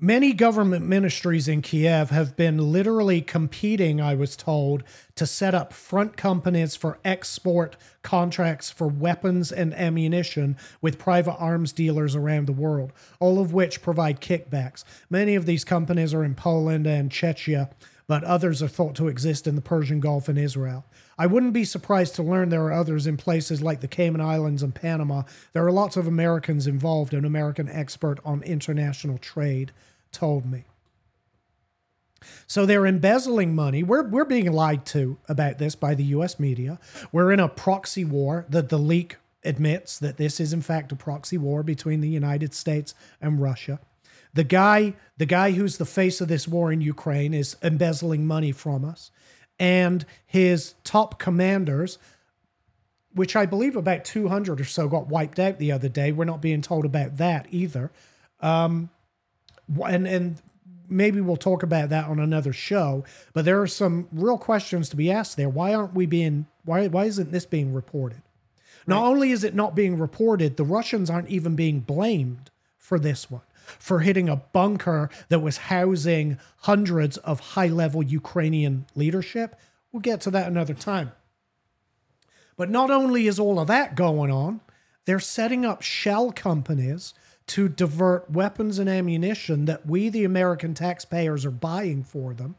Many 0.00 0.34
government 0.34 0.84
ministries 0.84 1.48
in 1.48 1.62
Kiev 1.62 2.10
have 2.10 2.36
been 2.36 2.70
literally 2.70 3.22
competing, 3.22 3.98
I 3.98 4.14
was 4.14 4.36
told, 4.36 4.84
to 5.14 5.26
set 5.26 5.54
up 5.54 5.72
front 5.72 6.18
companies 6.18 6.76
for 6.76 6.98
export 7.02 7.78
contracts 8.02 8.70
for 8.70 8.88
weapons 8.88 9.50
and 9.50 9.72
ammunition 9.72 10.58
with 10.82 10.98
private 10.98 11.36
arms 11.38 11.72
dealers 11.72 12.14
around 12.14 12.44
the 12.44 12.52
world, 12.52 12.92
all 13.20 13.40
of 13.40 13.54
which 13.54 13.80
provide 13.80 14.20
kickbacks. 14.20 14.84
Many 15.08 15.34
of 15.34 15.46
these 15.46 15.64
companies 15.64 16.12
are 16.12 16.24
in 16.24 16.34
Poland 16.34 16.86
and 16.86 17.10
Czechia, 17.10 17.70
but 18.08 18.24
others 18.24 18.62
are 18.62 18.68
thought 18.68 18.94
to 18.96 19.08
exist 19.08 19.46
in 19.46 19.56
the 19.56 19.60
Persian 19.60 20.00
Gulf 20.00 20.28
and 20.28 20.38
Israel. 20.38 20.84
I 21.18 21.26
wouldn't 21.26 21.52
be 21.52 21.64
surprised 21.64 22.14
to 22.16 22.22
learn 22.22 22.48
there 22.48 22.64
are 22.64 22.72
others 22.72 23.06
in 23.06 23.16
places 23.16 23.62
like 23.62 23.80
the 23.80 23.88
Cayman 23.88 24.20
Islands 24.20 24.62
and 24.62 24.74
Panama. 24.74 25.22
There 25.52 25.66
are 25.66 25.72
lots 25.72 25.96
of 25.96 26.06
Americans 26.06 26.66
involved, 26.66 27.14
an 27.14 27.24
American 27.24 27.68
expert 27.68 28.20
on 28.24 28.42
international 28.42 29.18
trade 29.18 29.72
told 30.12 30.46
me. 30.46 30.64
So 32.46 32.64
they're 32.64 32.86
embezzling 32.86 33.54
money. 33.54 33.82
We're, 33.82 34.08
we're 34.08 34.24
being 34.24 34.50
lied 34.52 34.86
to 34.86 35.18
about 35.28 35.58
this 35.58 35.74
by 35.74 35.94
the 35.94 36.04
US 36.04 36.38
media. 36.38 36.78
We're 37.12 37.32
in 37.32 37.40
a 37.40 37.48
proxy 37.48 38.04
war. 38.04 38.46
The, 38.48 38.62
the 38.62 38.78
leak 38.78 39.16
admits 39.44 39.98
that 39.98 40.16
this 40.16 40.40
is, 40.40 40.52
in 40.52 40.62
fact, 40.62 40.92
a 40.92 40.96
proxy 40.96 41.38
war 41.38 41.62
between 41.62 42.00
the 42.00 42.08
United 42.08 42.54
States 42.54 42.94
and 43.20 43.40
Russia. 43.40 43.80
The 44.36 44.44
guy, 44.44 44.94
the 45.16 45.26
guy 45.26 45.52
who's 45.52 45.78
the 45.78 45.84
face 45.84 46.20
of 46.20 46.28
this 46.28 46.46
war 46.46 46.70
in 46.70 46.80
Ukraine 46.80 47.34
is 47.34 47.56
embezzling 47.62 48.26
money 48.26 48.52
from 48.52 48.84
us. 48.84 49.10
And 49.58 50.04
his 50.26 50.74
top 50.84 51.18
commanders, 51.18 51.98
which 53.14 53.34
I 53.34 53.46
believe 53.46 53.76
about 53.76 54.04
200 54.04 54.60
or 54.60 54.64
so 54.64 54.88
got 54.88 55.08
wiped 55.08 55.38
out 55.38 55.58
the 55.58 55.72
other 55.72 55.88
day. 55.88 56.12
We're 56.12 56.24
not 56.24 56.42
being 56.42 56.60
told 56.60 56.84
about 56.84 57.16
that 57.16 57.46
either. 57.50 57.90
Um, 58.40 58.90
and 59.84 60.06
and 60.06 60.42
maybe 60.88 61.20
we'll 61.20 61.36
talk 61.36 61.62
about 61.62 61.88
that 61.88 62.06
on 62.06 62.20
another 62.20 62.52
show. 62.52 63.04
But 63.32 63.44
there 63.44 63.60
are 63.62 63.66
some 63.66 64.08
real 64.12 64.38
questions 64.38 64.88
to 64.90 64.96
be 64.96 65.10
asked 65.10 65.36
there. 65.36 65.48
Why 65.48 65.74
aren't 65.74 65.94
we 65.94 66.06
being 66.06 66.46
why 66.64 66.86
why 66.88 67.06
isn't 67.06 67.32
this 67.32 67.46
being 67.46 67.72
reported? 67.72 68.22
Not 68.86 69.04
only 69.04 69.30
is 69.30 69.42
it 69.42 69.54
not 69.54 69.74
being 69.74 69.98
reported, 69.98 70.56
the 70.56 70.64
Russians 70.64 71.10
aren't 71.10 71.28
even 71.28 71.56
being 71.56 71.80
blamed 71.80 72.50
for 72.78 73.00
this 73.00 73.30
one, 73.30 73.42
for 73.78 74.00
hitting 74.00 74.28
a 74.28 74.36
bunker 74.36 75.10
that 75.28 75.40
was 75.40 75.56
housing 75.56 76.38
hundreds 76.58 77.16
of 77.18 77.40
high 77.40 77.66
level 77.66 78.02
Ukrainian 78.02 78.86
leadership. 78.94 79.56
We'll 79.92 80.00
get 80.00 80.20
to 80.22 80.30
that 80.32 80.48
another 80.48 80.74
time. 80.74 81.12
But 82.56 82.70
not 82.70 82.90
only 82.90 83.26
is 83.26 83.38
all 83.38 83.60
of 83.60 83.68
that 83.68 83.94
going 83.94 84.30
on, 84.30 84.60
they're 85.04 85.20
setting 85.20 85.64
up 85.64 85.82
shell 85.82 86.32
companies 86.32 87.14
to 87.48 87.68
divert 87.68 88.30
weapons 88.30 88.78
and 88.78 88.88
ammunition 88.88 89.66
that 89.66 89.86
we, 89.86 90.08
the 90.08 90.24
American 90.24 90.74
taxpayers, 90.74 91.44
are 91.44 91.50
buying 91.50 92.02
for 92.02 92.34
them, 92.34 92.56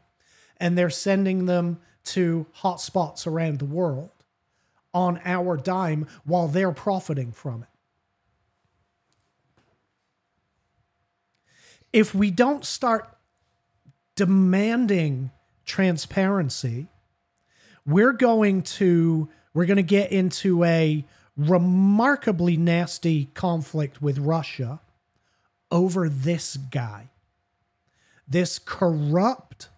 and 0.56 0.78
they're 0.78 0.88
sending 0.88 1.46
them 1.46 1.78
to 2.04 2.46
hotspots 2.62 3.26
around 3.26 3.58
the 3.58 3.66
world 3.66 4.10
on 4.94 5.20
our 5.24 5.56
dime 5.56 6.06
while 6.24 6.48
they're 6.48 6.72
profiting 6.72 7.32
from 7.32 7.62
it. 7.62 7.68
If 11.92 12.14
we 12.14 12.30
don't 12.30 12.64
start 12.64 13.08
demanding 14.14 15.30
transparency, 15.64 16.88
we're 17.86 18.12
going 18.12 18.62
to 18.62 19.28
we're 19.54 19.66
going 19.66 19.76
to 19.76 19.82
get 19.82 20.12
into 20.12 20.62
a 20.64 21.04
remarkably 21.36 22.56
nasty 22.56 23.26
conflict 23.34 24.02
with 24.02 24.18
Russia 24.18 24.80
over 25.70 26.08
this 26.08 26.56
guy. 26.56 27.08
This 28.26 28.58
corrupt 28.58 29.68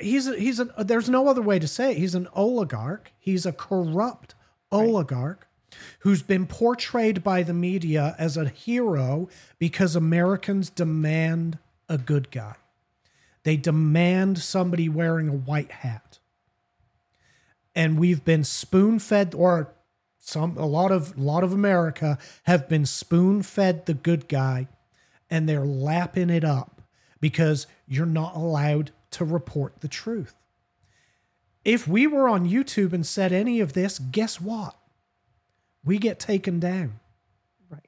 he's 0.00 0.26
a, 0.26 0.38
he's 0.38 0.60
a 0.60 0.64
there's 0.78 1.08
no 1.08 1.28
other 1.28 1.42
way 1.42 1.58
to 1.58 1.68
say 1.68 1.92
it. 1.92 1.98
He's 1.98 2.14
an 2.14 2.28
oligarch. 2.34 3.12
He's 3.18 3.46
a 3.46 3.52
corrupt 3.52 4.34
oligarch 4.72 5.46
who's 6.00 6.22
been 6.22 6.46
portrayed 6.46 7.22
by 7.22 7.42
the 7.42 7.54
media 7.54 8.14
as 8.18 8.36
a 8.36 8.48
hero 8.48 9.28
because 9.58 9.96
Americans 9.96 10.70
demand 10.70 11.58
a 11.88 11.98
good 11.98 12.30
guy. 12.30 12.56
They 13.42 13.56
demand 13.56 14.38
somebody 14.38 14.88
wearing 14.88 15.28
a 15.28 15.32
white 15.32 15.70
hat. 15.70 16.18
And 17.74 17.98
we've 17.98 18.24
been 18.24 18.44
spoon-fed 18.44 19.34
or 19.34 19.72
some 20.18 20.56
a 20.58 20.66
lot 20.66 20.92
of 20.92 21.16
a 21.16 21.20
lot 21.20 21.42
of 21.42 21.52
America 21.52 22.18
have 22.42 22.68
been 22.68 22.84
spoon-fed 22.84 23.86
the 23.86 23.94
good 23.94 24.28
guy 24.28 24.68
and 25.30 25.48
they're 25.48 25.64
lapping 25.64 26.28
it 26.28 26.44
up 26.44 26.82
because 27.20 27.66
you're 27.86 28.06
not 28.06 28.34
allowed 28.34 28.90
to 29.12 29.24
report 29.24 29.80
the 29.80 29.88
truth. 29.88 30.34
If 31.64 31.86
we 31.86 32.06
were 32.06 32.28
on 32.28 32.48
YouTube 32.48 32.92
and 32.92 33.06
said 33.06 33.32
any 33.32 33.60
of 33.60 33.72
this, 33.72 33.98
guess 33.98 34.40
what? 34.40 34.76
We 35.84 35.98
get 35.98 36.18
taken 36.18 36.60
down. 36.60 37.00
Right. 37.68 37.82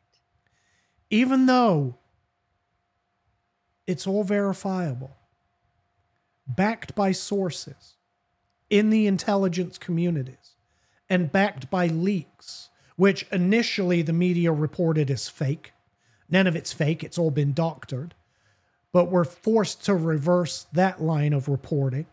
Even 1.11 1.47
though 1.47 1.97
it's 3.87 4.07
all 4.07 4.25
verifiable, 4.25 5.17
backed 6.47 6.95
by 6.95 7.13
sources 7.13 7.97
in 8.71 8.91
the 8.91 9.07
intelligence 9.07 9.77
communities, 9.79 10.57
and 11.09 11.31
backed 11.31 11.71
by 11.71 11.89
leaks, 11.89 12.71
which 12.97 13.27
initially 13.31 14.01
the 14.01 14.13
media 14.15 14.51
reported 14.51 15.11
as 15.11 15.29
fake. 15.29 15.73
None 16.31 16.47
of 16.47 16.57
it's 16.57 16.73
fake, 16.73 17.05
it's 17.05 17.19
all 17.19 17.31
been 17.31 17.53
doctored 17.53 18.15
but 18.93 19.07
we're 19.07 19.25
forced 19.25 19.85
to 19.87 19.95
reverse 19.95 20.67
that 20.73 21.03
line 21.03 21.33
of 21.33 21.49
reporting. 21.49 22.07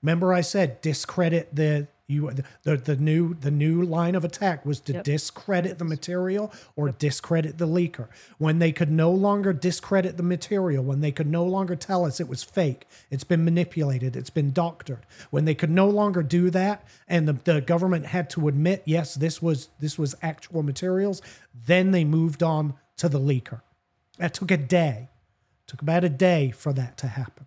Remember, 0.00 0.32
I 0.32 0.40
said 0.40 0.80
discredit 0.80 1.54
the 1.54 1.88
you 2.08 2.30
the 2.64 2.76
the 2.76 2.96
new 2.96 3.34
the 3.34 3.50
new 3.50 3.82
line 3.82 4.14
of 4.14 4.24
attack 4.24 4.66
was 4.66 4.80
to 4.80 4.92
Yep. 4.92 5.04
discredit 5.04 5.78
the 5.78 5.84
material 5.84 6.52
or 6.76 6.90
discredit 6.90 7.58
the 7.58 7.66
leaker. 7.66 8.08
When 8.38 8.58
they 8.58 8.72
could 8.72 8.90
no 8.90 9.10
longer 9.10 9.52
discredit 9.52 10.16
the 10.16 10.22
material, 10.22 10.84
when 10.84 11.00
they 11.00 11.12
could 11.12 11.26
no 11.28 11.44
longer 11.44 11.76
tell 11.76 12.04
us 12.04 12.20
it 12.20 12.28
was 12.28 12.42
fake, 12.42 12.86
it's 13.10 13.24
been 13.24 13.44
manipulated, 13.44 14.16
it's 14.16 14.30
been 14.30 14.52
doctored. 14.52 15.06
When 15.30 15.44
they 15.44 15.54
could 15.54 15.70
no 15.70 15.88
longer 15.88 16.22
do 16.22 16.50
that, 16.50 16.84
and 17.08 17.26
the, 17.28 17.32
the 17.32 17.60
government 17.60 18.06
had 18.06 18.28
to 18.30 18.48
admit, 18.48 18.82
yes, 18.84 19.14
this 19.14 19.40
was 19.40 19.68
this 19.80 19.98
was 19.98 20.14
actual 20.22 20.62
materials, 20.62 21.22
then 21.66 21.92
they 21.92 22.04
moved 22.04 22.42
on 22.42 22.74
to 22.96 23.08
the 23.08 23.20
leaker. 23.20 23.62
That 24.18 24.34
took 24.34 24.50
a 24.50 24.56
day. 24.56 25.08
Took 25.66 25.80
about 25.82 26.04
a 26.04 26.08
day 26.10 26.50
for 26.50 26.72
that 26.74 26.96
to 26.98 27.06
happen. 27.06 27.46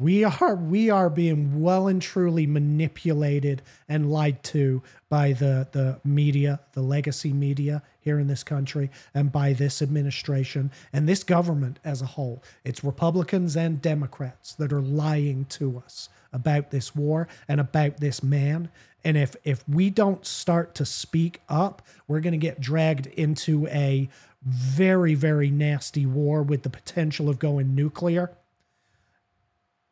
We 0.00 0.24
are 0.24 0.56
we 0.56 0.90
are 0.90 1.08
being 1.08 1.60
well 1.60 1.86
and 1.86 2.02
truly 2.02 2.48
manipulated 2.48 3.62
and 3.88 4.10
lied 4.10 4.42
to 4.44 4.82
by 5.08 5.34
the 5.34 5.68
the 5.70 6.00
media, 6.02 6.58
the 6.72 6.82
legacy 6.82 7.32
media 7.32 7.80
here 8.00 8.18
in 8.18 8.26
this 8.26 8.42
country, 8.42 8.90
and 9.14 9.30
by 9.30 9.52
this 9.52 9.80
administration 9.80 10.72
and 10.92 11.08
this 11.08 11.22
government 11.22 11.78
as 11.84 12.02
a 12.02 12.06
whole. 12.06 12.42
It's 12.64 12.82
Republicans 12.82 13.56
and 13.56 13.80
Democrats 13.80 14.54
that 14.54 14.72
are 14.72 14.82
lying 14.82 15.44
to 15.50 15.80
us 15.84 16.08
about 16.32 16.72
this 16.72 16.96
war 16.96 17.28
and 17.46 17.60
about 17.60 17.98
this 17.98 18.20
man. 18.20 18.70
And 19.04 19.16
if 19.16 19.36
if 19.44 19.62
we 19.68 19.90
don't 19.90 20.26
start 20.26 20.74
to 20.74 20.84
speak 20.84 21.40
up, 21.48 21.82
we're 22.08 22.18
going 22.20 22.32
to 22.32 22.38
get 22.38 22.60
dragged 22.60 23.06
into 23.06 23.68
a 23.68 24.08
very 24.42 25.14
very 25.14 25.50
nasty 25.50 26.04
war 26.04 26.42
with 26.42 26.64
the 26.64 26.70
potential 26.70 27.28
of 27.28 27.38
going 27.38 27.76
nuclear 27.76 28.32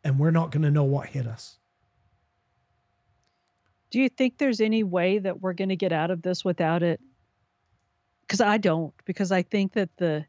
and 0.04 0.18
we're 0.18 0.30
not 0.30 0.50
going 0.50 0.62
to 0.62 0.70
know 0.70 0.84
what 0.84 1.08
hit 1.08 1.26
us. 1.26 1.58
Do 3.90 4.00
you 4.00 4.08
think 4.08 4.38
there's 4.38 4.60
any 4.60 4.82
way 4.82 5.18
that 5.18 5.40
we're 5.40 5.52
going 5.52 5.68
to 5.68 5.76
get 5.76 5.92
out 5.92 6.10
of 6.10 6.22
this 6.22 6.44
without 6.44 6.82
it? 6.82 7.00
Because 8.22 8.40
I 8.40 8.56
don't, 8.56 8.94
because 9.04 9.30
I 9.30 9.42
think 9.42 9.74
that 9.74 9.90
the 9.98 10.24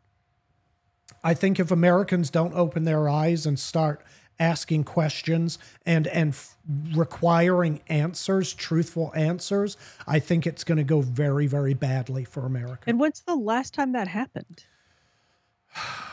I 1.24 1.34
think 1.34 1.60
if 1.60 1.72
Americans 1.72 2.30
don't 2.30 2.54
open 2.54 2.84
their 2.84 3.08
eyes 3.08 3.46
and 3.46 3.58
start 3.58 4.04
asking 4.40 4.84
questions 4.84 5.58
and 5.86 6.08
and 6.08 6.30
f- 6.32 6.58
requiring 6.94 7.82
answers, 7.88 8.54
truthful 8.54 9.14
answers, 9.16 9.78
I 10.08 10.20
think 10.20 10.46
it's 10.46 10.66
going 10.66 10.80
to 10.80 10.84
go 10.84 11.00
very 11.00 11.48
very 11.48 11.74
badly 11.74 12.26
for 12.26 12.46
America. 12.46 12.84
and 12.88 13.00
when's 13.00 13.22
the 13.22 13.36
last 13.36 13.74
time 13.74 13.94
that 13.94 14.10
happened? 14.10 14.66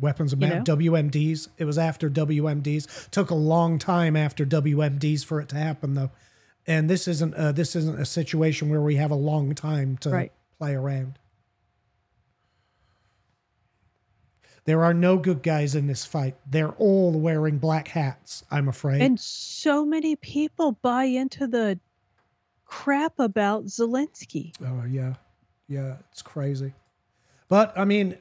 Weapons 0.00 0.32
of 0.32 0.40
You 0.40 0.48
mass 0.48 0.64
WMDs. 0.66 1.48
It 1.58 1.64
was 1.64 1.78
after 1.78 2.08
WMDs. 2.10 3.10
Took 3.10 3.30
a 3.30 3.34
long 3.34 3.78
time 3.78 4.16
after 4.16 4.44
WMDs 4.46 5.24
for 5.24 5.40
it 5.40 5.48
to 5.50 5.56
happen 5.56 5.94
though. 5.94 6.10
And 6.66 6.88
this 6.88 7.08
isn't 7.08 7.34
uh, 7.34 7.52
this 7.52 7.74
isn't 7.76 7.98
a 8.00 8.04
situation 8.06 8.68
where 8.70 8.80
we 8.80 8.96
have 8.96 9.10
a 9.10 9.14
long 9.16 9.54
time 9.54 9.96
to 9.98 10.10
Right. 10.10 10.32
play 10.58 10.74
around. 10.74 11.18
There 14.66 14.84
are 14.84 14.94
no 14.94 15.16
good 15.16 15.42
guys 15.42 15.74
in 15.74 15.86
this 15.86 16.04
fight. 16.04 16.36
They're 16.48 16.72
all 16.72 17.12
wearing 17.12 17.58
black 17.58 17.88
hats, 17.88 18.44
I'm 18.50 18.68
afraid. 18.68 19.00
And 19.02 19.18
so 19.18 19.84
many 19.86 20.16
people 20.16 20.72
buy 20.82 21.04
into 21.04 21.46
the 21.46 21.80
crap 22.66 23.18
about 23.18 23.64
Zelensky. 23.64 24.52
oh, 24.64 24.84
yeah. 24.88 25.14
Yeah, 25.66 25.96
it's 26.12 26.22
crazy. 26.22 26.74
But 27.48 27.76
I 27.76 27.84
mean, 27.84 28.16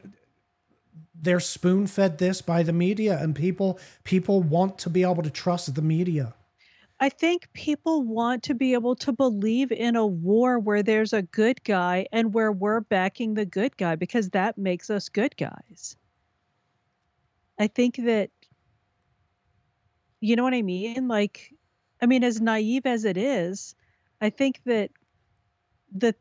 they're 1.22 1.40
spoon 1.40 1.88
fed 1.88 2.18
this 2.18 2.42
by 2.42 2.64
the 2.64 2.74
media 2.74 3.18
and 3.22 3.36
people 3.36 3.80
people 4.04 4.42
want 4.42 4.78
to 4.80 4.90
be 4.90 5.04
able 5.04 5.24
to 5.24 5.30
trust 5.30 5.74
the 5.76 5.82
media. 5.82 6.34
I 7.02 7.08
think 7.08 7.52
people 7.54 8.04
want 8.04 8.44
to 8.44 8.54
be 8.54 8.74
able 8.74 8.96
to 8.98 9.14
believe 9.14 9.72
in 9.72 9.96
a 9.96 10.06
war 10.06 10.60
where 10.60 10.84
there's 10.84 11.14
a 11.14 11.22
good 11.22 11.64
guy 11.64 12.08
and 12.12 12.34
where 12.34 12.52
we're 12.52 12.82
backing 12.82 13.34
the 13.34 13.46
good 13.46 13.78
guy 13.78 13.96
because 13.96 14.30
that 14.32 14.58
makes 14.58 14.90
us 14.90 15.08
good 15.08 15.38
guys. 15.38 15.96
I 17.58 17.68
think 17.68 17.98
that, 17.98 18.32
you 20.20 20.36
know 20.36 20.44
what 20.44 20.54
I 20.54 20.62
mean? 20.62 21.08
Like, 21.08 21.54
I 22.02 22.06
mean, 22.06 22.24
as 22.24 22.42
naive 22.42 22.86
as 22.86 23.06
it 23.06 23.16
is, 23.16 23.76
I 24.20 24.30
think 24.30 24.62
that 24.66 24.92
that 25.94 26.16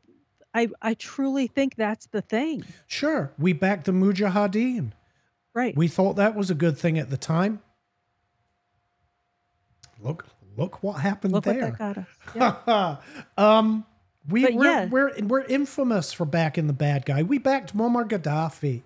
I 0.53 0.69
I 0.81 0.93
truly 0.95 1.47
think 1.47 1.75
that's 1.75 2.07
the 2.07 2.21
thing, 2.21 2.63
Sure, 2.87 3.31
we 3.37 3.53
backed 3.53 3.85
the 3.85 3.91
Mujahideen. 3.91 4.91
right? 5.53 5.75
We 5.75 5.87
thought 5.87 6.15
that 6.15 6.35
was 6.35 6.49
a 6.49 6.55
good 6.55 6.77
thing 6.77 6.97
at 6.97 7.09
the 7.09 7.17
time. 7.17 7.61
Look, 10.01 10.25
look 10.57 10.81
what 10.81 10.93
happened 11.01 11.33
Look 11.33 11.45
what 11.45 11.55
there. 11.55 11.71
that 11.71 11.77
got 11.77 11.97
us. 11.97 12.07
Yeah. 12.67 12.97
um, 13.37 13.85
we 14.29 14.43
But 14.43 14.53
we're, 14.53 14.65
yeah. 14.65 14.85
we're 14.85 15.11
we're 15.23 15.43
infamous 15.45 16.13
for 16.13 16.25
backing 16.25 16.67
the 16.67 16.73
bad 16.73 17.05
guy. 17.05 17.23
We 17.23 17.37
backed 17.37 17.75
Muammar 17.75 18.07
Gaddafi. 18.07 18.81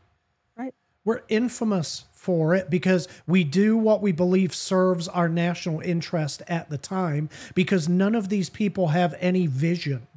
right. 0.57 0.73
We're 1.05 1.21
infamous 1.27 2.05
for 2.13 2.55
it 2.55 2.69
because 2.69 3.07
we 3.27 3.43
do 3.43 3.75
what 3.77 4.01
we 4.01 4.11
believe 4.13 4.55
serves 4.55 5.07
our 5.09 5.27
national 5.27 5.81
interest 5.81 6.41
at 6.47 6.69
the 6.69 6.77
time. 6.77 7.29
Because 7.55 7.89
none 7.89 8.15
of 8.15 8.29
these 8.29 8.49
people 8.49 8.89
have 8.89 9.13
any 9.19 9.45
vision. 9.47 10.07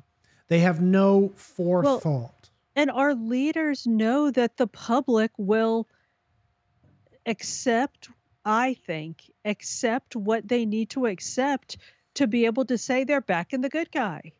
They 0.48 0.60
have 0.60 0.80
no 0.80 1.32
forethought. 1.36 2.50
And 2.74 2.90
our 2.90 3.14
leaders 3.14 3.86
know 3.86 4.30
that 4.30 4.56
the 4.58 4.66
public 4.66 5.30
will 5.38 5.88
accept, 7.24 8.08
I 8.44 8.74
think, 8.86 9.30
accept 9.44 10.14
what 10.14 10.46
they 10.48 10.64
need 10.66 10.90
to 10.90 11.06
accept 11.06 11.78
to 12.14 12.26
be 12.26 12.46
able 12.46 12.64
to 12.66 12.78
say 12.78 13.04
they're 13.04 13.20
back 13.20 13.52
in 13.52 13.60
the 13.60 13.68
good 13.68 13.90
guy. 13.90 14.32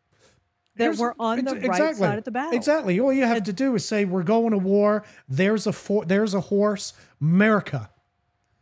That 0.75 0.83
Here's- 0.83 0.99
we're 0.99 1.13
on 1.19 1.43
the 1.43 1.55
ex- 1.55 1.67
right 1.67 1.95
side 1.95 2.17
of 2.19 2.23
the 2.23 2.31
battle. 2.31 2.53
Exactly. 2.53 2.99
All 2.99 3.11
you 3.11 3.25
have 3.25 3.43
to 3.43 3.53
do 3.53 3.73
is 3.75 3.85
say 3.85 4.05
we're 4.05 4.23
going 4.23 4.51
to 4.51 4.57
war. 4.59 5.03
There's 5.27 5.65
a 5.65 5.73
for, 5.73 6.05
there's 6.05 6.33
a 6.35 6.41
horse, 6.41 6.93
America. 7.19 7.89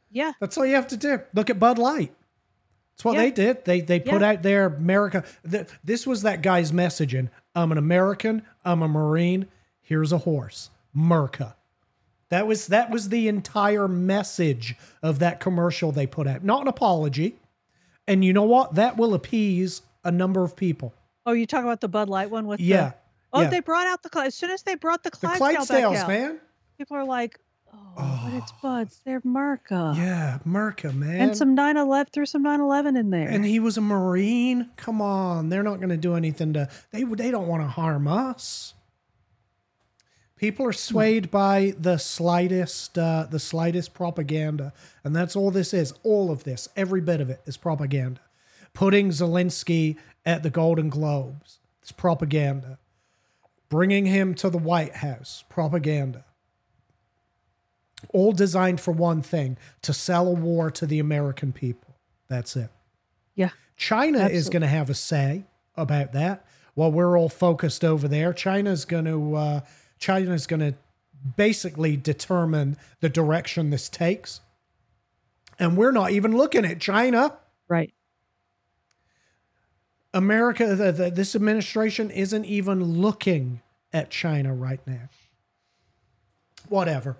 Yeah. 0.09 0.31
That's 0.39 0.57
all 0.57 0.65
you 0.65 0.75
have 0.75 0.87
to 0.87 0.97
do. 0.97 1.19
Look 1.33 1.49
at 1.49 1.59
Bud 1.59 1.77
Light. 1.77 2.13
That's 2.95 3.05
what 3.05 3.15
Yeah. 3.15 3.21
they 3.21 3.31
did. 3.31 3.65
They 3.65 3.81
they 3.81 3.99
put 3.99 4.21
Yeah. 4.21 4.29
out 4.29 4.41
their 4.43 4.65
America. 4.67 5.23
th- 5.49 5.67
This 5.83 6.07
was 6.07 6.21
that 6.21 6.41
guy's 6.41 6.71
messaging. 6.71 7.29
I'm 7.53 7.71
an 7.71 7.77
American. 7.77 8.43
I'm 8.63 8.81
a 8.81 8.87
Marine. 8.87 9.47
Here's 9.81 10.11
a 10.11 10.19
horse, 10.19 10.69
America. 10.95 11.55
That 12.29 12.47
was 12.47 12.67
that 12.67 12.89
was 12.89 13.09
the 13.09 13.27
entire 13.27 13.87
message 13.87 14.75
of 15.03 15.19
that 15.19 15.39
commercial 15.39 15.91
they 15.91 16.07
put 16.07 16.25
out. 16.27 16.43
Not 16.43 16.61
an 16.61 16.67
apology. 16.67 17.35
And 18.07 18.23
you 18.23 18.33
know 18.33 18.43
what? 18.43 18.75
That 18.75 18.97
will 18.97 19.13
appease 19.13 19.81
a 20.03 20.11
number 20.11 20.43
of 20.43 20.55
people. 20.55 20.93
Oh, 21.25 21.33
you 21.33 21.45
talk 21.45 21.63
about 21.63 21.81
the 21.81 21.87
Bud 21.87 22.07
Light 22.09 22.29
one 22.29 22.45
with 22.47 22.59
Yeah. 22.59 22.89
the. 22.89 22.95
Oh, 23.33 23.41
yeah. 23.41 23.49
they 23.49 23.59
brought 23.59 23.87
out 23.87 24.01
the 24.03 24.19
as 24.21 24.33
soon 24.35 24.51
as 24.51 24.63
they 24.63 24.75
brought 24.75 25.03
the 25.03 25.09
the 25.09 25.17
Clydesdale, 25.17 25.49
back 25.49 25.57
Clydesdales, 25.67 25.95
out, 26.03 26.07
man. 26.07 26.39
people 26.77 26.95
are 26.97 27.03
like, 27.03 27.39
"Oh, 27.97 28.21
but 28.23 28.33
it's 28.33 28.51
Buds. 28.61 29.01
They're 29.05 29.21
Merca." 29.21 29.95
Yeah, 29.95 30.39
America, 30.45 30.91
man. 30.91 31.21
And 31.21 31.37
some 31.37 31.55
911 31.55 32.09
threw 32.11 32.25
some 32.25 32.43
911 32.43 32.97
in 32.97 33.09
there. 33.09 33.27
and 33.27 33.45
he 33.45 33.59
was 33.59 33.77
a 33.77 33.81
marine. 33.81 34.69
Come 34.75 35.01
on, 35.01 35.49
they're 35.49 35.63
not 35.63 35.77
going 35.77 35.89
to 35.89 35.97
do 35.97 36.15
anything 36.15 36.53
to. 36.53 36.69
They 36.91 37.03
they 37.03 37.31
don't 37.31 37.47
want 37.47 37.63
to 37.63 37.67
harm 37.67 38.07
us. 38.07 38.73
People 40.37 40.65
are 40.65 40.73
swayed 40.73 41.31
by 41.31 41.73
the 41.79 41.97
slightest 41.97 42.97
uh, 42.97 43.25
the 43.29 43.39
slightest 43.39 43.93
propaganda, 43.93 44.73
and 45.03 45.15
that's 45.15 45.35
all 45.35 45.49
this 45.49 45.73
is. 45.73 45.93
All 46.03 46.29
of 46.29 46.43
this, 46.43 46.67
every 46.75 46.99
bit 47.01 47.21
of 47.21 47.29
it, 47.29 47.41
is 47.45 47.55
propaganda. 47.55 48.19
Putting 48.73 49.09
Zelensky 49.09 49.95
at 50.25 50.43
the 50.43 50.49
Golden 50.49 50.89
Globes, 50.89 51.59
it's 51.81 51.93
propaganda. 51.93 52.79
Bringing 53.69 54.05
him 54.05 54.35
to 54.35 54.49
the 54.49 54.57
White 54.57 54.97
House, 54.97 55.45
propaganda. 55.49 56.25
All 58.13 58.31
designed 58.31 58.79
for 58.81 58.91
one 58.91 59.21
thing: 59.21 59.57
to 59.81 59.93
sell 59.93 60.27
a 60.27 60.31
war 60.31 60.71
to 60.71 60.85
the 60.85 60.99
American 60.99 61.51
people. 61.51 61.95
That's 62.27 62.55
it. 62.55 62.69
yeah. 63.35 63.49
China 63.77 64.27
is 64.27 64.49
going 64.49 64.61
to 64.61 64.67
have 64.67 64.89
a 64.89 64.93
say 64.93 65.45
about 65.75 66.13
that. 66.13 66.45
While 66.75 66.91
we're 66.91 67.17
all 67.17 67.29
focused 67.29 67.83
over 67.83 68.07
there, 68.07 68.33
China's 68.33 68.85
going 68.85 69.05
to 69.05 69.35
uh, 69.35 69.61
China's 69.99 70.47
going 70.47 70.59
to 70.61 70.75
basically 71.35 71.97
determine 71.97 72.77
the 72.99 73.09
direction 73.09 73.69
this 73.69 73.89
takes. 73.89 74.41
And 75.57 75.77
we're 75.77 75.91
not 75.91 76.11
even 76.11 76.35
looking 76.35 76.65
at 76.65 76.79
China. 76.81 77.37
Right. 77.67 77.93
America, 80.13 80.75
the, 80.75 80.91
the, 80.91 81.11
this 81.11 81.35
administration 81.35 82.11
isn't 82.11 82.45
even 82.45 82.83
looking 82.83 83.61
at 83.91 84.09
China 84.09 84.53
right 84.53 84.79
now. 84.85 85.09
Whatever. 86.69 87.17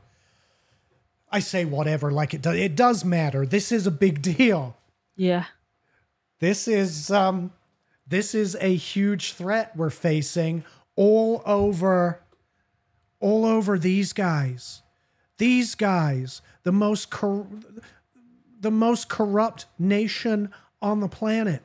I 1.36 1.40
say 1.40 1.66
whatever 1.66 2.12
like 2.12 2.34
it 2.34 2.42
does. 2.42 2.56
It 2.56 2.78
does 2.78 3.04
matter. 3.04 3.46
This 3.46 3.74
is 3.74 3.86
a 3.86 3.92
big 3.92 4.22
deal. 4.22 4.78
Yeah. 5.18 5.44
This 6.40 6.66
is 6.66 7.12
um 7.12 7.52
this 8.08 8.34
is 8.34 8.56
a 8.62 8.74
huge 8.74 9.34
threat 9.34 9.76
we're 9.76 9.90
facing 9.90 10.64
all 10.96 11.44
over 11.46 12.22
all 13.20 13.44
over 13.44 13.78
these 13.78 14.14
guys. 14.14 14.82
These 15.38 15.76
guys, 15.76 16.42
the 16.64 16.72
most 16.72 17.10
cor- 17.10 17.48
the 18.62 18.72
most 18.72 19.10
corrupt 19.10 19.66
nation 19.78 20.54
on 20.82 21.02
the 21.02 21.10
planet. 21.10 21.64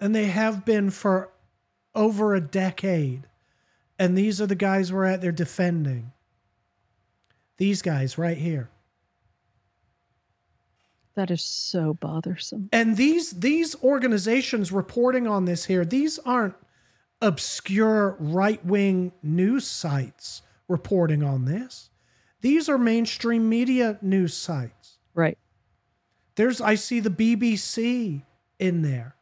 And 0.00 0.14
they 0.14 0.28
have 0.28 0.64
been 0.64 0.88
for 0.88 1.28
over 1.94 2.34
a 2.34 2.40
decade. 2.40 3.28
And 3.98 4.16
these 4.16 4.40
are 4.40 4.46
the 4.46 4.54
guys 4.54 4.90
we're 4.90 5.04
out 5.04 5.20
there 5.20 5.32
defending. 5.32 6.12
These 7.56 7.82
guys 7.82 8.18
right 8.18 8.36
here. 8.38 8.70
That 11.14 11.30
is 11.30 11.42
so 11.42 11.94
bothersome. 11.94 12.68
and 12.72 12.96
these 12.96 13.30
these 13.30 13.76
organizations 13.84 14.72
reporting 14.72 15.28
on 15.28 15.44
this 15.44 15.64
here 15.66 15.84
these 15.84 16.18
aren't 16.20 16.56
obscure 17.22 18.16
right-wing 18.18 19.12
news 19.22 19.64
sites 19.64 20.42
reporting 20.66 21.22
on 21.22 21.44
this 21.44 21.90
these 22.40 22.68
are 22.68 22.76
mainstream 22.78 23.48
media 23.48 23.96
news 24.02 24.34
sites 24.36 24.98
Right. 25.14 25.38
there's 26.34 26.60
i 26.60 26.74
see 26.74 26.98
the 26.98 27.10
bbc 27.10 28.22
in 28.58 28.82
there 28.82 29.14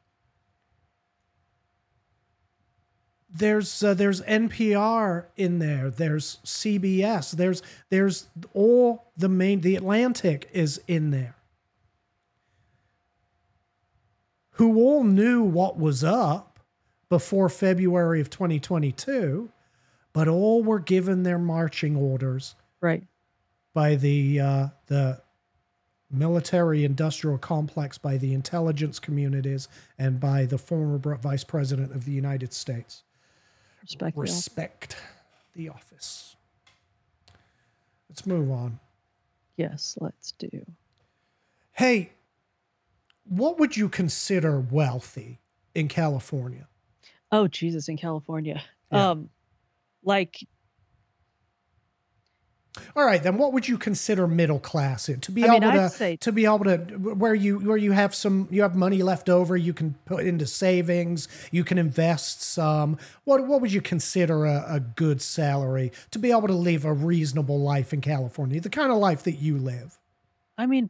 there's 3.34 3.82
uh, 3.82 3.94
there's 3.94 4.20
npr 4.22 5.24
in 5.36 5.58
there 5.58 5.88
there's 5.90 6.38
cbs 6.44 7.32
there's 7.32 7.62
there's 7.88 8.28
all 8.52 9.10
the 9.16 9.28
main 9.28 9.60
the 9.62 9.74
atlantic 9.76 10.48
is 10.52 10.80
in 10.86 11.10
there 11.10 11.34
who 14.56 14.76
all 14.78 15.02
knew 15.04 15.42
what 15.42 15.78
was 15.78 16.04
up 16.04 16.60
before 17.08 17.48
February 17.48 18.20
of 18.20 18.30
2022, 18.30 19.50
but 20.12 20.28
all 20.28 20.62
were 20.62 20.78
given 20.78 21.22
their 21.22 21.38
marching 21.38 21.96
orders 21.96 22.54
Right. 22.80 23.04
by 23.74 23.96
the 23.96 24.40
uh, 24.40 24.66
the 24.86 25.20
military 26.10 26.84
industrial 26.84 27.38
complex, 27.38 27.96
by 27.96 28.18
the 28.18 28.34
intelligence 28.34 28.98
communities, 28.98 29.68
and 29.98 30.20
by 30.20 30.44
the 30.44 30.58
former 30.58 30.98
vice 31.16 31.44
president 31.44 31.92
of 31.94 32.04
the 32.04 32.12
United 32.12 32.52
States. 32.52 33.02
Respect. 33.82 34.14
the 34.14 34.20
office. 34.20 34.34
Respect 34.34 34.96
the 35.54 35.68
office. 35.68 36.36
Let's 38.08 38.26
move 38.26 38.50
on. 38.50 38.78
Yes, 39.56 39.96
let's 40.00 40.32
do. 40.32 40.48
Hey, 41.72 42.12
what 43.24 43.58
would 43.58 43.76
you 43.76 43.88
consider 43.88 44.60
wealthy 44.60 45.40
in 45.74 45.88
California? 45.88 46.68
Oh 47.30 47.48
Jesus, 47.48 47.88
in 47.88 47.96
California. 47.96 48.62
Yeah. 48.90 49.10
Um, 49.10 49.30
like 50.04 50.36
All 52.96 53.04
right, 53.04 53.22
then 53.22 53.36
what 53.36 53.52
would 53.52 53.68
you 53.68 53.76
consider 53.76 54.26
middle 54.26 54.58
class 54.58 55.08
in? 55.08 55.20
To 55.20 55.32
be 55.32 55.44
I 55.44 55.56
able 55.56 55.72
to 55.72 55.88
say- 55.90 56.16
to 56.16 56.32
be 56.32 56.44
able 56.46 56.64
to 56.64 56.76
where 56.78 57.34
you 57.34 57.58
where 57.58 57.76
you 57.76 57.92
have 57.92 58.14
some 58.14 58.48
you 58.50 58.62
have 58.62 58.74
money 58.74 59.02
left 59.02 59.28
over, 59.28 59.56
you 59.56 59.72
can 59.74 59.94
put 60.06 60.24
into 60.24 60.46
savings, 60.46 61.28
you 61.50 61.64
can 61.64 61.76
invest 61.78 62.40
some. 62.42 62.96
What 63.24 63.46
what 63.46 63.60
would 63.60 63.72
you 63.72 63.82
consider 63.82 64.46
a, 64.46 64.64
a 64.68 64.80
good 64.80 65.20
salary 65.20 65.92
to 66.12 66.18
be 66.18 66.30
able 66.30 66.48
to 66.48 66.54
live 66.54 66.84
a 66.86 66.92
reasonable 66.92 67.60
life 67.60 67.92
in 67.92 68.00
California, 68.00 68.60
the 68.60 68.70
kind 68.70 68.90
of 68.90 68.98
life 68.98 69.24
that 69.24 69.32
you 69.36 69.58
live? 69.58 69.98
I 70.56 70.66
mean, 70.66 70.88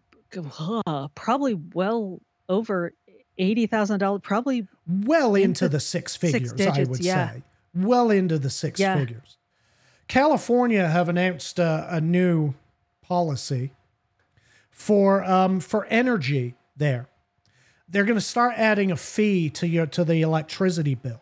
uh, 0.86 1.08
probably 1.16 1.54
well 1.74 2.20
over 2.48 2.92
eighty 3.38 3.66
thousand 3.66 3.98
dollars. 4.00 4.20
Probably 4.22 4.68
Well 4.86 5.34
into 5.34 5.64
Into 5.64 5.68
the 5.68 5.80
six 5.80 6.12
six 6.12 6.32
figures, 6.32 6.52
I 6.60 6.84
would 6.84 7.00
yeah. 7.00 7.32
say. 7.32 7.42
Well 7.74 8.10
into 8.10 8.38
the 8.38 8.50
six 8.50 8.78
Yeah. 8.78 8.96
figures. 8.98 9.36
California 10.08 10.88
have 10.88 11.08
announced 11.08 11.58
a, 11.58 11.86
a 11.90 12.00
new 12.00 12.54
policy 13.02 13.72
for 14.70 15.24
um, 15.24 15.60
for 15.60 15.84
energy 15.86 16.54
there. 16.76 17.08
They're 17.88 18.04
going 18.04 18.18
to 18.18 18.20
start 18.20 18.54
adding 18.56 18.90
a 18.90 18.96
fee 18.96 19.50
to 19.50 19.68
your 19.68 19.86
to 19.86 20.04
the 20.04 20.22
electricity 20.22 20.94
bill. 20.94 21.20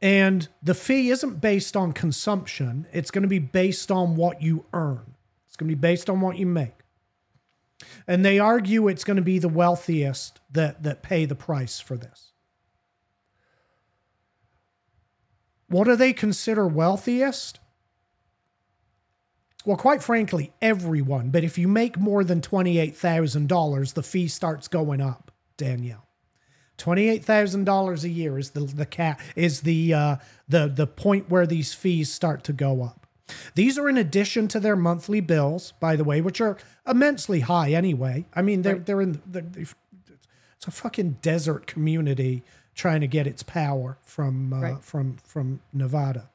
And 0.00 0.48
the 0.62 0.74
fee 0.74 1.10
isn't 1.10 1.40
based 1.40 1.76
on 1.76 1.92
consumption, 1.92 2.86
it's 2.92 3.10
going 3.10 3.22
to 3.22 3.28
be 3.28 3.38
based 3.38 3.90
on 3.90 4.16
what 4.16 4.42
you 4.42 4.66
earn. 4.72 5.14
It's 5.46 5.56
going 5.56 5.68
to 5.68 5.74
be 5.74 5.80
based 5.80 6.10
on 6.10 6.20
what 6.20 6.36
you 6.36 6.46
make. 6.46 6.74
And 8.06 8.24
they 8.24 8.38
argue 8.38 8.88
it's 8.88 9.04
going 9.04 9.16
to 9.16 9.22
be 9.22 9.38
the 9.38 9.48
wealthiest 9.48 10.40
that 10.52 10.82
that 10.82 11.02
pay 11.02 11.24
the 11.24 11.34
price 11.34 11.80
for 11.80 11.96
this. 11.96 12.33
What 15.68 15.84
do 15.84 15.96
they 15.96 16.12
consider 16.12 16.66
wealthiest? 16.66 17.60
Well, 19.64 19.76
quite 19.76 20.02
frankly, 20.02 20.52
everyone. 20.60 21.30
But 21.30 21.44
if 21.44 21.56
you 21.56 21.68
make 21.68 21.98
more 21.98 22.22
than 22.22 22.40
twenty-eight 22.42 22.96
thousand 22.96 23.48
dollars, 23.48 23.94
the 23.94 24.02
fee 24.02 24.28
starts 24.28 24.68
going 24.68 25.00
up. 25.00 25.32
Danielle, 25.56 26.06
twenty-eight 26.76 27.24
thousand 27.24 27.64
dollars 27.64 28.04
a 28.04 28.10
year 28.10 28.38
is 28.38 28.50
the 28.50 28.60
the 28.60 28.84
cat 28.86 29.18
is 29.36 29.62
the 29.62 29.94
uh, 29.94 30.16
the 30.48 30.68
the 30.68 30.86
point 30.86 31.30
where 31.30 31.46
these 31.46 31.72
fees 31.72 32.12
start 32.12 32.44
to 32.44 32.52
go 32.52 32.82
up. 32.82 33.06
These 33.54 33.78
are 33.78 33.88
in 33.88 33.96
addition 33.96 34.48
to 34.48 34.60
their 34.60 34.76
monthly 34.76 35.22
bills, 35.22 35.72
by 35.80 35.96
the 35.96 36.04
way, 36.04 36.20
which 36.20 36.42
are 36.42 36.58
immensely 36.86 37.40
high 37.40 37.72
anyway. 37.72 38.26
I 38.34 38.42
mean, 38.42 38.60
they're 38.60 38.78
they're 38.78 39.00
in 39.00 39.22
they're, 39.24 39.46
it's 39.56 40.66
a 40.66 40.70
fucking 40.70 41.18
desert 41.22 41.66
community 41.66 42.42
trying 42.74 43.00
to 43.00 43.06
get 43.06 43.26
its 43.26 43.42
power 43.42 43.98
from 44.02 44.52
uh, 44.52 44.60
Right. 44.60 44.82
from 44.82 45.16
from 45.24 45.60
Nevada. 45.72 46.30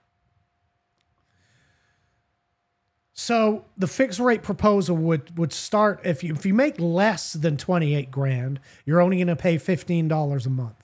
So 3.13 3.65
the 3.77 3.87
fixed 3.87 4.19
rate 4.19 4.43
proposal 4.43 4.95
would 4.95 5.37
would 5.37 5.51
start 5.51 5.99
if 6.05 6.23
you 6.23 6.33
if 6.33 6.45
you 6.45 6.53
make 6.53 6.79
less 6.79 7.33
than 7.33 7.57
28 7.57 8.11
grand, 8.11 8.59
you're 8.85 9.01
only 9.01 9.17
going 9.17 9.27
to 9.27 9.35
pay 9.35 9.57
$15 9.57 10.45
a 10.45 10.49
month. 10.49 10.75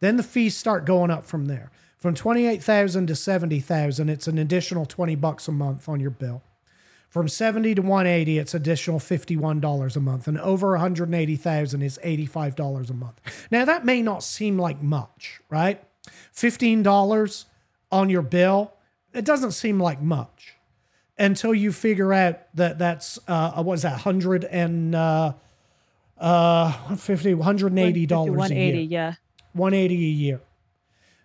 Then 0.00 0.16
the 0.18 0.22
fees 0.22 0.56
start 0.56 0.84
going 0.84 1.10
up 1.10 1.24
from 1.24 1.46
there. 1.46 1.70
From 1.98 2.14
28,000 2.14 3.06
to 3.06 3.14
70,000, 3.14 4.08
it's 4.08 4.26
an 4.26 4.36
additional 4.36 4.84
20 4.84 5.14
bucks 5.14 5.46
a 5.46 5.52
month 5.52 5.88
on 5.88 6.00
your 6.00 6.10
bill. 6.10 6.42
From 7.12 7.28
70 7.28 7.74
to 7.74 7.82
180, 7.82 8.38
it's 8.38 8.54
additional 8.54 8.98
$51 8.98 9.96
a 9.96 10.00
month. 10.00 10.26
And 10.28 10.40
over 10.40 10.70
180,000 10.70 11.82
is 11.82 11.98
$85 12.02 12.88
a 12.88 12.94
month. 12.94 13.20
Now, 13.50 13.66
that 13.66 13.84
may 13.84 14.00
not 14.00 14.22
seem 14.22 14.58
like 14.58 14.82
much, 14.82 15.42
right? 15.50 15.84
$15 16.34 17.44
on 17.90 18.08
your 18.08 18.22
bill, 18.22 18.72
it 19.12 19.26
doesn't 19.26 19.50
seem 19.52 19.78
like 19.78 20.00
much 20.00 20.54
until 21.18 21.52
you 21.52 21.70
figure 21.70 22.14
out 22.14 22.38
that 22.54 22.78
that's, 22.78 23.18
uh, 23.28 23.62
what 23.62 23.74
is 23.74 23.82
that, 23.82 23.92
100 23.92 24.44
and, 24.44 24.94
uh, 24.94 25.34
uh, 26.16 26.96
50, 26.96 27.34
$180 27.34 28.10
a 28.10 28.32
one 28.32 28.52
eighty. 28.52 28.78
year. 28.78 28.86
Yeah, 28.88 29.14
180 29.52 29.94
a 29.94 29.98
year. 29.98 30.40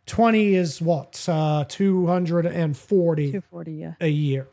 20 0.06 0.54
is 0.54 0.82
what? 0.82 1.24
Uh, 1.30 1.64
240 1.66 3.32
two 3.32 3.42
forty. 3.42 3.72
Yeah, 3.72 3.94
a 4.02 4.10
year. 4.10 4.50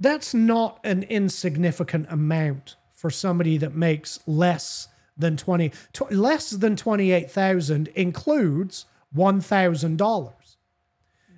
That's 0.00 0.32
not 0.32 0.78
an 0.84 1.02
insignificant 1.04 2.06
amount 2.10 2.76
for 2.94 3.10
somebody 3.10 3.58
that 3.58 3.74
makes 3.74 4.20
less 4.26 4.88
than 5.16 5.36
20 5.36 5.72
tw- 5.92 6.12
less 6.12 6.50
than 6.50 6.76
28,000 6.76 7.88
includes 7.88 8.86
$1,000. 9.16 10.32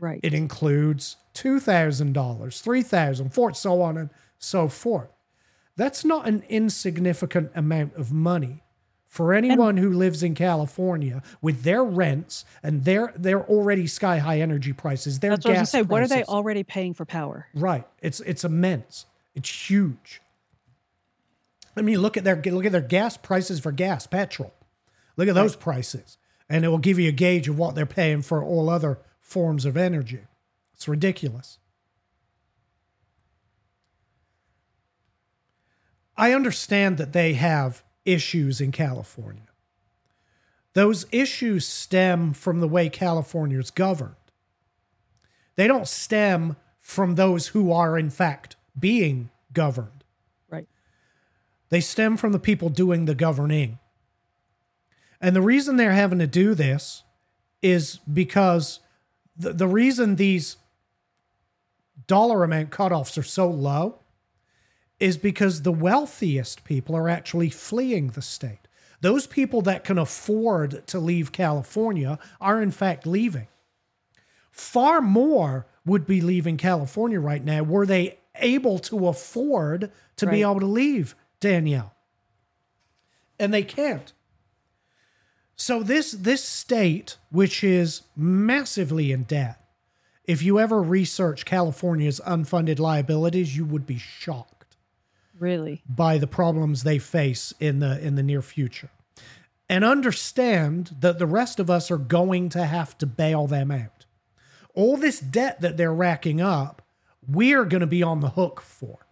right. 0.00 0.20
It 0.22 0.34
includes 0.34 1.16
$2,000, 1.34 2.12
$3,000, 2.12 3.32
four, 3.32 3.54
so 3.54 3.80
on 3.82 3.96
and 3.96 4.11
so 4.38 4.68
forth. 4.68 5.11
That's 5.76 6.04
not 6.04 6.26
an 6.28 6.42
insignificant 6.48 7.50
amount 7.54 7.94
of 7.94 8.12
money 8.12 8.62
for 9.11 9.34
anyone 9.34 9.76
who 9.76 9.92
lives 9.92 10.22
in 10.22 10.36
California 10.36 11.20
with 11.42 11.64
their 11.64 11.82
rents 11.82 12.44
and 12.62 12.84
their 12.84 13.12
their 13.16 13.44
already 13.44 13.88
sky 13.88 14.18
high 14.18 14.40
energy 14.40 14.72
prices. 14.72 15.18
Their 15.18 15.32
That's 15.32 15.44
what 15.44 15.56
I 15.56 15.61
was 15.61 15.72
gonna 15.72 15.82
gas 15.82 15.88
say. 15.88 15.92
What 15.92 16.02
are 16.02 16.06
they 16.06 16.22
already 16.22 16.62
paying 16.62 16.94
for 16.94 17.04
power? 17.04 17.48
Right. 17.52 17.84
It's 18.00 18.20
it's 18.20 18.44
immense. 18.44 19.06
It's 19.34 19.68
huge. 19.68 20.22
I 21.76 21.82
mean, 21.82 21.98
look 21.98 22.16
at 22.16 22.22
their 22.22 22.40
look 22.40 22.64
at 22.64 22.72
their 22.72 22.80
gas 22.80 23.16
prices 23.16 23.58
for 23.58 23.72
gas, 23.72 24.06
petrol. 24.06 24.54
Look 25.16 25.28
at 25.28 25.34
those 25.34 25.56
prices, 25.56 26.16
and 26.48 26.64
it 26.64 26.68
will 26.68 26.78
give 26.78 27.00
you 27.00 27.08
a 27.08 27.12
gauge 27.12 27.48
of 27.48 27.58
what 27.58 27.74
they're 27.74 27.86
paying 27.86 28.22
for 28.22 28.44
all 28.44 28.70
other 28.70 29.00
forms 29.18 29.64
of 29.64 29.76
energy. 29.76 30.20
It's 30.72 30.86
ridiculous. 30.86 31.58
I 36.16 36.32
understand 36.32 36.96
that 36.98 37.12
they 37.12 37.32
have 37.34 37.82
issues 38.12 38.61
in 38.61 38.72
California. 38.72 39.42
Those 40.72 41.06
issues 41.11 41.66
stem 41.66 42.32
from 42.32 42.61
the 42.61 42.68
way 42.68 42.88
California 42.88 43.58
is 43.58 43.70
governed. 43.70 44.14
They 45.56 45.66
don't 45.66 45.88
stem 45.88 46.56
from 46.78 47.14
those 47.14 47.48
who 47.48 47.72
are, 47.72 47.98
in 47.98 48.11
fact, 48.11 48.56
being 48.78 49.30
governed. 49.52 50.04
Right. 50.48 50.68
They 51.68 51.80
stem 51.80 52.16
from 52.16 52.32
the 52.32 52.38
people 52.38 52.68
doing 52.68 53.04
the 53.04 53.14
governing. 53.14 53.78
And 55.20 55.36
the 55.36 55.42
reason 55.42 55.76
they're 55.76 55.92
having 55.92 56.18
to 56.20 56.26
do 56.26 56.54
this 56.54 57.02
is 57.62 57.98
because 58.12 58.80
the, 59.36 59.52
the 59.52 59.66
reason 59.68 60.16
these 60.16 60.56
dollar 62.06 62.42
amount 62.42 62.70
cutoffs 62.70 63.18
are 63.18 63.22
so 63.22 63.48
low 63.48 63.99
is 65.01 65.16
because 65.16 65.62
the 65.62 65.72
wealthiest 65.72 66.62
people 66.62 66.94
are 66.94 67.09
actually 67.09 67.48
fleeing 67.48 68.09
the 68.09 68.22
state. 68.22 68.68
Those 69.01 69.26
people 69.26 69.62
that 69.62 69.82
can 69.82 69.96
afford 69.96 70.86
to 70.88 71.01
leave 71.01 71.32
California 71.32 72.18
are, 72.38 72.61
in 72.61 72.70
fact, 72.70 73.07
leaving. 73.07 73.48
Far 74.51 75.01
more 75.01 75.66
would 75.86 76.07
be 76.07 76.20
leaving 76.20 76.59
California 76.59 77.18
right 77.18 77.42
now 77.42 77.62
were 77.62 77.86
they 77.86 78.18
able 78.36 78.78
to 78.78 79.09
afford 79.09 79.90
to 80.16 80.26
be 80.26 80.42
able 80.42 80.61
to 80.61 80.66
leave 80.66 81.14
Danielle. 81.40 81.94
And 83.38 83.55
they 83.55 83.62
can't. 83.62 84.12
So 85.57 85.82
this 85.82 86.12
this 86.12 86.44
state, 86.44 87.16
which 87.30 87.64
is 87.64 88.03
massively 88.14 89.12
in 89.12 89.24
debt, 89.24 89.62
if 90.24 90.42
you 90.42 90.59
ever 90.59 90.82
research 90.82 91.44
California's 91.44 92.20
unfunded 92.26 92.78
liabilities, 92.78 93.57
you 93.57 93.64
would 93.64 93.86
be 93.86 93.98
shocked 93.98 94.59
Really. 95.41 95.82
by 95.88 96.18
the 96.18 96.26
problems 96.26 96.82
they 96.82 96.99
face 96.99 97.53
in 97.59 97.80
the 97.80 97.99
in 98.01 98.14
the 98.14 98.22
near 98.22 98.43
future. 98.43 98.91
And 99.68 99.84
understand 99.84 100.97
that 101.01 101.18
the 101.18 101.26
rest 101.26 101.59
of 101.59 101.70
us 101.70 101.91
are 101.91 101.97
going 101.97 102.51
to 102.51 102.64
have 102.66 102.99
to 102.99 103.07
bail 103.07 103.47
them 103.47 103.70
out. 103.70 104.05
All 104.74 104.97
this 104.97 105.18
debt 105.18 105.61
that 105.61 105.76
they're 105.76 105.95
racking 105.95 106.41
up, 106.41 106.82
we're 107.26 107.64
going 107.64 107.80
to 107.80 107.86
be 107.86 108.03
on 108.03 108.20
the 108.20 108.30
hook 108.30 108.61
for. 108.61 109.07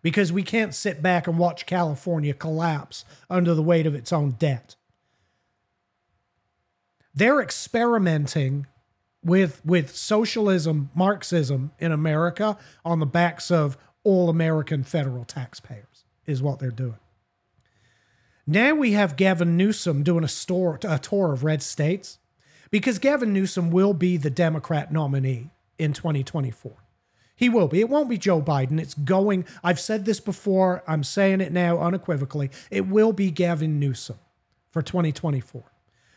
Because 0.00 0.32
we 0.32 0.42
can't 0.42 0.74
sit 0.74 1.02
back 1.02 1.26
and 1.26 1.38
watch 1.38 1.66
California 1.66 2.32
collapse 2.32 3.04
under 3.28 3.52
the 3.54 3.62
weight 3.62 3.86
of 3.86 3.94
its 3.94 4.12
own 4.12 4.30
debt. 4.30 4.76
They're 7.14 7.40
experimenting 7.40 8.66
with 9.22 9.60
with 9.64 9.94
socialism, 9.94 10.90
Marxism 10.94 11.72
in 11.78 11.92
America 11.92 12.56
on 12.84 13.00
the 13.00 13.06
backs 13.06 13.50
of 13.50 13.76
all 14.04 14.28
American 14.28 14.82
federal 14.82 15.24
taxpayers 15.24 16.04
is 16.26 16.42
what 16.42 16.58
they're 16.58 16.70
doing. 16.70 16.98
Now 18.46 18.74
we 18.74 18.92
have 18.92 19.16
Gavin 19.16 19.56
Newsom 19.56 20.02
doing 20.02 20.24
a, 20.24 20.28
store, 20.28 20.78
a 20.84 20.98
tour 20.98 21.32
of 21.32 21.44
red 21.44 21.62
states 21.62 22.18
because 22.70 22.98
Gavin 22.98 23.32
Newsom 23.32 23.70
will 23.70 23.94
be 23.94 24.16
the 24.16 24.30
Democrat 24.30 24.92
nominee 24.92 25.50
in 25.78 25.92
2024. 25.92 26.72
He 27.36 27.48
will 27.48 27.68
be. 27.68 27.80
It 27.80 27.88
won't 27.88 28.10
be 28.10 28.18
Joe 28.18 28.42
Biden. 28.42 28.78
It's 28.78 28.92
going, 28.92 29.46
I've 29.64 29.80
said 29.80 30.04
this 30.04 30.20
before, 30.20 30.82
I'm 30.86 31.02
saying 31.02 31.40
it 31.40 31.52
now 31.52 31.78
unequivocally. 31.78 32.50
It 32.70 32.86
will 32.86 33.12
be 33.12 33.30
Gavin 33.30 33.78
Newsom 33.78 34.18
for 34.70 34.82
2024, 34.82 35.64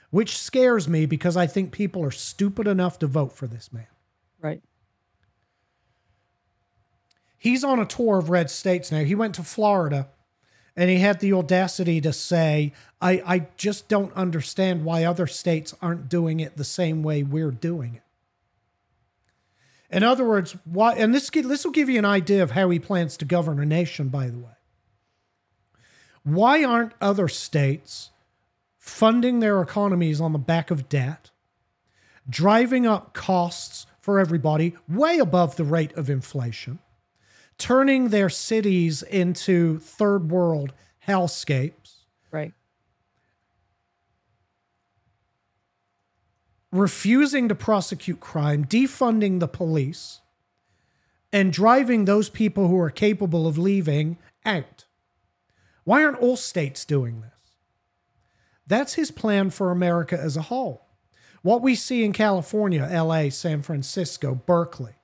which 0.10 0.38
scares 0.38 0.90
me 0.90 1.06
because 1.06 1.38
I 1.38 1.48
think 1.48 1.72
people 1.72 2.04
are 2.04 2.12
stupid 2.12 2.68
enough 2.68 3.00
to 3.00 3.08
vote 3.08 3.32
for 3.32 3.48
this 3.48 3.72
man. 3.72 3.88
Right. 4.42 4.62
He's 7.44 7.66
on 7.66 7.78
a 7.78 7.86
tour 7.86 8.20
of 8.20 8.30
red 8.30 8.50
states 8.50 8.90
now. 8.90 9.04
He 9.04 9.16
went 9.16 9.36
to 9.36 9.44
Florida 9.44 10.08
and 10.78 10.90
he 10.90 11.00
had 11.00 11.20
the 11.20 11.34
audacity 11.34 12.00
to 12.00 12.14
say, 12.14 12.72
I, 13.02 13.22
I 13.26 13.48
just 13.58 13.90
don't 13.90 14.14
understand 14.14 14.86
why 14.86 15.04
other 15.04 15.28
states 15.28 15.76
aren't 15.82 16.08
doing 16.08 16.40
it 16.40 16.56
the 16.56 16.64
same 16.64 17.04
way 17.04 17.22
we're 17.22 17.52
doing 17.52 17.96
it. 17.96 18.02
In 19.94 20.04
other 20.04 20.24
words, 20.24 20.56
why, 20.64 20.94
and 20.94 21.14
this, 21.14 21.30
this 21.30 21.66
will 21.66 21.74
give 21.74 21.90
you 21.90 22.00
an 22.00 22.06
idea 22.06 22.42
of 22.42 22.52
how 22.52 22.70
he 22.70 22.80
plans 22.80 23.18
to 23.18 23.26
govern 23.26 23.60
a 23.60 23.66
nation, 23.66 24.08
by 24.08 24.30
the 24.30 24.38
way. 24.38 24.56
Why 26.24 26.64
aren't 26.64 26.94
other 27.02 27.28
states 27.28 28.12
funding 28.78 29.42
their 29.42 29.62
economies 29.62 30.22
on 30.22 30.32
the 30.32 30.40
back 30.40 30.72
of 30.72 30.88
debt, 30.88 31.30
driving 32.30 32.88
up 32.88 33.14
costs 33.14 33.86
for 34.00 34.18
everybody 34.18 34.76
way 34.88 35.20
above 35.20 35.58
the 35.58 35.66
rate 35.66 35.92
of 35.98 36.10
inflation, 36.10 36.80
turning 37.58 38.10
their 38.10 38.30
cities 38.30 39.02
into 39.04 39.80
third 39.80 40.32
world 40.32 40.74
hellscapes, 41.08 42.06
Right. 42.32 42.54
refusing 46.72 47.48
to 47.48 47.56
prosecute 47.56 48.20
crime, 48.20 48.66
defunding 48.66 49.40
the 49.40 49.48
police, 49.48 50.22
and 51.32 51.54
driving 51.54 52.06
those 52.06 52.30
people 52.30 52.68
who 52.68 52.80
are 52.80 52.90
capable 52.90 53.48
of 53.48 53.58
leaving 53.58 54.18
out. 54.46 54.86
Why 55.84 56.04
aren't 56.04 56.20
all 56.20 56.38
states 56.38 56.86
doing 56.86 57.22
this? 57.22 57.30
That's 58.66 58.94
his 58.94 59.12
plan 59.12 59.50
for 59.50 59.72
America 59.72 60.20
as 60.20 60.38
a 60.38 60.44
whole. 60.44 60.88
What 61.42 61.62
we 61.62 61.76
see 61.76 62.04
in 62.06 62.14
California, 62.14 62.88
LA, 62.90 63.30
San 63.30 63.62
Francisco, 63.62 64.34
Berkeley, 64.34 64.96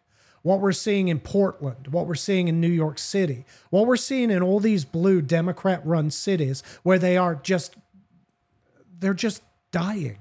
what 0.42 0.60
we're 0.60 0.72
seeing 0.72 1.08
in 1.08 1.20
Portland, 1.20 1.88
what 1.88 2.08
we're 2.08 2.16
seeing 2.16 2.48
in 2.48 2.62
New 2.62 2.70
York 2.70 2.98
City, 2.98 3.46
what 3.70 3.88
we're 3.88 3.98
seeing 3.98 4.32
in 4.32 4.42
all 4.42 4.60
these 4.60 4.86
blue 4.86 5.22
Democrat 5.22 5.82
run 5.86 6.10
cities 6.10 6.64
where 6.84 7.00
they 7.00 7.18
are 7.18 7.36
just, 7.36 7.76
they're 9.00 9.14
just 9.14 9.44
dying. 9.72 10.18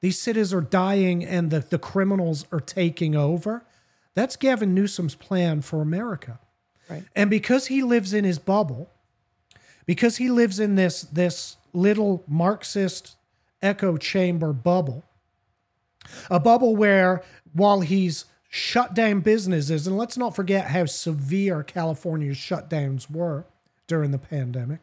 These 0.00 0.20
cities 0.20 0.54
are 0.54 0.60
dying 0.60 1.24
and 1.24 1.50
the, 1.50 1.60
the 1.60 1.78
criminals 1.78 2.46
are 2.52 2.60
taking 2.60 3.16
over. 3.16 3.64
That's 4.14 4.36
Gavin 4.36 4.74
Newsom's 4.74 5.14
plan 5.14 5.62
for 5.62 5.80
America. 5.80 6.38
Right. 6.88 7.04
And 7.14 7.28
because 7.30 7.66
he 7.66 7.82
lives 7.82 8.12
in 8.12 8.24
his 8.24 8.38
bubble, 8.38 8.90
because 9.86 10.18
he 10.18 10.30
lives 10.30 10.60
in 10.60 10.74
this 10.74 11.02
this 11.02 11.56
little 11.72 12.24
Marxist 12.26 13.16
echo 13.62 13.96
chamber 13.96 14.52
bubble, 14.52 15.04
a 16.30 16.40
bubble 16.40 16.76
where 16.76 17.22
while 17.52 17.80
he's 17.80 18.24
shut 18.48 18.94
down 18.94 19.20
businesses, 19.20 19.86
and 19.86 19.96
let's 19.96 20.16
not 20.16 20.34
forget 20.34 20.68
how 20.68 20.86
severe 20.86 21.62
California's 21.62 22.36
shutdowns 22.36 23.10
were 23.10 23.44
during 23.86 24.10
the 24.10 24.18
pandemic. 24.18 24.80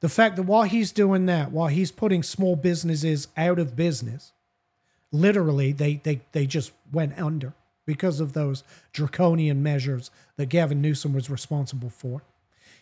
The 0.00 0.08
fact 0.08 0.36
that 0.36 0.44
while 0.44 0.62
he's 0.62 0.92
doing 0.92 1.26
that, 1.26 1.52
while 1.52 1.68
he's 1.68 1.92
putting 1.92 2.22
small 2.22 2.56
businesses 2.56 3.28
out 3.36 3.58
of 3.58 3.76
business, 3.76 4.32
literally 5.12 5.72
they 5.72 5.96
they 5.96 6.22
they 6.32 6.46
just 6.46 6.72
went 6.90 7.18
under 7.18 7.52
because 7.84 8.20
of 8.20 8.32
those 8.32 8.64
draconian 8.92 9.62
measures 9.62 10.10
that 10.36 10.46
Gavin 10.46 10.80
Newsom 10.80 11.12
was 11.12 11.28
responsible 11.28 11.90
for. 11.90 12.22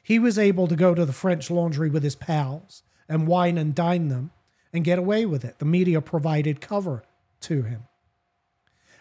He 0.02 0.18
was 0.18 0.38
able 0.38 0.68
to 0.68 0.76
go 0.76 0.94
to 0.94 1.04
the 1.04 1.12
French 1.12 1.50
laundry 1.50 1.90
with 1.90 2.02
his 2.02 2.14
pals 2.14 2.82
and 3.08 3.26
wine 3.26 3.58
and 3.58 3.74
dine 3.74 4.08
them 4.08 4.30
and 4.72 4.84
get 4.84 4.98
away 4.98 5.26
with 5.26 5.44
it. 5.44 5.58
The 5.58 5.64
media 5.64 6.00
provided 6.00 6.60
cover 6.60 7.02
to 7.40 7.62
him. 7.62 7.84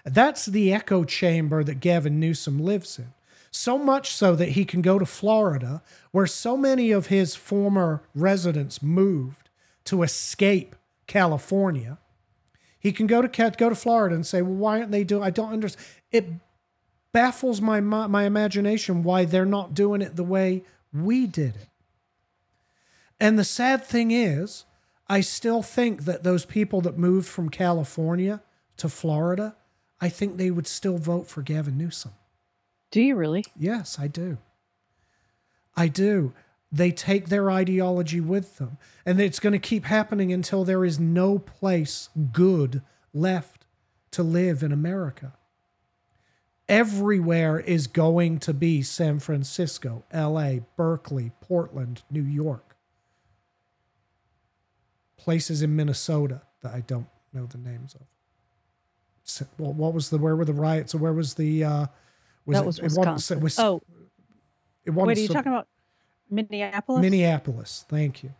That's 0.07 0.45
the 0.45 0.73
echo 0.73 1.03
chamber 1.03 1.63
that 1.63 1.81
Gavin 1.81 2.19
Newsom 2.19 2.59
lives 2.59 2.97
in. 2.97 3.13
So 3.51 3.77
much 3.77 4.13
so 4.13 4.35
that 4.35 4.49
he 4.49 4.63
can 4.63 4.81
go 4.81 4.97
to 4.97 5.05
Florida, 5.05 5.81
where 6.11 6.27
so 6.27 6.55
many 6.55 6.91
of 6.91 7.07
his 7.07 7.35
former 7.35 8.03
residents 8.15 8.81
moved 8.81 9.49
to 9.85 10.03
escape 10.03 10.75
California. 11.07 11.97
He 12.79 12.91
can 12.91 13.07
go 13.07 13.21
to 13.21 13.51
go 13.57 13.69
to 13.69 13.75
Florida 13.75 14.15
and 14.15 14.25
say, 14.25 14.41
"Well, 14.41 14.53
why 14.53 14.79
aren't 14.79 14.91
they 14.91 15.03
doing? 15.03 15.23
I 15.23 15.29
don't 15.29 15.51
understand." 15.51 15.85
It 16.11 16.29
baffles 17.11 17.59
my 17.59 17.81
my 17.81 18.23
imagination 18.23 19.03
why 19.03 19.25
they're 19.25 19.45
not 19.45 19.73
doing 19.73 20.01
it 20.01 20.15
the 20.15 20.23
way 20.23 20.63
we 20.93 21.27
did 21.27 21.55
it. 21.55 21.69
And 23.19 23.37
the 23.37 23.43
sad 23.43 23.83
thing 23.83 24.11
is, 24.11 24.63
I 25.09 25.19
still 25.21 25.61
think 25.61 26.05
that 26.05 26.23
those 26.23 26.45
people 26.45 26.79
that 26.81 26.97
moved 26.97 27.27
from 27.27 27.49
California 27.49 28.41
to 28.77 28.87
Florida, 28.87 29.56
I 29.99 30.09
think 30.09 30.37
they 30.37 30.51
would 30.51 30.67
still 30.67 30.97
vote 30.97 31.27
for 31.27 31.41
Gavin 31.41 31.77
Newsom. 31.77 32.11
Do 32.91 33.01
you 33.01 33.15
really? 33.15 33.43
Yes, 33.57 33.97
I 33.99 34.07
do. 34.07 34.37
I 35.75 35.87
do. 35.87 36.33
They 36.71 36.91
take 36.91 37.29
their 37.29 37.49
ideology 37.49 38.19
with 38.19 38.57
them. 38.57 38.77
And 39.05 39.19
it's 39.19 39.39
going 39.39 39.53
to 39.53 39.59
keep 39.59 39.85
happening 39.85 40.33
until 40.33 40.63
there 40.63 40.83
is 40.83 40.99
no 40.99 41.39
place 41.39 42.09
good 42.31 42.81
left 43.13 43.65
to 44.11 44.23
live 44.23 44.63
in 44.63 44.71
America. 44.71 45.33
Everywhere 46.67 47.59
is 47.59 47.87
going 47.87 48.39
to 48.39 48.53
be 48.53 48.81
San 48.81 49.19
Francisco, 49.19 50.03
LA, 50.13 50.55
Berkeley, 50.75 51.31
Portland, 51.39 52.03
New 52.11 52.23
York. 52.23 52.75
Places 55.15 55.61
in 55.61 55.75
Minnesota 55.75 56.41
that 56.61 56.73
I 56.73 56.81
don't 56.81 57.07
know 57.31 57.45
the 57.45 57.57
names 57.57 57.95
of. 57.95 58.01
What 59.57 59.93
was 59.93 60.09
the 60.09 60.17
where 60.17 60.35
were 60.35 60.45
the 60.45 60.53
riots? 60.53 60.95
Or 60.95 60.99
where 60.99 61.13
was 61.13 61.33
the 61.35 61.63
uh 61.63 61.85
that 62.47 62.65
was 62.65 62.79
it, 62.79 62.83
Wisconsin. 62.83 63.37
it 63.39 63.43
was- 63.43 63.59
oh, 63.59 63.81
it 64.85 64.91
wasn't 64.91 65.07
wait, 65.07 65.17
are 65.17 65.21
you 65.21 65.27
so- 65.27 65.33
talking 65.33 65.51
about 65.51 65.67
Minneapolis? 66.29 67.01
Minneapolis. 67.01 67.85
Thank 67.89 68.23
you. 68.23 68.33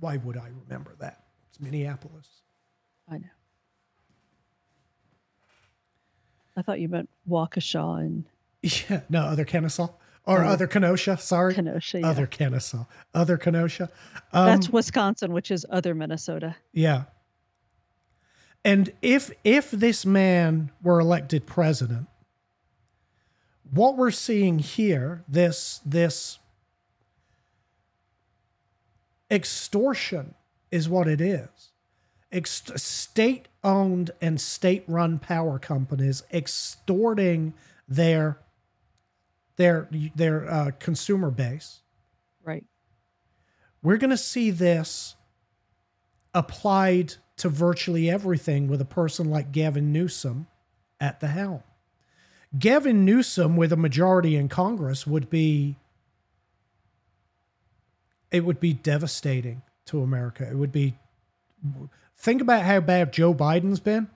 Why 0.00 0.16
would 0.18 0.36
I 0.36 0.48
remember 0.64 0.94
that? 1.00 1.24
It's 1.50 1.60
Minneapolis. 1.60 2.28
I 3.08 3.18
know. 3.18 3.24
I 6.56 6.62
thought 6.62 6.80
you 6.80 6.88
meant 6.88 7.08
Waukesha 7.28 8.00
and 8.00 8.24
Yeah, 8.62 9.00
no, 9.08 9.22
other 9.22 9.44
Kennesaw 9.44 9.88
or 10.26 10.42
Oh. 10.44 10.48
other 10.48 10.66
Kenosha. 10.66 11.16
Sorry, 11.18 11.54
Kenosha. 11.54 12.00
Yeah. 12.00 12.08
other 12.08 12.26
Kennesaw, 12.26 12.84
other 13.12 13.36
Kenosha. 13.36 13.90
Um, 14.32 14.46
That's 14.46 14.70
Wisconsin, 14.70 15.32
which 15.32 15.50
is 15.50 15.66
other 15.68 15.94
Minnesota. 15.94 16.56
yeah. 16.72 17.04
And 18.64 18.92
if 19.02 19.30
if 19.44 19.70
this 19.70 20.06
man 20.06 20.70
were 20.82 20.98
elected 20.98 21.46
president, 21.46 22.06
what 23.70 23.96
we're 23.96 24.10
seeing 24.10 24.58
here, 24.58 25.22
this 25.28 25.80
this 25.84 26.38
extortion 29.30 30.34
is 30.70 30.88
what 30.88 31.08
it 31.08 31.20
is. 31.20 31.48
Ex- 32.32 32.72
state 32.76 33.48
owned 33.62 34.10
and 34.20 34.40
state 34.40 34.84
run 34.88 35.18
power 35.18 35.58
companies 35.58 36.22
extorting 36.32 37.52
their 37.86 38.38
their 39.56 39.88
their 40.14 40.50
uh, 40.50 40.70
consumer 40.78 41.30
base. 41.30 41.80
Right. 42.42 42.64
We're 43.82 43.98
going 43.98 44.10
to 44.10 44.16
see 44.16 44.50
this 44.50 45.16
applied 46.32 47.14
to 47.36 47.48
virtually 47.48 48.08
everything 48.10 48.68
with 48.68 48.80
a 48.80 48.86
person 48.86 49.30
like 49.30 49.52
Gavin 49.52 49.92
Newsom 49.92 50.46
at 51.00 51.20
the 51.20 51.28
helm. 51.28 51.62
Gavin 52.58 53.04
Newsom 53.04 53.56
with 53.56 53.72
a 53.72 53.76
majority 53.76 54.36
in 54.36 54.48
Congress 54.48 55.06
would 55.06 55.28
be 55.28 55.76
it 58.30 58.44
would 58.44 58.58
be 58.58 58.72
devastating 58.72 59.62
to 59.86 60.02
America. 60.02 60.48
It 60.48 60.56
would 60.56 60.72
be 60.72 60.96
think 62.16 62.40
about 62.40 62.62
how 62.62 62.80
bad 62.80 63.12
Joe 63.12 63.32
Biden's 63.32 63.80
been, 63.80 64.08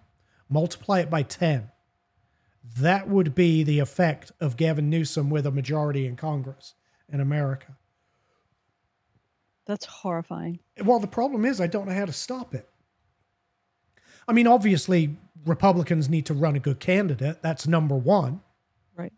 multiply 0.49 1.01
it 1.01 1.11
by 1.11 1.23
10. 1.23 1.71
That 2.79 3.09
would 3.09 3.35
be 3.35 3.63
the 3.63 3.79
effect 3.79 4.33
of 4.41 4.57
Gavin 4.57 4.91
Newsom 4.91 5.31
with 5.31 5.47
a 5.47 5.51
majority 5.51 6.07
in 6.07 6.17
Congress 6.17 6.75
in 7.09 7.21
America. 7.21 7.77
That's 9.67 9.85
horrifying. 9.85 10.61
Well, 10.83 10.99
the 10.99 11.07
problem 11.07 11.45
is 11.45 11.61
I 11.61 11.67
don't 11.67 11.87
know 11.87 11.95
how 11.95 12.07
to 12.07 12.13
stop 12.13 12.55
it. 12.55 12.69
I 14.29 14.35
mean, 14.35 14.47
obviously, 14.47 15.17
Republicans 15.47 16.09
need 16.09 16.27
to 16.27 16.35
run 16.35 16.55
a 16.55 16.59
good 16.61 16.79
candidate. 16.79 17.43
That's 17.43 17.67
number 17.67 17.97
one. 17.97 18.43
Right. 18.95 19.13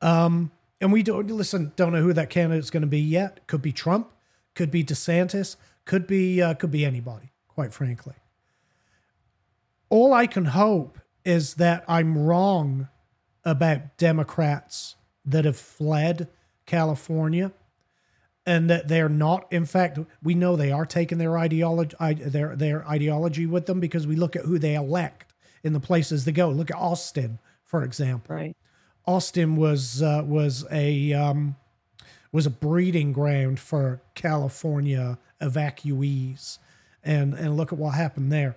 Um, 0.00 0.50
and 0.80 0.92
we 0.92 1.04
don't 1.04 1.28
listen. 1.28 1.72
Don't 1.76 1.92
know 1.92 2.02
who 2.02 2.12
that 2.12 2.28
candidate's 2.28 2.70
going 2.70 2.82
to 2.82 2.88
be 2.88 3.00
yet. 3.00 3.46
Could 3.46 3.62
be 3.62 3.72
Trump. 3.72 4.10
Could 4.54 4.72
be 4.72 4.82
DeSantis. 4.82 5.56
Could 5.84 6.08
be 6.08 6.42
uh, 6.42 6.54
could 6.54 6.72
be 6.72 6.84
anybody. 6.84 7.30
Quite 7.46 7.72
frankly, 7.72 8.14
all 9.88 10.12
I 10.12 10.26
can 10.26 10.46
hope 10.46 10.98
is 11.24 11.54
that 11.54 11.84
I'm 11.86 12.18
wrong 12.18 12.88
about 13.44 13.96
Democrats 13.96 14.96
that 15.24 15.44
have 15.44 15.56
fled 15.56 16.28
California 16.66 17.52
and 18.44 18.68
that 18.70 18.88
they're 18.88 19.08
not 19.08 19.46
in 19.52 19.64
fact 19.64 19.98
we 20.22 20.34
know 20.34 20.56
they 20.56 20.72
are 20.72 20.86
taking 20.86 21.18
their 21.18 21.38
ideology 21.38 21.96
their 22.14 22.56
their 22.56 22.86
ideology 22.88 23.46
with 23.46 23.66
them 23.66 23.78
because 23.80 24.06
we 24.06 24.16
look 24.16 24.34
at 24.34 24.44
who 24.44 24.58
they 24.58 24.74
elect 24.74 25.32
in 25.62 25.72
the 25.72 25.80
places 25.80 26.24
they 26.24 26.32
go 26.32 26.50
look 26.50 26.70
at 26.70 26.76
austin 26.76 27.38
for 27.64 27.84
example 27.84 28.34
Right. 28.34 28.56
Austin 29.06 29.56
was 29.56 30.02
uh, 30.02 30.22
was 30.24 30.64
a 30.70 31.12
um, 31.12 31.56
was 32.30 32.46
a 32.46 32.50
breeding 32.50 33.12
ground 33.12 33.58
for 33.58 34.00
California 34.14 35.18
evacuees, 35.40 36.58
and 37.02 37.34
and 37.34 37.56
look 37.56 37.72
at 37.72 37.78
what 37.78 37.94
happened 37.94 38.30
there. 38.30 38.56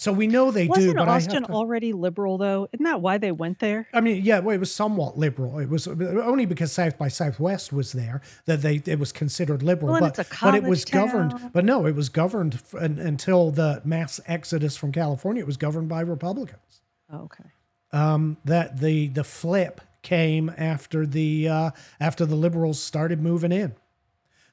So 0.00 0.12
we 0.12 0.28
know 0.28 0.52
they 0.52 0.66
do, 0.66 0.70
Wasn't 0.70 0.96
but 0.96 1.08
I 1.08 1.16
Austin 1.16 1.42
have 1.42 1.46
to, 1.48 1.52
already 1.52 1.92
liberal 1.92 2.38
though? 2.38 2.68
Isn't 2.72 2.84
that 2.84 3.00
why 3.00 3.18
they 3.18 3.32
went 3.32 3.58
there? 3.58 3.88
I 3.92 4.00
mean, 4.00 4.24
yeah, 4.24 4.38
well, 4.38 4.54
it 4.54 4.60
was 4.60 4.72
somewhat 4.72 5.18
liberal. 5.18 5.58
It 5.58 5.68
was 5.68 5.88
only 5.88 6.46
because 6.46 6.70
South 6.70 6.96
by 6.96 7.08
Southwest 7.08 7.72
was 7.72 7.90
there 7.90 8.22
that 8.44 8.62
they 8.62 8.80
it 8.86 9.00
was 9.00 9.10
considered 9.10 9.64
liberal. 9.64 9.90
Well, 9.90 10.12
but 10.14 10.28
but 10.40 10.54
it 10.54 10.62
was 10.62 10.84
governed. 10.84 11.50
But 11.52 11.64
no, 11.64 11.84
it 11.84 11.96
was 11.96 12.10
governed 12.10 12.54
f- 12.54 12.76
un, 12.76 13.00
until 13.00 13.50
the 13.50 13.82
mass 13.84 14.20
exodus 14.26 14.76
from 14.76 14.92
California. 14.92 15.42
It 15.42 15.46
was 15.46 15.56
governed 15.56 15.88
by 15.88 16.02
Republicans. 16.02 16.80
Oh, 17.12 17.22
okay. 17.22 17.50
Um, 17.90 18.36
that 18.44 18.78
the 18.78 19.08
the 19.08 19.24
flip 19.24 19.80
came 20.02 20.54
after 20.56 21.06
the 21.06 21.48
uh, 21.48 21.70
after 21.98 22.24
the 22.24 22.36
liberals 22.36 22.80
started 22.80 23.20
moving 23.20 23.50
in. 23.50 23.74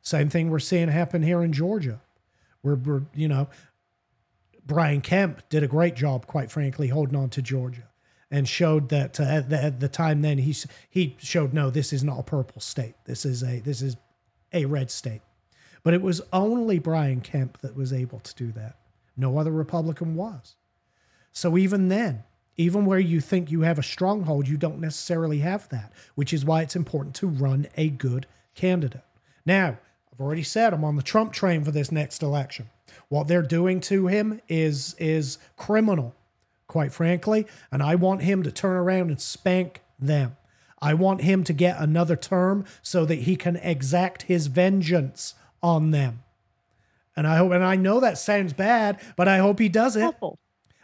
Same 0.01 0.27
thing 0.27 0.49
we're 0.49 0.57
seeing 0.57 0.87
happen 0.87 1.21
here 1.21 1.43
in 1.43 1.53
Georgia. 1.53 2.01
We're, 2.63 2.75
we're 2.75 3.03
you 3.13 3.27
know, 3.27 3.47
Brian 4.65 5.01
Kemp 5.01 5.47
did 5.49 5.63
a 5.63 5.67
great 5.67 5.95
job, 5.95 6.25
quite 6.25 6.51
frankly, 6.51 6.87
holding 6.87 7.15
on 7.15 7.29
to 7.29 7.41
Georgia, 7.41 7.87
and 8.31 8.47
showed 8.47 8.89
that 8.89 9.19
uh, 9.19 9.23
at, 9.23 9.49
the, 9.49 9.63
at 9.63 9.79
the 9.79 9.87
time 9.87 10.21
then 10.21 10.39
he 10.39 10.55
he 10.89 11.15
showed 11.19 11.53
no, 11.53 11.69
this 11.69 11.93
is 11.93 12.03
not 12.03 12.19
a 12.19 12.23
purple 12.23 12.61
state. 12.61 12.95
This 13.05 13.25
is 13.25 13.43
a 13.43 13.59
this 13.59 13.81
is 13.81 13.95
a 14.51 14.65
red 14.65 14.89
state. 14.89 15.21
But 15.83 15.93
it 15.93 16.01
was 16.01 16.21
only 16.33 16.79
Brian 16.79 17.21
Kemp 17.21 17.59
that 17.61 17.75
was 17.75 17.93
able 17.93 18.19
to 18.19 18.35
do 18.35 18.51
that. 18.53 18.77
No 19.15 19.37
other 19.37 19.51
Republican 19.51 20.15
was. 20.15 20.55
So 21.31 21.57
even 21.57 21.89
then, 21.89 22.23
even 22.57 22.85
where 22.85 22.99
you 22.99 23.21
think 23.21 23.51
you 23.51 23.61
have 23.61 23.77
a 23.77 23.83
stronghold, 23.83 24.47
you 24.47 24.57
don't 24.57 24.79
necessarily 24.79 25.39
have 25.39 25.69
that, 25.69 25.93
which 26.15 26.33
is 26.33 26.45
why 26.45 26.61
it's 26.61 26.75
important 26.75 27.13
to 27.15 27.27
run 27.27 27.67
a 27.77 27.89
good 27.89 28.25
candidate. 28.55 29.03
Now, 29.45 29.77
I've 30.15 30.21
already 30.21 30.43
said 30.43 30.73
I'm 30.73 30.85
on 30.85 30.95
the 30.95 31.03
Trump 31.03 31.33
train 31.33 31.65
for 31.65 31.71
this 31.71 31.91
next 31.91 32.23
election. 32.23 32.69
What 33.09 33.27
they're 33.27 33.41
doing 33.41 33.81
to 33.81 34.07
him 34.07 34.39
is 34.47 34.95
is 34.97 35.37
criminal, 35.57 36.15
quite 36.67 36.93
frankly, 36.93 37.45
and 37.69 37.83
I 37.83 37.95
want 37.95 38.21
him 38.21 38.41
to 38.43 38.51
turn 38.51 38.77
around 38.77 39.09
and 39.09 39.19
spank 39.19 39.81
them. 39.99 40.37
I 40.81 40.93
want 40.93 41.21
him 41.21 41.43
to 41.43 41.53
get 41.53 41.79
another 41.79 42.15
term 42.15 42.63
so 42.81 43.03
that 43.05 43.15
he 43.15 43.35
can 43.35 43.57
exact 43.57 44.23
his 44.23 44.47
vengeance 44.47 45.33
on 45.61 45.91
them. 45.91 46.23
And 47.17 47.27
I 47.27 47.35
hope 47.35 47.51
and 47.51 47.63
I 47.63 47.75
know 47.75 47.99
that 47.99 48.17
sounds 48.17 48.53
bad, 48.53 49.01
but 49.17 49.27
I 49.27 49.39
hope 49.39 49.59
he 49.59 49.67
does 49.67 49.97
it. 49.97 50.03
Awful. 50.03 50.39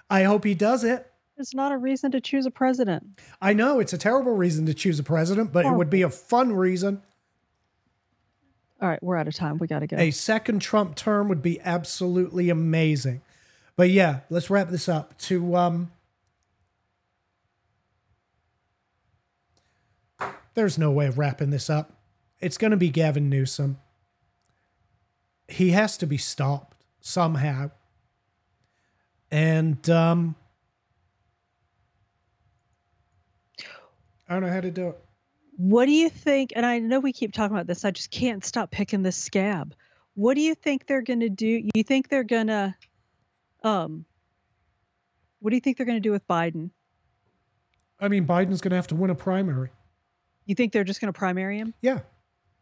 I 0.09 0.23
hope 0.23 0.43
he 0.43 0.55
does 0.55 0.83
it. 0.83 1.09
It's 1.37 1.55
not 1.55 1.71
a 1.71 1.77
reason 1.77 2.11
to 2.11 2.19
choose 2.19 2.45
a 2.45 2.51
president. 2.51 3.21
I 3.41 3.53
know 3.53 3.79
it's 3.79 3.93
a 3.93 3.97
terrible 3.97 4.35
reason 4.35 4.65
to 4.65 4.73
choose 4.73 4.99
a 4.99 5.03
president, 5.03 5.53
but 5.53 5.65
it 5.65 5.71
would 5.71 5.89
be 5.89 6.01
a 6.01 6.09
fun 6.09 6.51
reason. 6.53 7.01
All 8.81 8.89
right, 8.89 9.01
we're 9.03 9.15
out 9.15 9.27
of 9.27 9.35
time. 9.35 9.59
We 9.59 9.67
got 9.67 9.79
to 9.79 9.87
go. 9.87 9.97
A 9.97 10.09
second 10.09 10.59
Trump 10.59 10.95
term 10.95 11.29
would 11.29 11.43
be 11.43 11.59
absolutely 11.61 12.49
amazing. 12.49 13.21
But 13.75 13.91
yeah, 13.91 14.21
let's 14.29 14.49
wrap 14.49 14.69
this 14.69 14.89
up. 14.89 15.17
To 15.19 15.55
um 15.55 15.91
There's 20.53 20.77
no 20.77 20.91
way 20.91 21.07
of 21.07 21.17
wrapping 21.17 21.51
this 21.51 21.69
up. 21.69 21.93
It's 22.39 22.57
going 22.57 22.71
to 22.71 22.77
be 22.77 22.89
Gavin 22.89 23.29
Newsom. 23.29 23.77
He 25.47 25.71
has 25.71 25.95
to 25.97 26.05
be 26.05 26.17
stopped 26.17 26.83
somehow. 26.99 27.71
And 29.29 29.87
um 29.89 30.35
I 34.27 34.33
don't 34.33 34.43
know 34.43 34.49
how 34.49 34.61
to 34.61 34.71
do 34.71 34.89
it. 34.89 34.99
What 35.57 35.85
do 35.85 35.91
you 35.91 36.09
think? 36.09 36.53
And 36.55 36.65
I 36.65 36.79
know 36.79 36.99
we 36.99 37.13
keep 37.13 37.33
talking 37.33 37.55
about 37.55 37.67
this. 37.67 37.85
I 37.85 37.91
just 37.91 38.11
can't 38.11 38.43
stop 38.43 38.71
picking 38.71 39.03
this 39.03 39.17
scab. 39.17 39.75
What 40.15 40.35
do 40.35 40.41
you 40.41 40.55
think 40.55 40.87
they're 40.87 41.01
going 41.01 41.19
to 41.21 41.29
do? 41.29 41.69
You 41.73 41.83
think 41.83 42.09
they're 42.09 42.23
going 42.23 42.47
to, 42.47 42.75
um, 43.63 44.05
what 45.39 45.51
do 45.51 45.55
you 45.55 45.61
think 45.61 45.77
they're 45.77 45.85
going 45.85 46.01
to 46.01 46.01
do 46.01 46.11
with 46.11 46.27
Biden? 46.27 46.71
I 47.99 48.07
mean, 48.07 48.25
Biden's 48.25 48.61
going 48.61 48.71
to 48.71 48.75
have 48.75 48.87
to 48.87 48.95
win 48.95 49.11
a 49.11 49.15
primary. 49.15 49.69
You 50.45 50.55
think 50.55 50.73
they're 50.73 50.83
just 50.83 50.99
going 50.99 51.13
to 51.13 51.17
primary 51.17 51.59
him? 51.59 51.73
Yeah. 51.81 51.99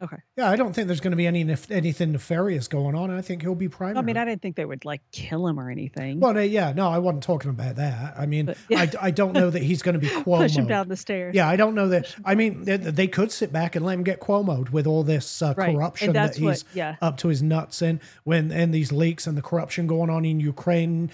Okay. 0.02 0.18
Yeah, 0.38 0.50
I 0.50 0.56
don't 0.56 0.74
think 0.74 0.88
there's 0.88 1.02
going 1.02 1.12
to 1.12 1.18
be 1.18 1.28
any 1.28 1.44
nef- 1.44 1.70
anything 1.72 2.14
nefarious 2.14 2.68
going 2.70 2.96
on. 2.96 3.12
I 3.12 3.22
think 3.22 3.42
he'll 3.42 3.54
be 3.56 3.68
primary. 3.68 3.98
I 3.98 4.02
mean, 4.02 4.16
I 4.18 4.24
didn't 4.26 4.42
think 4.42 4.56
they 4.56 4.64
would 4.64 4.86
like 4.86 5.02
kill 5.12 5.46
him 5.48 5.60
or 5.60 5.70
anything. 5.70 6.20
well, 6.22 6.34
no, 6.34 6.40
yeah, 6.40 6.72
no, 6.74 6.88
I 6.90 7.00
wasn't 7.00 7.24
talking 7.24 7.50
about 7.50 7.76
that. 7.76 8.16
I 8.18 8.26
mean, 8.26 8.46
But, 8.46 8.58
yeah. 8.70 8.80
I, 8.82 9.08
I 9.08 9.12
don't 9.12 9.34
know 9.34 9.50
that 9.50 9.62
he's 9.62 9.82
going 9.82 9.94
to 9.94 10.00
be 10.00 10.08
Cuomo. 10.24 10.38
Push 10.38 10.56
him 10.56 10.68
down 10.68 10.88
the 10.88 10.96
stairs. 10.96 11.36
Yeah, 11.36 11.50
I 11.50 11.56
don't 11.58 11.76
know 11.76 11.90
that. 11.90 12.16
I 12.24 12.36
mean, 12.36 12.64
they, 12.64 12.78
they 12.78 13.08
could 13.08 13.32
sit 13.32 13.52
back 13.52 13.76
and 13.76 13.86
let 13.86 13.94
him 13.94 14.04
get 14.04 14.20
Cuomo'd 14.22 14.70
with 14.70 14.88
all 14.88 15.04
this 15.04 15.42
uh, 15.42 15.54
Right, 15.58 15.76
corruption 15.76 16.14
that 16.14 16.36
he's 16.36 16.44
what- 16.44 16.64
yeah. 16.74 16.96
up 17.02 17.18
to 17.18 17.28
his 17.28 17.44
nuts 17.44 17.82
in, 17.82 18.00
when 18.24 18.52
and 18.52 18.74
these 18.74 18.92
leaks 18.92 19.28
and 19.28 19.38
the 19.38 19.42
corruption 19.42 19.86
going 19.88 20.10
on 20.10 20.24
in 20.24 20.40
Ukraine. 20.40 21.12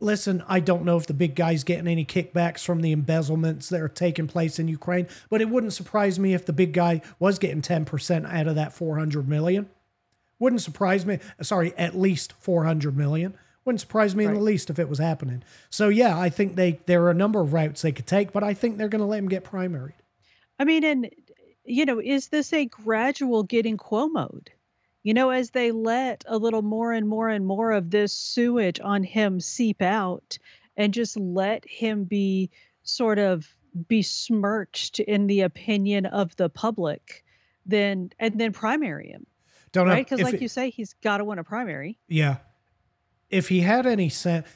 Listen, 0.00 0.42
I 0.48 0.60
don't 0.60 0.84
know 0.84 0.96
if 0.96 1.06
the 1.06 1.14
big 1.14 1.34
guy's 1.34 1.62
getting 1.62 1.86
any 1.86 2.06
kickbacks 2.06 2.64
from 2.64 2.80
the 2.80 2.92
embezzlements 2.92 3.68
that 3.68 3.80
are 3.80 3.88
taking 3.88 4.26
place 4.26 4.58
in 4.58 4.66
Ukraine, 4.66 5.06
but 5.28 5.42
it 5.42 5.50
wouldn't 5.50 5.74
surprise 5.74 6.18
me 6.18 6.32
if 6.32 6.46
the 6.46 6.54
big 6.54 6.72
guy 6.72 7.02
was 7.18 7.38
getting 7.38 7.60
10% 7.60 8.32
out 8.32 8.46
of 8.46 8.54
that 8.54 8.72
400 8.72 9.28
million. 9.28 9.68
Wouldn't 10.38 10.62
surprise 10.62 11.04
me. 11.04 11.18
Sorry, 11.42 11.74
at 11.76 11.94
least 11.94 12.32
400 12.32 12.96
million. 12.96 13.36
Wouldn't 13.64 13.82
surprise 13.82 14.16
me 14.16 14.24
in 14.24 14.32
the 14.32 14.40
least 14.40 14.70
if 14.70 14.78
it 14.78 14.88
was 14.88 14.98
happening. 14.98 15.42
So 15.68 15.90
yeah, 15.90 16.18
I 16.18 16.30
think 16.30 16.56
they 16.56 16.80
there 16.86 17.04
are 17.04 17.10
a 17.10 17.14
number 17.14 17.40
of 17.40 17.52
routes 17.52 17.82
they 17.82 17.92
could 17.92 18.06
take, 18.06 18.32
but 18.32 18.42
I 18.42 18.54
think 18.54 18.78
they're 18.78 18.88
going 18.88 19.02
to 19.02 19.06
let 19.06 19.18
him 19.18 19.28
get 19.28 19.44
primaried. 19.44 19.92
I 20.58 20.64
mean, 20.64 20.82
and 20.82 21.10
you 21.64 21.84
know, 21.84 22.00
is 22.00 22.28
this 22.28 22.54
a 22.54 22.64
gradual 22.64 23.42
getting 23.42 23.76
Cuomo'd? 23.76 24.50
You 25.02 25.14
know, 25.14 25.30
as 25.30 25.50
they 25.50 25.72
let 25.72 26.24
a 26.28 26.36
little 26.36 26.62
more 26.62 26.92
and 26.92 27.08
more 27.08 27.28
and 27.28 27.46
more 27.46 27.72
of 27.72 27.90
this 27.90 28.12
sewage 28.12 28.80
on 28.80 29.02
him 29.02 29.40
seep 29.40 29.80
out 29.80 30.38
and 30.76 30.92
just 30.92 31.16
let 31.18 31.64
him 31.66 32.04
be 32.04 32.50
sort 32.82 33.18
of 33.18 33.48
besmirched 33.74 35.00
in 35.00 35.26
the 35.26 35.40
opinion 35.42 36.06
of 36.06 36.34
the 36.36 36.48
public, 36.48 37.24
then 37.64 38.10
and 38.18 38.38
then 38.38 38.52
primary 38.52 39.08
him, 39.08 39.26
Don't 39.72 39.86
right? 39.86 40.04
Because 40.04 40.22
like 40.22 40.34
it- 40.34 40.42
you 40.42 40.48
say, 40.48 40.70
he's 40.70 40.92
got 41.02 41.18
to 41.18 41.24
win 41.24 41.38
a 41.38 41.44
primary. 41.44 41.98
Yeah. 42.08 42.38
If 43.30 43.48
he 43.48 43.60
had 43.60 43.86
any 43.86 44.08
sense, 44.08 44.48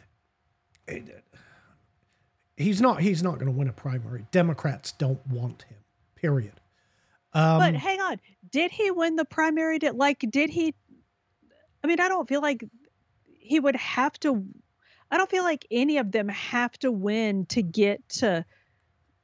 he's 2.56 2.80
not. 2.80 3.00
He's 3.00 3.22
not 3.22 3.34
going 3.34 3.46
to 3.46 3.52
win 3.52 3.68
a 3.68 3.72
primary. 3.72 4.26
Democrats 4.32 4.92
don't 4.92 5.24
want 5.26 5.62
him. 5.64 5.78
Period. 6.16 6.60
Um, 7.34 7.58
but 7.58 7.74
hang 7.74 8.00
on, 8.00 8.20
did 8.50 8.70
he 8.70 8.90
win 8.90 9.16
the 9.16 9.24
primary? 9.24 9.78
Did 9.78 9.96
like 9.96 10.24
did 10.30 10.50
he? 10.50 10.74
I 11.82 11.86
mean, 11.86 12.00
I 12.00 12.08
don't 12.08 12.28
feel 12.28 12.40
like 12.40 12.64
he 13.26 13.60
would 13.60 13.76
have 13.76 14.18
to. 14.20 14.44
I 15.10 15.18
don't 15.18 15.30
feel 15.30 15.44
like 15.44 15.66
any 15.70 15.98
of 15.98 16.12
them 16.12 16.28
have 16.28 16.78
to 16.78 16.90
win 16.90 17.46
to 17.46 17.62
get 17.62 18.08
to. 18.20 18.44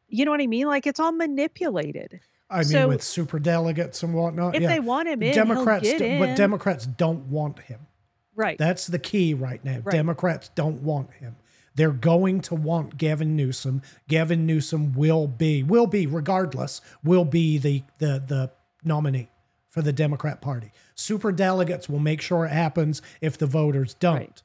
You 0.08 0.24
know 0.24 0.32
what 0.32 0.40
I 0.40 0.46
mean? 0.46 0.66
Like 0.66 0.86
it's 0.86 1.00
all 1.00 1.12
manipulated. 1.12 2.20
I 2.50 2.58
mean, 2.58 2.64
so- 2.64 2.88
with 2.88 3.02
super 3.02 3.38
delegates 3.38 4.02
and 4.02 4.12
whatnot. 4.12 4.56
If 4.56 4.62
yeah. 4.62 4.68
they 4.68 4.80
want 4.80 5.08
him 5.08 5.22
in, 5.22 5.32
Democrats, 5.32 5.88
do- 5.88 6.04
in. 6.04 6.18
but 6.18 6.36
Democrats 6.36 6.84
don't 6.84 7.26
want 7.26 7.61
him. 7.61 7.86
right? 8.34 8.58
That's 8.58 8.88
the 8.88 8.98
key 8.98 9.34
right 9.34 9.64
now. 9.64 9.78
Right. 9.84 9.92
Democrats 9.92 10.50
don't 10.56 10.82
want 10.82 11.12
him. 11.14 11.36
They're 11.74 11.90
going 11.92 12.40
to 12.42 12.54
want 12.54 12.96
Gavin 12.98 13.36
Newsom. 13.36 13.82
Gavin 14.08 14.44
Newsom 14.46 14.92
will 14.92 15.26
be, 15.26 15.62
will 15.62 15.86
be, 15.86 16.06
regardless, 16.06 16.80
will 17.04 17.24
be 17.24 17.58
the 17.58 17.82
the 17.98 18.22
the 18.26 18.50
nominee 18.84 19.30
for 19.68 19.82
the 19.82 19.92
Democrat 19.92 20.40
Party. 20.40 20.72
Super 20.94 21.30
delegates 21.30 21.88
will 21.88 22.00
make 22.00 22.20
sure 22.20 22.44
it 22.44 22.50
happens 22.52 23.00
if 23.20 23.38
the 23.38 23.46
voters 23.46 23.94
don't. 23.94 24.18
Right. 24.18 24.42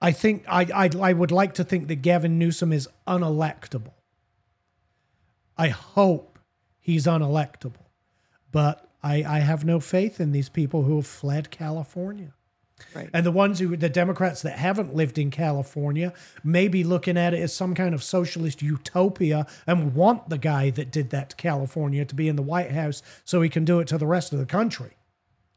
I 0.00 0.12
think 0.12 0.44
I, 0.46 0.66
I 0.74 0.90
I 1.00 1.12
would 1.12 1.32
like 1.32 1.54
to 1.54 1.64
think 1.64 1.88
that 1.88 1.96
Gavin 1.96 2.38
Newsom 2.38 2.72
is 2.72 2.88
unelectable. 3.08 3.94
I 5.58 5.68
hope 5.68 6.38
he's 6.78 7.06
unelectable, 7.06 7.86
but 8.52 8.88
I, 9.02 9.24
I 9.24 9.38
have 9.40 9.64
no 9.64 9.80
faith 9.80 10.20
in 10.20 10.32
these 10.32 10.48
people 10.48 10.84
who 10.84 10.96
have 10.96 11.06
fled 11.06 11.50
California. 11.50 12.35
Right. 12.94 13.08
And 13.12 13.24
the 13.24 13.32
ones 13.32 13.58
who, 13.58 13.76
the 13.76 13.88
Democrats 13.88 14.42
that 14.42 14.58
haven't 14.58 14.94
lived 14.94 15.18
in 15.18 15.30
California, 15.30 16.12
may 16.44 16.68
be 16.68 16.84
looking 16.84 17.16
at 17.16 17.34
it 17.34 17.40
as 17.40 17.54
some 17.54 17.74
kind 17.74 17.94
of 17.94 18.02
socialist 18.02 18.60
utopia 18.62 19.46
and 19.66 19.94
want 19.94 20.28
the 20.28 20.38
guy 20.38 20.70
that 20.70 20.90
did 20.90 21.10
that 21.10 21.30
to 21.30 21.36
California 21.36 22.04
to 22.04 22.14
be 22.14 22.28
in 22.28 22.36
the 22.36 22.42
White 22.42 22.72
House 22.72 23.02
so 23.24 23.40
he 23.40 23.48
can 23.48 23.64
do 23.64 23.80
it 23.80 23.88
to 23.88 23.98
the 23.98 24.06
rest 24.06 24.32
of 24.32 24.38
the 24.38 24.46
country. 24.46 24.96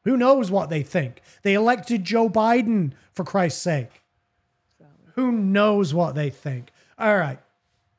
Who 0.06 0.16
knows 0.16 0.50
what 0.50 0.70
they 0.70 0.82
think? 0.82 1.22
They 1.44 1.54
elected 1.54 2.06
Joe 2.06 2.30
Biden, 2.30 2.94
for 3.12 3.26
Christ's 3.26 3.62
sake. 3.62 4.02
Who 5.16 5.32
knows 5.32 5.94
what 5.94 6.16
they 6.16 6.30
think? 6.30 6.72
All 6.98 7.18
right, 7.18 7.40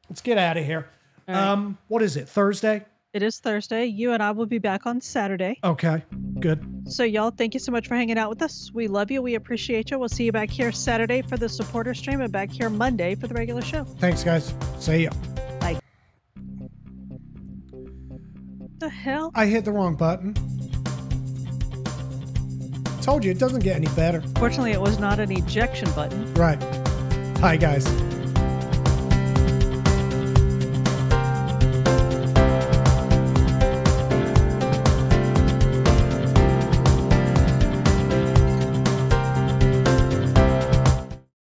let's 0.08 0.22
get 0.22 0.38
out 0.38 0.56
of 0.56 0.64
here. 0.64 0.88
Um, 1.28 1.76
what 1.88 2.02
is 2.02 2.16
it? 2.16 2.26
Thursday? 2.28 2.86
It 3.12 3.24
is 3.24 3.40
Thursday. 3.40 3.86
You 3.86 4.12
and 4.12 4.22
I 4.22 4.30
will 4.30 4.46
be 4.46 4.58
back 4.58 4.86
on 4.86 5.00
Saturday. 5.00 5.58
Okay, 5.64 6.04
good. 6.38 6.84
So, 6.86 7.02
y'all, 7.02 7.32
thank 7.32 7.54
you 7.54 7.60
so 7.60 7.72
much 7.72 7.88
for 7.88 7.96
hanging 7.96 8.16
out 8.16 8.30
with 8.30 8.40
us. 8.40 8.70
We 8.72 8.86
love 8.86 9.10
you. 9.10 9.20
We 9.20 9.34
appreciate 9.34 9.90
you. 9.90 9.98
We'll 9.98 10.08
see 10.08 10.24
you 10.24 10.32
back 10.32 10.48
here 10.48 10.70
Saturday 10.70 11.22
for 11.22 11.36
the 11.36 11.48
supporter 11.48 11.92
stream 11.92 12.20
and 12.20 12.32
back 12.32 12.50
here 12.52 12.70
Monday 12.70 13.16
for 13.16 13.26
the 13.26 13.34
regular 13.34 13.62
show. 13.62 13.82
Thanks, 13.82 14.22
guys. 14.22 14.54
See 14.78 15.04
ya. 15.04 15.10
Bye. 15.58 15.80
The 18.78 18.88
hell? 18.88 19.32
I 19.34 19.46
hit 19.46 19.64
the 19.64 19.72
wrong 19.72 19.96
button. 19.96 20.34
Told 23.02 23.24
you 23.24 23.32
it 23.32 23.40
doesn't 23.40 23.64
get 23.64 23.74
any 23.74 23.88
better. 23.88 24.22
Fortunately, 24.38 24.70
it 24.70 24.80
was 24.80 25.00
not 25.00 25.18
an 25.18 25.32
ejection 25.32 25.90
button. 25.92 26.32
Right. 26.34 26.62
Hi, 27.38 27.56
guys. 27.56 27.84